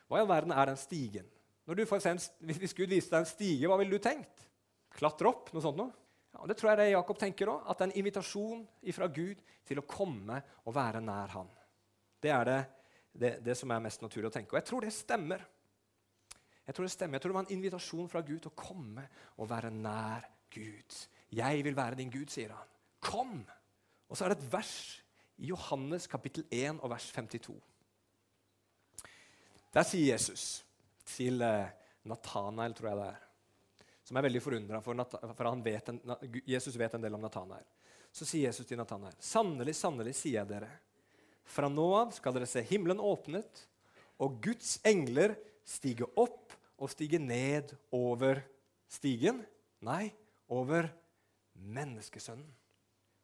Hva 0.08 0.16
i 0.16 0.24
all 0.24 0.32
verden 0.32 0.56
er 0.56 0.70
den 0.70 0.80
stigen? 0.80 1.28
Når 1.68 1.76
du 1.76 1.86
får 1.90 2.04
se 2.04 2.16
en, 2.16 2.24
hvis 2.46 2.76
Gud 2.78 2.88
viste 2.88 3.12
deg 3.12 3.20
en 3.20 3.28
stige, 3.28 3.68
hva 3.68 3.76
ville 3.80 3.98
du 3.98 4.02
tenkt? 4.02 4.44
Klatre 4.96 5.28
opp? 5.28 5.52
Noe 5.52 5.64
sånt 5.64 5.76
noe? 5.76 5.92
Ja, 6.36 6.46
det 6.48 6.58
tror 6.58 6.72
jeg 6.72 6.82
det 6.82 6.90
Jakob 6.92 7.18
tenker 7.20 7.50
òg. 7.50 7.64
At 7.64 7.78
det 7.78 7.86
er 7.86 7.92
en 7.92 8.00
invitasjon 8.02 8.64
fra 8.92 9.08
Gud 9.08 9.40
til 9.66 9.80
å 9.80 9.86
komme 9.88 10.40
og 10.64 10.76
være 10.76 11.00
nær 11.04 11.32
Han. 11.36 11.48
Det 12.20 12.32
er 12.32 12.48
det, 12.48 12.58
det, 13.12 13.30
det, 13.46 13.56
som 13.56 13.72
er 13.72 13.84
mest 13.84 14.04
naturlig 14.04 14.28
å 14.28 14.34
tenke. 14.34 14.52
Og 14.52 14.60
jeg 14.60 14.68
tror 14.68 14.84
det 14.84 14.92
stemmer. 14.94 15.44
Jeg 16.66 16.76
tror 16.76 16.88
det 16.88 16.92
stemmer. 16.92 17.16
Jeg 17.16 17.24
tror 17.24 17.32
det 17.32 17.38
var 17.38 17.46
en 17.46 17.56
invitasjon 17.56 18.10
fra 18.12 18.24
Gud 18.26 18.42
til 18.44 18.52
å 18.52 18.58
komme 18.58 19.06
og 19.36 19.48
være 19.50 19.72
nær 19.72 20.26
Gud. 20.52 20.98
Jeg 21.32 21.64
vil 21.64 21.76
være 21.76 21.98
din 21.98 22.12
Gud, 22.12 22.28
sier 22.32 22.52
han. 22.52 22.74
Kom! 23.00 23.38
Og 24.06 24.18
så 24.18 24.26
er 24.26 24.34
det 24.34 24.40
et 24.40 24.52
vers 24.52 24.76
i 25.40 25.50
Johannes 25.50 26.06
kapittel 26.10 26.46
1 26.52 26.82
og 26.82 26.92
vers 26.92 27.08
52. 27.16 27.56
Der 29.74 29.84
sier 29.84 30.12
Jesus 30.14 30.64
til 31.06 31.42
eh, 31.44 31.72
Nathanael, 32.08 32.74
tror 32.74 32.92
jeg 32.92 33.00
det 33.00 33.08
er 33.10 33.25
som 34.06 34.18
er 34.18 34.26
veldig 34.28 34.42
forundra, 34.42 34.80
for, 34.84 34.98
for 35.34 35.62
vet 35.64 35.88
en, 35.90 36.00
Jesus 36.46 36.76
vet 36.78 36.94
en 36.94 37.02
del 37.02 37.16
om 37.16 37.22
Natanael. 37.22 37.64
Så 38.14 38.26
sier 38.28 38.48
Jesus 38.48 38.68
til 38.68 38.78
Natanael.: 38.78 39.16
Sannelig, 39.18 39.74
sannelig, 39.74 40.14
sier 40.14 40.40
jeg 40.40 40.50
dere, 40.50 40.70
fra 41.46 41.68
nå 41.70 41.86
av 41.98 42.12
skal 42.14 42.36
dere 42.36 42.48
se 42.50 42.62
himmelen 42.66 43.02
åpnet, 43.02 43.66
og 44.22 44.38
Guds 44.42 44.76
engler 44.86 45.34
stige 45.66 46.06
opp 46.18 46.54
og 46.78 46.90
stige 46.92 47.18
ned 47.22 47.74
over 47.94 48.40
stigen. 48.88 49.42
Nei, 49.84 50.12
over 50.48 50.88
menneskesønnen. 51.58 52.46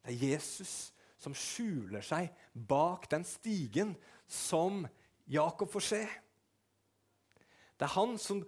Det 0.03 0.12
er 0.12 0.35
Jesus 0.35 0.90
som 1.23 1.35
skjuler 1.38 2.03
seg 2.03 2.33
bak 2.53 3.07
den 3.12 3.23
stigen 3.27 3.95
som 4.27 4.83
Jakob 5.31 5.71
får 5.71 5.87
se. 5.87 6.03
Det 7.79 7.87
er 7.87 7.95
han 7.95 8.16
som 8.18 8.42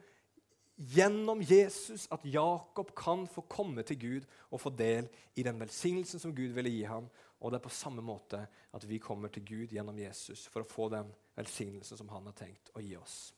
gjennom 0.76 1.42
Jesus 1.42 2.08
at 2.10 2.24
Jakob 2.26 2.94
kan 2.96 3.26
få 3.30 3.44
komme 3.50 3.82
til 3.86 3.98
Gud 4.00 4.26
og 4.50 4.60
få 4.60 4.72
del 4.74 5.08
i 5.38 5.44
den 5.46 5.60
velsignelsen 5.60 6.20
som 6.20 6.34
Gud 6.34 6.54
ville 6.56 6.72
gi 6.72 6.82
ham. 6.88 7.06
Og 7.40 7.52
det 7.52 7.60
er 7.60 7.66
på 7.66 7.74
samme 7.74 8.02
måte 8.02 8.40
at 8.74 8.88
vi 8.88 8.98
kommer 8.98 9.28
til 9.28 9.44
Gud 9.46 9.74
gjennom 9.74 9.98
Jesus 9.98 10.46
for 10.50 10.64
å 10.64 10.68
få 10.68 10.88
den 10.92 11.12
velsignelsen 11.36 12.00
som 12.00 12.10
han 12.10 12.26
har 12.30 12.36
tenkt 12.38 12.72
å 12.74 12.82
gi 12.82 12.96
oss. 12.98 13.34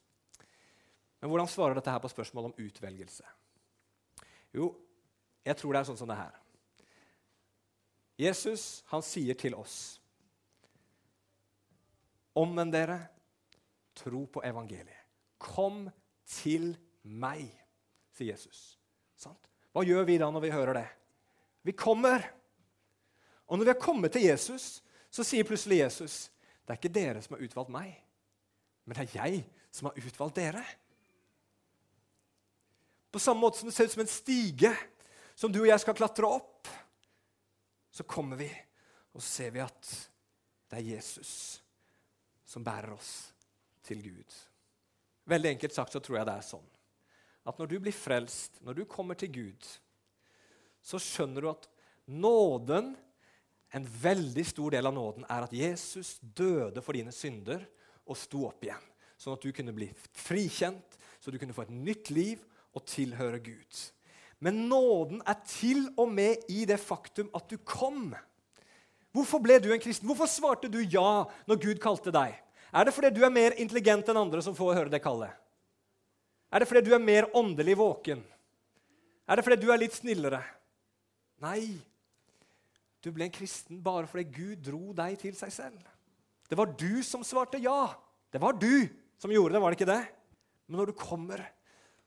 Men 1.20 1.32
hvordan 1.32 1.50
svarer 1.50 1.76
dette 1.76 1.92
her 1.92 2.00
på 2.00 2.12
spørsmålet 2.12 2.52
om 2.52 2.66
utvelgelse? 2.66 3.24
Jo, 4.54 4.70
jeg 5.44 5.56
tror 5.58 5.72
det 5.72 5.80
er 5.80 5.88
sånn 5.90 6.00
som 6.00 6.10
det 6.10 6.18
her. 6.18 6.34
Jesus 8.16 8.84
han 8.88 9.04
sier 9.04 9.36
til 9.36 9.56
oss 9.58 10.00
Omvend 12.36 12.74
dere, 12.74 12.98
tro 13.96 14.26
på 14.28 14.42
evangeliet. 14.44 15.06
Kom 15.40 15.86
til 16.28 16.74
meg, 17.06 17.46
sier 18.14 18.34
Jesus. 18.34 18.76
Sant? 19.16 19.50
Hva 19.72 19.84
gjør 19.86 20.06
vi 20.08 20.18
da 20.20 20.30
når 20.32 20.46
vi 20.46 20.54
hører 20.54 20.78
det? 20.78 20.86
Vi 21.66 21.74
kommer. 21.76 22.24
Og 23.46 23.58
når 23.58 23.68
vi 23.68 23.72
har 23.74 23.82
kommet 23.82 24.14
til 24.14 24.26
Jesus, 24.26 24.80
så 25.10 25.24
sier 25.26 25.46
plutselig 25.46 25.82
Jesus 25.84 26.26
det 26.66 26.74
er 26.74 26.80
ikke 26.80 26.96
dere 26.96 27.20
som 27.22 27.36
har 27.36 27.44
utvalgt 27.46 27.70
meg, 27.70 27.92
men 28.82 28.96
det 28.98 29.04
er 29.04 29.20
jeg 29.20 29.42
som 29.70 29.86
har 29.86 30.00
utvalgt 30.00 30.38
dere. 30.40 30.62
På 33.14 33.22
samme 33.22 33.44
måte 33.44 33.60
som 33.60 33.70
det 33.70 33.74
ser 33.76 33.86
ut 33.86 33.94
som 33.94 34.02
en 34.02 34.10
stige 34.10 34.72
som 35.38 35.52
du 35.54 35.60
og 35.60 35.68
jeg 35.68 35.78
skal 35.84 35.94
klatre 35.94 36.26
opp, 36.26 36.66
så 37.94 38.02
kommer 38.02 38.40
vi, 38.40 38.48
og 39.14 39.22
så 39.22 39.28
ser 39.28 39.54
vi 39.54 39.62
at 39.62 39.92
det 40.66 40.80
er 40.80 40.90
Jesus 40.96 41.32
som 42.42 42.66
bærer 42.66 42.96
oss 42.96 43.12
til 43.86 44.02
Gud. 44.02 44.40
Veldig 45.30 45.54
enkelt 45.54 45.78
sagt 45.78 45.94
så 45.94 46.02
tror 46.02 46.18
jeg 46.18 46.28
det 46.28 46.34
er 46.34 46.50
sånn 46.50 46.66
at 47.46 47.58
når 47.60 47.70
du 47.70 47.76
blir 47.82 47.94
frelst, 47.94 48.58
når 48.64 48.80
du 48.80 48.84
kommer 48.90 49.18
til 49.18 49.30
Gud, 49.32 49.68
så 50.82 50.98
skjønner 51.02 51.44
du 51.44 51.50
at 51.50 51.68
nåden, 52.06 52.94
en 53.74 53.88
veldig 54.02 54.44
stor 54.46 54.74
del 54.76 54.88
av 54.88 54.94
nåden, 54.94 55.26
er 55.30 55.46
at 55.46 55.54
Jesus 55.54 56.16
døde 56.20 56.82
for 56.82 56.96
dine 56.96 57.14
synder 57.14 57.64
og 58.06 58.18
sto 58.18 58.44
opp 58.48 58.62
igjen. 58.66 58.84
Sånn 59.18 59.34
at 59.36 59.42
du 59.42 59.50
kunne 59.54 59.74
bli 59.74 59.88
frikjent, 60.14 60.98
så 61.20 61.32
du 61.32 61.38
kunne 61.40 61.54
få 61.56 61.66
et 61.66 61.74
nytt 61.74 62.12
liv 62.14 62.42
og 62.76 62.84
tilhøre 62.86 63.40
Gud. 63.42 63.82
Men 64.44 64.66
nåden 64.68 65.22
er 65.26 65.38
til 65.48 65.86
og 65.96 66.10
med 66.12 66.44
i 66.52 66.64
det 66.68 66.78
faktum 66.82 67.30
at 67.36 67.48
du 67.48 67.56
kom. 67.64 68.12
Hvorfor 69.16 69.40
ble 69.40 69.56
du 69.62 69.70
en 69.72 69.80
kristen? 69.80 70.06
Hvorfor 70.08 70.28
svarte 70.28 70.68
du 70.68 70.82
ja 70.82 71.24
når 71.48 71.62
Gud 71.62 71.80
kalte 71.82 72.12
deg? 72.14 72.36
Er 72.76 72.84
det 72.84 72.92
fordi 72.92 73.14
du 73.16 73.22
er 73.24 73.32
mer 73.32 73.56
intelligent 73.56 74.08
enn 74.12 74.20
andre 74.20 74.42
som 74.44 74.56
får 74.56 74.76
høre 74.76 74.92
det 74.92 75.00
kallet? 75.04 75.32
Er 76.52 76.62
det 76.62 76.68
fordi 76.70 76.84
du 76.86 76.94
er 76.94 77.02
mer 77.02 77.28
åndelig 77.36 77.76
våken? 77.78 78.22
Er 79.26 79.36
det 79.36 79.44
fordi 79.44 79.58
du 79.64 79.72
er 79.72 79.80
litt 79.82 79.96
snillere? 79.96 80.40
Nei. 81.42 81.76
Du 83.02 83.10
ble 83.14 83.26
en 83.26 83.34
kristen 83.34 83.82
bare 83.82 84.08
fordi 84.10 84.24
Gud 84.34 84.62
dro 84.66 84.94
deg 84.96 85.18
til 85.20 85.34
seg 85.38 85.52
selv. 85.54 85.82
Det 86.46 86.58
var 86.58 86.70
du 86.78 87.02
som 87.06 87.24
svarte 87.26 87.60
ja. 87.62 87.90
Det 88.30 88.40
var 88.42 88.56
du 88.58 88.86
som 89.18 89.32
gjorde 89.32 89.56
det, 89.56 89.62
var 89.62 89.72
det 89.72 89.80
ikke 89.80 89.92
det? 89.92 90.02
Men 90.66 90.80
når 90.80 90.90
du 90.90 90.98
kommer, 90.98 91.42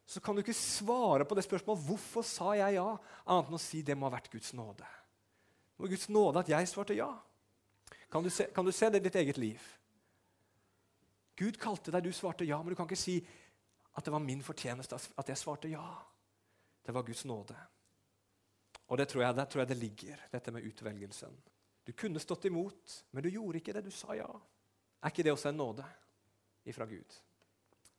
så 0.09 0.21
kan 0.23 0.35
du 0.35 0.41
ikke 0.41 0.55
svare 0.55 1.25
på 1.25 1.35
det 1.37 1.45
spørsmålet 1.45 1.85
'Hvorfor 1.85 2.23
sa 2.25 2.53
jeg 2.57 2.75
ja?' 2.75 2.97
annet 3.25 3.47
enn 3.47 3.59
å 3.59 3.61
si 3.61 3.81
det 3.81 3.95
må 3.97 4.09
ha 4.09 4.15
vært 4.17 4.31
Guds 4.31 4.53
nåde. 4.53 4.83
Det 4.83 5.83
var 5.83 5.87
Guds 5.87 6.09
nåde 6.09 6.39
at 6.39 6.49
jeg 6.49 6.67
svarte 6.67 6.95
ja. 6.95 7.11
Kan 8.11 8.23
du 8.23 8.29
se, 8.29 8.47
kan 8.55 8.65
du 8.65 8.71
se 8.71 8.89
det 8.89 8.99
i 8.99 9.05
ditt 9.05 9.15
eget 9.15 9.37
liv? 9.37 9.61
Gud 11.37 11.57
kalte 11.57 11.91
deg, 11.91 12.03
du 12.03 12.11
svarte 12.11 12.45
ja, 12.45 12.57
men 12.57 12.69
du 12.69 12.75
kan 12.75 12.87
ikke 12.87 12.99
si 12.99 13.21
at 13.93 14.05
det 14.05 14.13
var 14.13 14.23
min 14.23 14.43
fortjeneste 14.45 14.95
at 14.95 15.31
jeg 15.31 15.37
svarte 15.39 15.71
ja. 15.71 15.85
Det 16.85 16.93
var 16.95 17.03
Guds 17.03 17.25
nåde. 17.25 17.55
Og 18.89 18.97
det 18.97 19.09
tror 19.09 19.23
jeg, 19.23 19.35
Der 19.35 19.45
tror 19.45 19.61
jeg 19.61 19.67
det 19.67 19.77
ligger, 19.77 20.27
dette 20.31 20.51
med 20.51 20.63
utvelgelsen. 20.63 21.35
Du 21.85 21.93
kunne 21.93 22.19
stått 22.19 22.45
imot, 22.45 23.03
men 23.11 23.23
du 23.23 23.29
gjorde 23.29 23.57
ikke 23.57 23.73
det. 23.73 23.85
Du 23.85 23.91
sa 23.91 24.13
ja. 24.13 24.29
Er 25.01 25.09
ikke 25.09 25.23
det 25.23 25.31
også 25.33 25.49
en 25.49 25.57
nåde 25.57 25.85
ifra 26.65 26.85
Gud? 26.85 27.17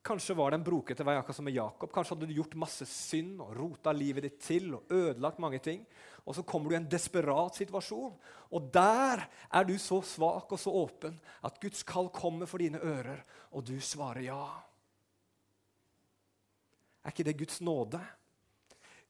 Kanskje 0.03 0.35
var 0.35 0.50
det 0.50 0.61
en 0.61 0.64
brokete 0.64 1.05
vei, 1.05 1.16
akkurat 1.18 1.37
som 1.37 1.44
med 1.44 1.55
Jakob. 1.55 1.90
Kanskje 1.92 2.14
hadde 2.14 2.29
du 2.31 2.37
gjort 2.38 2.57
masse 2.57 2.87
synd 2.88 3.42
og 3.44 3.53
rota 3.57 3.92
livet 3.92 4.24
ditt 4.24 4.38
til 4.40 4.70
og 4.79 4.88
ødelagt 4.88 5.42
mange 5.42 5.59
ting. 5.61 5.83
Og 6.24 6.37
så 6.37 6.44
kommer 6.46 6.70
du 6.70 6.76
i 6.76 6.79
en 6.79 6.88
desperat 6.88 7.59
situasjon, 7.61 8.14
og 8.50 8.70
der 8.72 9.26
er 9.26 9.66
du 9.68 9.74
så 9.81 10.00
svak 10.05 10.53
og 10.53 10.61
så 10.61 10.72
åpen 10.72 11.18
at 11.44 11.61
Guds 11.61 11.83
kall 11.85 12.09
kommer 12.14 12.48
for 12.48 12.62
dine 12.62 12.81
ører, 12.81 13.20
og 13.53 13.66
du 13.68 13.76
svarer 13.81 14.24
ja. 14.24 14.44
Er 17.04 17.12
ikke 17.12 17.26
det 17.26 17.38
Guds 17.40 17.60
nåde? 17.64 18.00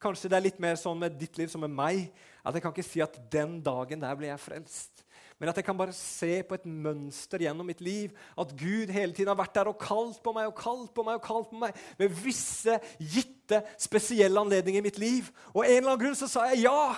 Kanskje 0.00 0.30
det 0.32 0.38
er 0.38 0.46
litt 0.46 0.60
mer 0.62 0.78
sånn 0.80 0.98
med 1.00 1.18
ditt 1.20 1.36
liv 1.36 1.50
som 1.52 1.60
med 1.60 1.72
meg, 1.76 2.06
at 2.40 2.56
jeg 2.56 2.64
kan 2.64 2.72
ikke 2.72 2.86
si 2.86 3.02
at 3.04 3.18
den 3.32 3.58
dagen 3.64 4.00
der 4.00 4.16
ble 4.16 4.30
jeg 4.30 4.40
frelst. 4.40 5.04
Men 5.40 5.50
at 5.50 5.56
jeg 5.56 5.64
kan 5.64 5.76
bare 5.76 5.92
se 5.96 6.42
på 6.44 6.56
et 6.56 6.66
mønster 6.68 7.40
gjennom 7.40 7.68
mitt 7.68 7.80
liv. 7.80 8.12
At 8.36 8.52
Gud 8.60 8.92
hele 8.92 9.14
tiden 9.16 9.30
har 9.32 9.38
vært 9.40 9.54
der 9.56 9.70
og 9.70 9.78
kalt 9.80 10.18
på 10.20 10.34
meg 10.36 10.50
og 10.50 10.56
kalt 10.56 10.90
på 10.96 11.04
meg 11.04 11.16
og 11.16 11.24
kalt 11.24 11.48
på 11.48 11.60
meg 11.62 11.78
ved 12.00 12.12
visse 12.12 12.76
gitte, 13.00 13.62
spesielle 13.80 14.40
anledninger 14.40 14.82
i 14.82 14.84
mitt 14.84 15.00
liv. 15.00 15.30
Og 15.54 15.64
en 15.64 15.78
eller 15.78 15.94
annen 15.94 16.02
grunn 16.02 16.18
så 16.18 16.28
sa 16.28 16.44
jeg 16.50 16.66
ja. 16.66 16.92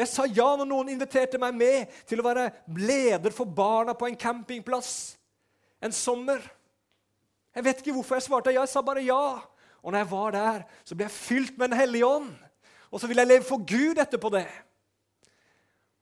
Jeg 0.00 0.10
sa 0.10 0.24
ja 0.26 0.48
når 0.56 0.68
noen 0.70 0.94
inviterte 0.94 1.38
meg 1.40 1.60
med 1.60 2.00
til 2.08 2.20
å 2.20 2.26
være 2.26 2.48
leder 2.80 3.36
for 3.36 3.46
barna 3.46 3.92
på 3.94 4.08
en 4.08 4.18
campingplass 4.18 4.94
en 5.84 5.92
sommer. 5.92 6.40
Jeg 7.54 7.64
vet 7.64 7.82
ikke 7.82 7.94
hvorfor 7.94 8.18
jeg 8.18 8.26
svarte 8.26 8.52
ja. 8.52 8.62
Jeg 8.64 8.72
sa 8.72 8.82
bare 8.82 9.04
ja. 9.04 9.24
Og 9.84 9.92
når 9.92 9.98
jeg 10.00 10.10
var 10.10 10.34
der, 10.34 10.64
så 10.84 10.96
ble 10.96 11.06
jeg 11.06 11.14
fylt 11.14 11.58
med 11.58 11.68
Den 11.68 11.78
hellige 11.78 12.06
ånd. 12.06 12.32
Og 12.90 13.00
så 13.00 13.06
ville 13.06 13.22
jeg 13.22 13.28
leve 13.28 13.46
for 13.46 13.62
Gud 13.62 14.00
etterpå 14.00 14.30
det. 14.34 14.46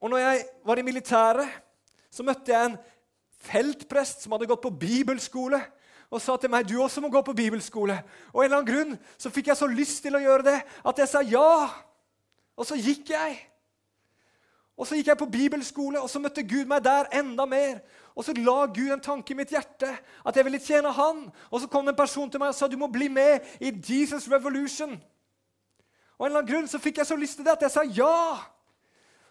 Og 0.00 0.11
når 0.11 0.18
jeg 0.18 0.42
var 0.66 0.78
i 0.78 0.82
militæret, 0.86 1.61
så 2.11 2.24
møtte 2.26 2.53
jeg 2.53 2.70
en 2.70 2.80
feltprest 3.42 4.24
som 4.24 4.34
hadde 4.34 4.48
gått 4.50 4.62
på 4.62 4.74
bibelskole, 4.74 5.61
og 6.12 6.20
sa 6.20 6.34
til 6.36 6.50
meg 6.53 6.66
du 6.68 6.74
også 6.82 7.00
må 7.00 7.09
gå 7.09 7.22
på 7.24 7.32
bibelskole. 7.32 7.94
Og 8.34 8.42
en 8.42 8.44
eller 8.44 8.59
annen 8.61 8.68
grunn 8.68 8.98
så 9.16 9.32
fikk 9.32 9.48
jeg 9.48 9.57
så 9.57 9.68
lyst 9.70 10.03
til 10.05 10.18
å 10.18 10.20
gjøre 10.20 10.44
det 10.50 10.59
at 10.61 11.00
jeg 11.00 11.09
sa 11.09 11.22
ja. 11.24 11.70
Og 12.53 12.68
så 12.68 12.76
gikk 12.76 13.14
jeg. 13.14 13.38
Og 14.78 14.86
så 14.88 14.96
gikk 14.96 15.10
jeg 15.12 15.20
på 15.20 15.28
bibelskole, 15.30 16.00
og 16.00 16.10
så 16.10 16.20
møtte 16.22 16.44
Gud 16.48 16.64
meg 16.70 16.84
der 16.84 17.10
enda 17.18 17.44
mer. 17.46 17.82
Og 18.16 18.24
så 18.24 18.34
la 18.36 18.64
Gud 18.66 18.92
en 18.92 19.04
tanke 19.04 19.32
i 19.32 19.36
mitt 19.36 19.52
hjerte 19.52 19.88
at 20.24 20.36
jeg 20.36 20.44
ville 20.44 20.60
tjene 20.60 20.92
Han. 20.92 21.26
Og 21.50 21.60
så 21.60 21.68
kom 21.68 21.86
det 21.86 21.94
en 21.94 22.02
person 22.02 22.30
til 22.30 22.40
meg 22.40 22.52
og 22.52 22.56
sa 22.56 22.68
du 22.68 22.78
må 22.80 22.88
bli 22.92 23.08
med 23.08 23.44
i 23.60 23.72
Jesus 23.72 24.28
Revolution. 24.32 24.96
Og 26.18 26.26
en 26.26 26.30
eller 26.30 26.42
annen 26.42 26.50
grunn 26.50 26.68
så 26.70 26.80
fikk 26.80 27.00
jeg 27.00 27.08
så 27.08 27.16
lyst 27.16 27.40
til 27.40 27.46
det 27.46 27.56
at 27.56 27.64
jeg 27.66 27.74
sa 27.74 27.84
ja. 27.88 28.40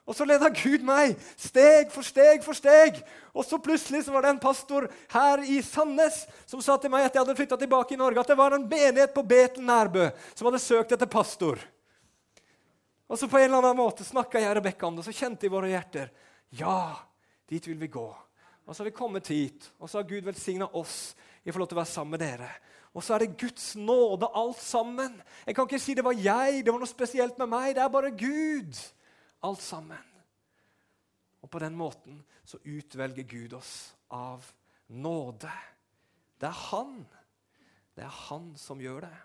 Og 0.09 0.17
så 0.17 0.25
leda 0.25 0.49
Gud 0.49 0.81
meg 0.83 1.13
steg 1.39 1.91
for 1.93 2.05
steg 2.05 2.41
for 2.45 2.57
steg. 2.57 2.97
Og 3.31 3.45
så 3.45 3.61
plutselig 3.61 4.03
så 4.05 4.15
var 4.15 4.25
det 4.25 4.33
en 4.33 4.41
pastor 4.41 4.89
her 5.13 5.43
i 5.45 5.61
Sandnes 5.65 6.23
som 6.49 6.63
sa 6.63 6.75
til 6.81 6.91
meg 6.91 7.05
at 7.05 7.15
jeg 7.15 7.21
hadde 7.21 7.37
flytta 7.37 7.59
tilbake 7.61 7.95
i 7.95 8.01
Norge, 8.01 8.19
at 8.19 8.33
det 8.33 8.39
var 8.39 8.57
en 8.57 8.65
menighet 8.65 9.13
på 9.13 9.23
Betel 9.23 9.63
Nærbø 9.63 10.09
som 10.33 10.49
hadde 10.49 10.63
søkt 10.63 10.91
etter 10.97 11.09
pastor. 11.09 11.61
Og 13.11 13.19
så 13.19 13.27
på 13.27 13.37
en 13.37 13.49
eller 13.49 13.59
annen 13.59 13.79
måte 13.81 14.07
snakka 14.07 14.39
jeg 14.39 14.47
og 14.53 14.55
Rebekka 14.61 14.87
om 14.87 14.95
det, 14.95 15.03
og 15.03 15.09
så 15.09 15.15
kjente 15.15 15.47
i 15.47 15.51
våre 15.51 15.71
hjerter 15.73 16.13
ja, 16.55 16.95
dit 17.47 17.65
vil 17.67 17.79
vi 17.79 17.89
gå. 17.91 18.07
Og 18.63 18.75
så 18.75 18.81
har 18.81 18.87
vi 18.87 18.95
kommet 18.95 19.27
hit, 19.31 19.67
og 19.79 19.89
så 19.89 19.99
har 19.99 20.07
Gud 20.07 20.23
velsigna 20.23 20.67
oss 20.79 21.13
i 21.43 21.51
forhold 21.51 21.71
til 21.71 21.75
å 21.75 21.81
være 21.81 21.91
sammen 21.91 22.15
med 22.15 22.23
dere. 22.23 22.47
Og 22.95 23.03
så 23.03 23.15
er 23.15 23.23
det 23.23 23.37
Guds 23.39 23.73
nåde, 23.79 24.27
alt 24.35 24.59
sammen. 24.63 25.17
Jeg 25.47 25.55
kan 25.55 25.67
ikke 25.67 25.79
si 25.79 25.95
det 25.95 26.05
var 26.07 26.15
jeg, 26.15 26.63
det 26.63 26.71
var 26.71 26.79
noe 26.79 26.91
spesielt 26.91 27.39
med 27.39 27.51
meg. 27.51 27.73
Det 27.75 27.83
er 27.83 27.91
bare 27.91 28.11
Gud 28.15 28.79
alt 29.47 29.63
sammen. 29.63 30.07
Og 31.41 31.51
på 31.51 31.61
den 31.63 31.75
måten 31.75 32.19
så 32.47 32.59
utvelger 32.63 33.27
Gud 33.27 33.55
oss 33.59 33.73
av 34.11 34.45
nåde. 34.87 35.51
Det 36.39 36.47
er 36.47 36.63
Han. 36.67 36.99
Det 37.95 38.03
er 38.07 38.19
Han 38.27 38.53
som 38.59 38.79
gjør 38.83 39.07
det. 39.07 39.15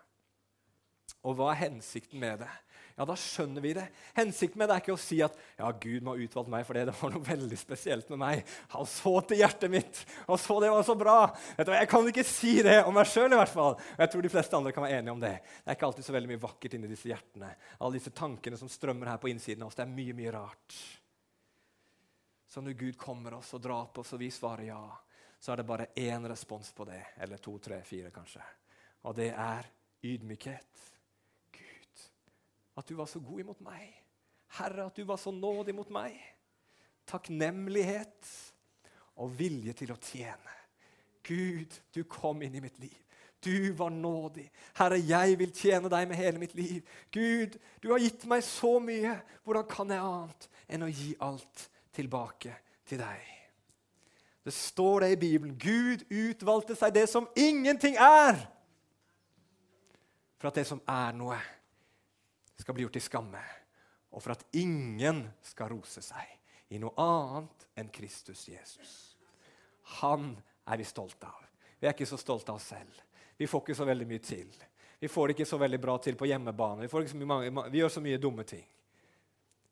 Og 1.26 1.34
hva 1.38 1.52
er 1.52 1.66
hensikten 1.66 2.22
med 2.22 2.42
det? 2.42 2.52
Ja, 2.96 3.04
Da 3.04 3.12
skjønner 3.20 3.60
vi 3.60 3.74
det. 3.76 3.84
Hensikten 4.16 4.56
med 4.56 4.70
det 4.70 4.76
er 4.78 4.82
ikke 4.82 4.94
å 4.94 5.00
si 5.00 5.18
at 5.24 5.34
ja, 5.58 5.68
Gud 5.68 6.04
må 6.04 6.14
ha 6.14 6.22
utvalgt 6.24 6.48
meg 6.52 6.64
fordi 6.64 6.86
det 6.88 6.94
var 6.96 7.12
noe 7.12 7.26
veldig 7.26 7.58
spesielt 7.60 8.08
med 8.12 8.20
meg. 8.22 8.54
Han 8.72 8.88
så 8.88 9.12
til 9.28 9.42
hjertet 9.42 9.72
mitt, 9.72 10.00
og 10.24 10.40
så 10.40 10.56
det 10.64 10.70
var 10.72 10.86
så 10.86 10.96
bra. 10.96 11.16
Jeg 11.60 11.90
kan 11.92 12.08
ikke 12.08 12.24
si 12.24 12.54
det 12.64 12.78
om 12.88 12.96
meg 12.96 13.10
sjøl, 13.10 13.28
i 13.28 13.40
hvert 13.42 13.52
fall. 13.52 13.76
Og 13.76 14.00
jeg 14.00 14.12
tror 14.14 14.24
de 14.24 14.32
fleste 14.32 14.56
andre 14.56 14.72
kan 14.72 14.86
være 14.86 15.02
enige 15.02 15.12
om 15.12 15.20
det. 15.20 15.34
Det 15.60 15.68
er 15.68 15.76
ikke 15.76 15.90
alltid 15.90 16.08
så 16.08 16.16
veldig 16.16 16.32
mye 16.32 16.44
vakkert 16.46 16.78
inni 16.78 16.92
disse 16.94 17.12
hjertene. 17.12 17.52
Alle 17.76 18.00
disse 18.00 18.14
tankene 18.16 18.60
som 18.62 18.72
strømmer 18.72 19.12
her 19.12 19.20
på 19.20 19.28
innsiden 19.34 19.66
av 19.66 19.68
oss. 19.68 19.76
Det 19.76 19.84
er 19.84 19.92
mye, 19.92 20.16
mye 20.16 20.34
rart. 20.38 20.80
Så 22.48 22.64
når 22.64 22.80
Gud 22.80 22.96
kommer 22.96 23.36
oss 23.36 23.52
og 23.52 23.60
drar 23.60 23.92
på 23.92 24.00
oss, 24.00 24.16
og 24.16 24.24
vi 24.24 24.32
svarer 24.32 24.70
ja, 24.70 24.80
så 25.36 25.52
er 25.52 25.60
det 25.60 25.68
bare 25.68 25.92
én 26.00 26.24
respons 26.32 26.72
på 26.72 26.88
det. 26.88 27.02
Eller 27.20 27.44
to, 27.44 27.58
tre, 27.60 27.82
fire, 27.84 28.08
kanskje. 28.14 28.40
Og 29.04 29.20
det 29.20 29.34
er 29.36 29.68
ydmykhet. 30.08 30.95
At 32.76 32.88
du 32.88 32.96
var 32.98 33.08
så 33.10 33.20
god 33.24 33.40
imot 33.40 33.62
meg. 33.64 33.88
Herre, 34.58 34.86
at 34.86 34.96
du 34.96 35.04
var 35.08 35.18
så 35.20 35.32
nådig 35.34 35.74
mot 35.74 35.88
meg. 35.92 36.16
Takknemlighet 37.08 38.30
og 39.22 39.32
vilje 39.38 39.74
til 39.80 39.92
å 39.94 39.98
tjene. 40.00 40.54
Gud, 41.26 41.72
du 41.94 42.04
kom 42.06 42.42
inn 42.46 42.54
i 42.54 42.62
mitt 42.62 42.78
liv. 42.82 42.96
Du 43.42 43.72
var 43.78 43.90
nådig. 43.90 44.46
Herre, 44.78 44.98
jeg 44.98 45.38
vil 45.38 45.52
tjene 45.54 45.90
deg 45.92 46.08
med 46.08 46.18
hele 46.18 46.40
mitt 46.40 46.54
liv. 46.58 46.82
Gud, 47.14 47.56
du 47.82 47.90
har 47.92 48.02
gitt 48.02 48.26
meg 48.28 48.44
så 48.46 48.76
mye. 48.82 49.16
Hvordan 49.44 49.66
kan 49.70 49.92
jeg 49.92 50.02
annet 50.02 50.48
enn 50.66 50.86
å 50.86 50.90
gi 50.90 51.14
alt 51.22 51.66
tilbake 51.94 52.54
til 52.88 53.02
deg? 53.02 53.32
Det 54.46 54.54
står 54.54 55.02
det 55.02 55.10
i 55.14 55.20
Bibelen. 55.20 55.56
Gud 55.58 56.04
utvalgte 56.06 56.76
seg 56.78 56.94
det 56.94 57.08
som 57.10 57.26
ingenting 57.34 57.96
er, 57.98 58.38
for 60.38 60.50
at 60.50 60.60
det 60.60 60.66
som 60.68 60.82
er 60.86 61.16
noe, 61.18 61.38
skal 62.66 62.74
bli 62.74 62.82
gjort 62.82 62.96
til 62.98 63.04
skamme, 63.04 63.40
og 64.10 64.22
for 64.24 64.34
at 64.34 64.42
ingen 64.58 65.20
skal 65.46 65.70
rose 65.70 66.02
seg 66.02 66.74
i 66.74 66.80
noe 66.82 66.98
annet 66.98 67.66
enn 67.78 67.92
Kristus 67.94 68.48
Jesus. 68.50 68.94
Han 70.00 70.32
er 70.66 70.80
vi 70.80 70.86
stolte 70.88 71.28
av. 71.30 71.44
Vi 71.78 71.86
er 71.86 71.94
ikke 71.94 72.08
så 72.10 72.18
stolte 72.18 72.50
av 72.50 72.58
oss 72.58 72.66
selv. 72.72 72.90
Vi 73.38 73.46
får 73.46 73.62
ikke 73.62 73.76
så 73.78 73.86
veldig 73.86 74.08
mye 74.10 74.24
til. 74.24 74.50
Vi 74.98 75.10
får 75.12 75.28
det 75.28 75.36
ikke 75.36 75.46
så 75.52 75.60
veldig 75.62 75.78
bra 75.78 75.94
til 76.02 76.18
på 76.18 76.26
hjemmebane. 76.26 76.88
Vi, 76.88 77.28
mange, 77.28 77.52
vi 77.70 77.84
gjør 77.84 77.94
så 77.98 78.02
mye 78.02 78.18
dumme 78.18 78.42
ting. 78.48 78.66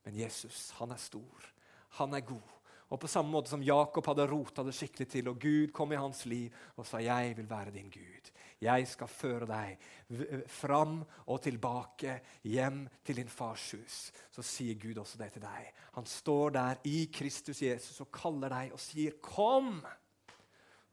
Men 0.06 0.20
Jesus, 0.20 0.68
han 0.78 0.94
er 0.94 1.02
stor. 1.02 1.50
Han 1.98 2.14
er 2.14 2.22
god. 2.28 2.54
Og 2.94 3.00
på 3.02 3.10
samme 3.10 3.34
måte 3.34 3.50
som 3.50 3.64
Jakob 3.64 4.06
hadde 4.06 4.28
rota 4.30 4.62
det 4.62 4.76
skikkelig 4.76 5.08
til, 5.10 5.32
og 5.32 5.42
Gud 5.42 5.74
kom 5.74 5.90
i 5.90 5.98
hans 5.98 6.22
liv 6.30 6.54
og 6.76 6.86
sa 6.86 7.02
'Jeg 7.02 7.36
vil 7.36 7.50
være 7.50 7.74
din 7.74 7.90
Gud'. 7.90 8.30
Jeg 8.64 8.86
skal 8.88 9.10
føre 9.10 9.48
deg 9.48 10.46
fram 10.50 11.02
og 11.28 11.42
tilbake, 11.44 12.18
hjem 12.48 12.84
til 13.04 13.20
din 13.20 13.32
fars 13.32 13.66
hus. 13.76 13.98
Så 14.32 14.44
sier 14.46 14.78
Gud 14.80 15.00
også 15.02 15.20
det 15.20 15.32
til 15.34 15.44
deg. 15.44 15.68
Han 15.98 16.08
står 16.08 16.56
der 16.56 16.80
i 16.88 17.04
Kristus 17.12 17.62
Jesus 17.62 18.00
og 18.04 18.12
kaller 18.14 18.52
deg 18.52 18.72
og 18.72 18.80
sier 18.80 19.20
'Kom!' 19.20 19.84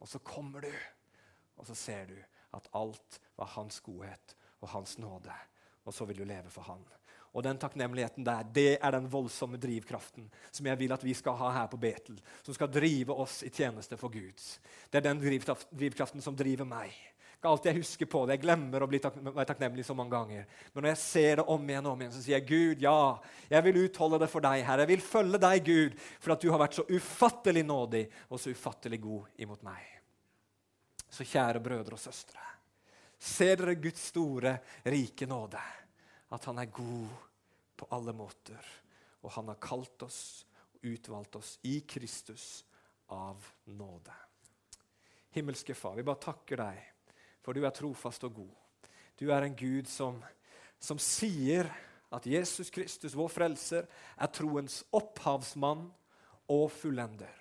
Og 0.02 0.08
så 0.08 0.20
kommer 0.20 0.62
du, 0.62 0.74
og 1.58 1.68
så 1.68 1.76
ser 1.76 2.06
du 2.06 2.18
at 2.54 2.68
alt 2.74 3.20
var 3.38 3.46
hans 3.46 3.80
godhet 3.80 4.36
og 4.62 4.70
hans 4.70 4.98
nåde. 4.98 5.34
Og 5.86 5.94
så 5.94 6.06
vil 6.06 6.18
du 6.18 6.24
leve 6.24 6.50
for 6.50 6.62
han. 6.62 6.82
Og 7.32 7.44
den 7.44 7.58
takknemligheten 7.58 8.26
der, 8.26 8.44
det 8.44 8.78
er 8.82 8.92
den 8.92 9.08
voldsomme 9.12 9.58
drivkraften 9.58 10.28
som 10.52 10.66
jeg 10.68 10.80
vil 10.80 10.92
at 10.92 11.04
vi 11.04 11.14
skal 11.16 11.38
ha 11.40 11.52
her 11.62 11.70
på 11.72 11.80
Betel. 11.80 12.20
Som 12.44 12.54
skal 12.54 12.72
drive 12.74 13.16
oss 13.16 13.40
i 13.44 13.50
tjeneste 13.50 13.98
for 13.98 14.12
Gud. 14.12 14.44
Det 14.92 15.00
er 15.00 15.08
den 15.08 15.22
drivkraften 15.22 16.22
som 16.22 16.36
driver 16.36 16.68
meg. 16.68 16.92
Ikke 17.42 17.50
alltid 17.50 17.72
jeg 17.72 17.82
husker 17.82 18.06
på 18.06 18.20
det. 18.30 18.36
Jeg 18.36 18.44
glemmer 18.44 18.84
å 18.86 18.88
bli 18.92 19.00
tak 19.02 19.16
være 19.18 19.48
takknemlig 19.50 19.82
så 19.88 19.96
mange 19.98 20.14
ganger. 20.14 20.44
Men 20.76 20.84
når 20.86 20.92
jeg 20.92 21.00
ser 21.02 21.40
det 21.40 21.46
om 21.50 21.64
igjen 21.72 21.88
og 21.88 21.96
om 21.96 22.04
igjen, 22.04 22.14
så 22.14 22.22
sier 22.22 22.36
jeg, 22.36 22.46
Gud, 22.52 22.84
ja, 22.86 23.00
jeg 23.50 23.66
vil 23.66 23.80
utholde 23.82 24.20
det 24.22 24.28
for 24.30 24.46
deg, 24.46 24.62
Herre. 24.68 24.86
Jeg 24.86 24.92
vil 24.92 25.02
følge 25.08 25.40
deg, 25.42 25.64
Gud, 25.66 25.96
for 26.22 26.36
at 26.36 26.46
du 26.46 26.52
har 26.54 26.62
vært 26.62 26.78
så 26.78 26.86
ufattelig 26.86 27.64
nådig 27.66 28.04
og 28.30 28.44
så 28.44 28.54
ufattelig 28.54 29.02
god 29.02 29.42
imot 29.42 29.66
meg. 29.66 29.90
Så 31.10 31.26
kjære 31.26 31.64
brødre 31.66 31.98
og 31.98 32.04
søstre, 32.06 32.46
ser 33.18 33.58
dere 33.58 33.80
Guds 33.82 34.06
store, 34.14 34.54
rike 34.86 35.26
nåde 35.26 35.66
at 36.32 36.46
han 36.46 36.62
er 36.62 36.70
god 36.78 37.10
på 37.82 37.90
alle 37.90 38.14
måter. 38.14 38.70
Og 39.26 39.34
han 39.34 39.50
har 39.50 39.58
kalt 39.62 40.06
oss 40.06 40.46
og 40.78 40.86
utvalgt 40.94 41.42
oss 41.42 41.58
i 41.66 41.80
Kristus 41.90 42.62
av 43.18 43.50
nåde. 43.66 44.14
Himmelske 45.34 45.74
Far, 45.74 45.98
vi 45.98 46.06
bare 46.06 46.22
takker 46.22 46.62
deg, 46.62 46.88
for 47.42 47.58
du 47.58 47.66
er 47.66 47.74
trofast 47.76 48.24
og 48.28 48.36
god. 48.42 48.86
Du 49.18 49.30
er 49.32 49.46
en 49.46 49.56
Gud 49.58 49.90
som, 49.90 50.20
som 50.80 51.00
sier 51.02 51.70
at 52.12 52.26
Jesus 52.28 52.70
Kristus, 52.74 53.16
vår 53.16 53.30
frelser, 53.32 53.88
er 54.18 54.32
troens 54.34 54.82
opphavsmann 54.92 55.88
og 56.52 56.66
fullender. 56.74 57.38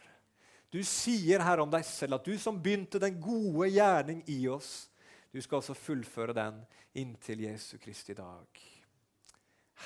Du 0.70 0.78
sier 0.86 1.42
her 1.42 1.62
om 1.62 1.70
deg 1.72 1.82
selv 1.86 2.20
at 2.20 2.26
du 2.28 2.36
som 2.38 2.60
begynte 2.62 3.00
den 3.02 3.18
gode 3.22 3.72
gjerning 3.72 4.22
i 4.30 4.44
oss, 4.48 4.86
du 5.30 5.40
skal 5.42 5.58
også 5.58 5.74
fullføre 5.78 6.34
den 6.34 6.60
inntil 6.98 7.42
Jesu 7.46 7.76
Kristi 7.82 8.14
dag. 8.18 8.62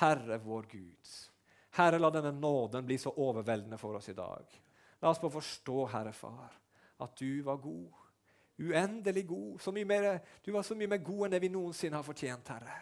Herre 0.01 0.39
vår 0.43 0.69
Gud. 0.71 1.15
Herre, 1.79 1.99
la 1.99 2.11
denne 2.13 2.33
nåden 2.37 2.87
bli 2.87 2.99
så 3.01 3.13
overveldende 3.17 3.79
for 3.81 3.97
oss 3.99 4.09
i 4.13 4.17
dag. 4.17 4.45
La 5.01 5.11
oss 5.11 5.21
få 5.21 5.31
forstå, 5.33 5.79
Herre 5.93 6.13
Far, 6.17 6.53
at 7.05 7.17
du 7.19 7.43
var 7.47 7.61
god. 7.63 8.04
Uendelig 8.59 9.27
god. 9.27 9.73
Mer, 9.87 10.21
du 10.45 10.53
var 10.53 10.63
så 10.63 10.77
mye 10.79 10.91
mer 10.91 11.03
god 11.03 11.27
enn 11.27 11.35
det 11.35 11.43
vi 11.43 11.51
noensinne 11.53 11.99
har 11.99 12.07
fortjent, 12.07 12.53
Herre. 12.55 12.77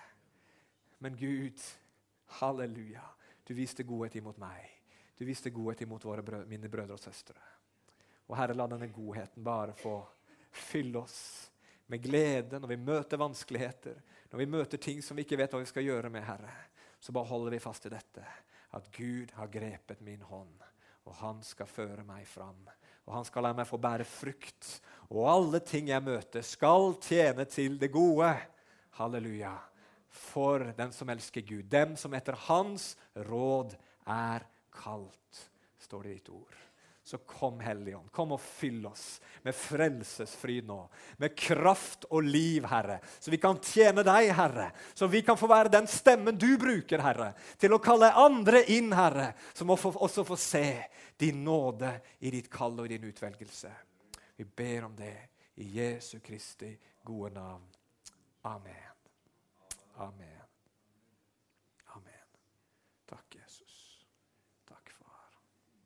Men 1.02 1.16
Gud, 1.18 1.62
halleluja, 2.40 3.04
du 3.46 3.54
viste 3.54 3.86
godhet 3.88 4.18
imot 4.20 4.38
meg. 4.42 4.68
Du 5.18 5.24
viste 5.24 5.50
godhet 5.50 5.80
imot 5.84 6.04
brød, 6.04 6.46
mine 6.46 6.68
brødre 6.68 6.98
og 6.98 7.00
søstre. 7.00 7.40
Og 8.28 8.36
Herre, 8.38 8.54
la 8.54 8.66
denne 8.70 8.90
godheten 8.92 9.44
bare 9.44 9.74
få 9.76 9.96
fylle 10.50 11.00
oss 11.00 11.50
med 11.86 12.02
glede 12.02 12.60
når 12.60 12.68
vi 12.68 12.76
møter 12.76 13.20
vanskeligheter, 13.20 13.96
når 14.30 14.38
vi 14.38 14.46
møter 14.46 14.78
ting 14.78 15.02
som 15.02 15.16
vi 15.16 15.24
ikke 15.26 15.40
vet 15.40 15.52
hva 15.52 15.60
vi 15.60 15.68
skal 15.72 15.88
gjøre 15.88 16.12
med, 16.12 16.24
Herre 16.24 16.52
så 17.02 17.12
bare 17.12 17.24
holder 17.24 17.50
vi 17.50 17.58
fast 17.58 17.86
i 17.86 17.90
dette. 17.90 18.24
At 18.70 18.92
Gud 18.96 19.32
har 19.34 19.48
grepet 19.50 20.00
min 20.00 20.22
hånd, 20.22 20.62
og 21.04 21.14
han 21.18 21.40
skal 21.42 21.66
føre 21.66 22.04
meg 22.06 22.28
fram. 22.30 22.60
Og 23.08 23.16
han 23.16 23.26
skal 23.26 23.46
la 23.46 23.52
meg 23.56 23.68
få 23.68 23.80
bære 23.82 24.06
frukt. 24.06 24.68
Og 25.12 25.26
alle 25.28 25.60
ting 25.66 25.90
jeg 25.90 26.04
møter, 26.04 26.44
skal 26.46 26.94
tjene 27.02 27.46
til 27.50 27.76
det 27.80 27.90
gode. 27.92 28.30
Halleluja. 28.98 29.56
For 30.12 30.70
den 30.76 30.92
som 30.94 31.10
elsker 31.12 31.44
Gud. 31.46 31.66
Dem 31.72 31.96
som 32.00 32.14
etter 32.14 32.38
hans 32.48 32.92
råd 33.28 33.74
er 34.08 34.46
kalt, 34.72 35.46
står 35.82 36.06
det 36.06 36.12
i 36.12 36.20
ditt 36.20 36.32
ord. 36.32 36.61
Så 37.12 37.18
kom 37.18 37.60
Helligånd, 37.60 38.08
kom 38.10 38.30
og 38.32 38.40
fyll 38.40 38.86
oss 38.88 39.18
med 39.44 39.52
frelsesfryd 39.52 40.64
nå. 40.64 40.78
Med 41.20 41.34
kraft 41.36 42.06
og 42.08 42.24
liv, 42.24 42.64
Herre, 42.64 43.02
så 43.20 43.28
vi 43.34 43.36
kan 43.36 43.58
tjene 43.60 44.00
deg, 44.00 44.30
Herre. 44.32 44.70
Så 44.96 45.10
vi 45.12 45.20
kan 45.20 45.36
få 45.36 45.50
være 45.52 45.74
den 45.74 45.90
stemmen 45.92 46.38
du 46.40 46.54
bruker, 46.56 47.04
Herre, 47.04 47.34
til 47.60 47.76
å 47.76 47.82
kalle 47.84 48.08
andre 48.16 48.62
inn, 48.72 48.88
Herre. 48.96 49.34
Som 49.52 49.74
også 49.76 50.24
får 50.24 50.40
se 50.40 50.64
din 51.20 51.44
nåde 51.44 51.92
i 52.24 52.32
ditt 52.32 52.48
kall 52.48 52.80
og 52.80 52.88
i 52.88 52.94
din 52.94 53.04
utvelgelse. 53.12 53.74
Vi 54.40 54.48
ber 54.48 54.88
om 54.88 54.96
det 54.96 55.12
i 55.60 55.68
Jesu 55.76 56.16
Kristi 56.24 56.72
gode 57.04 57.34
navn. 57.36 57.68
Amen. 58.48 58.96
Amen. 60.00 60.41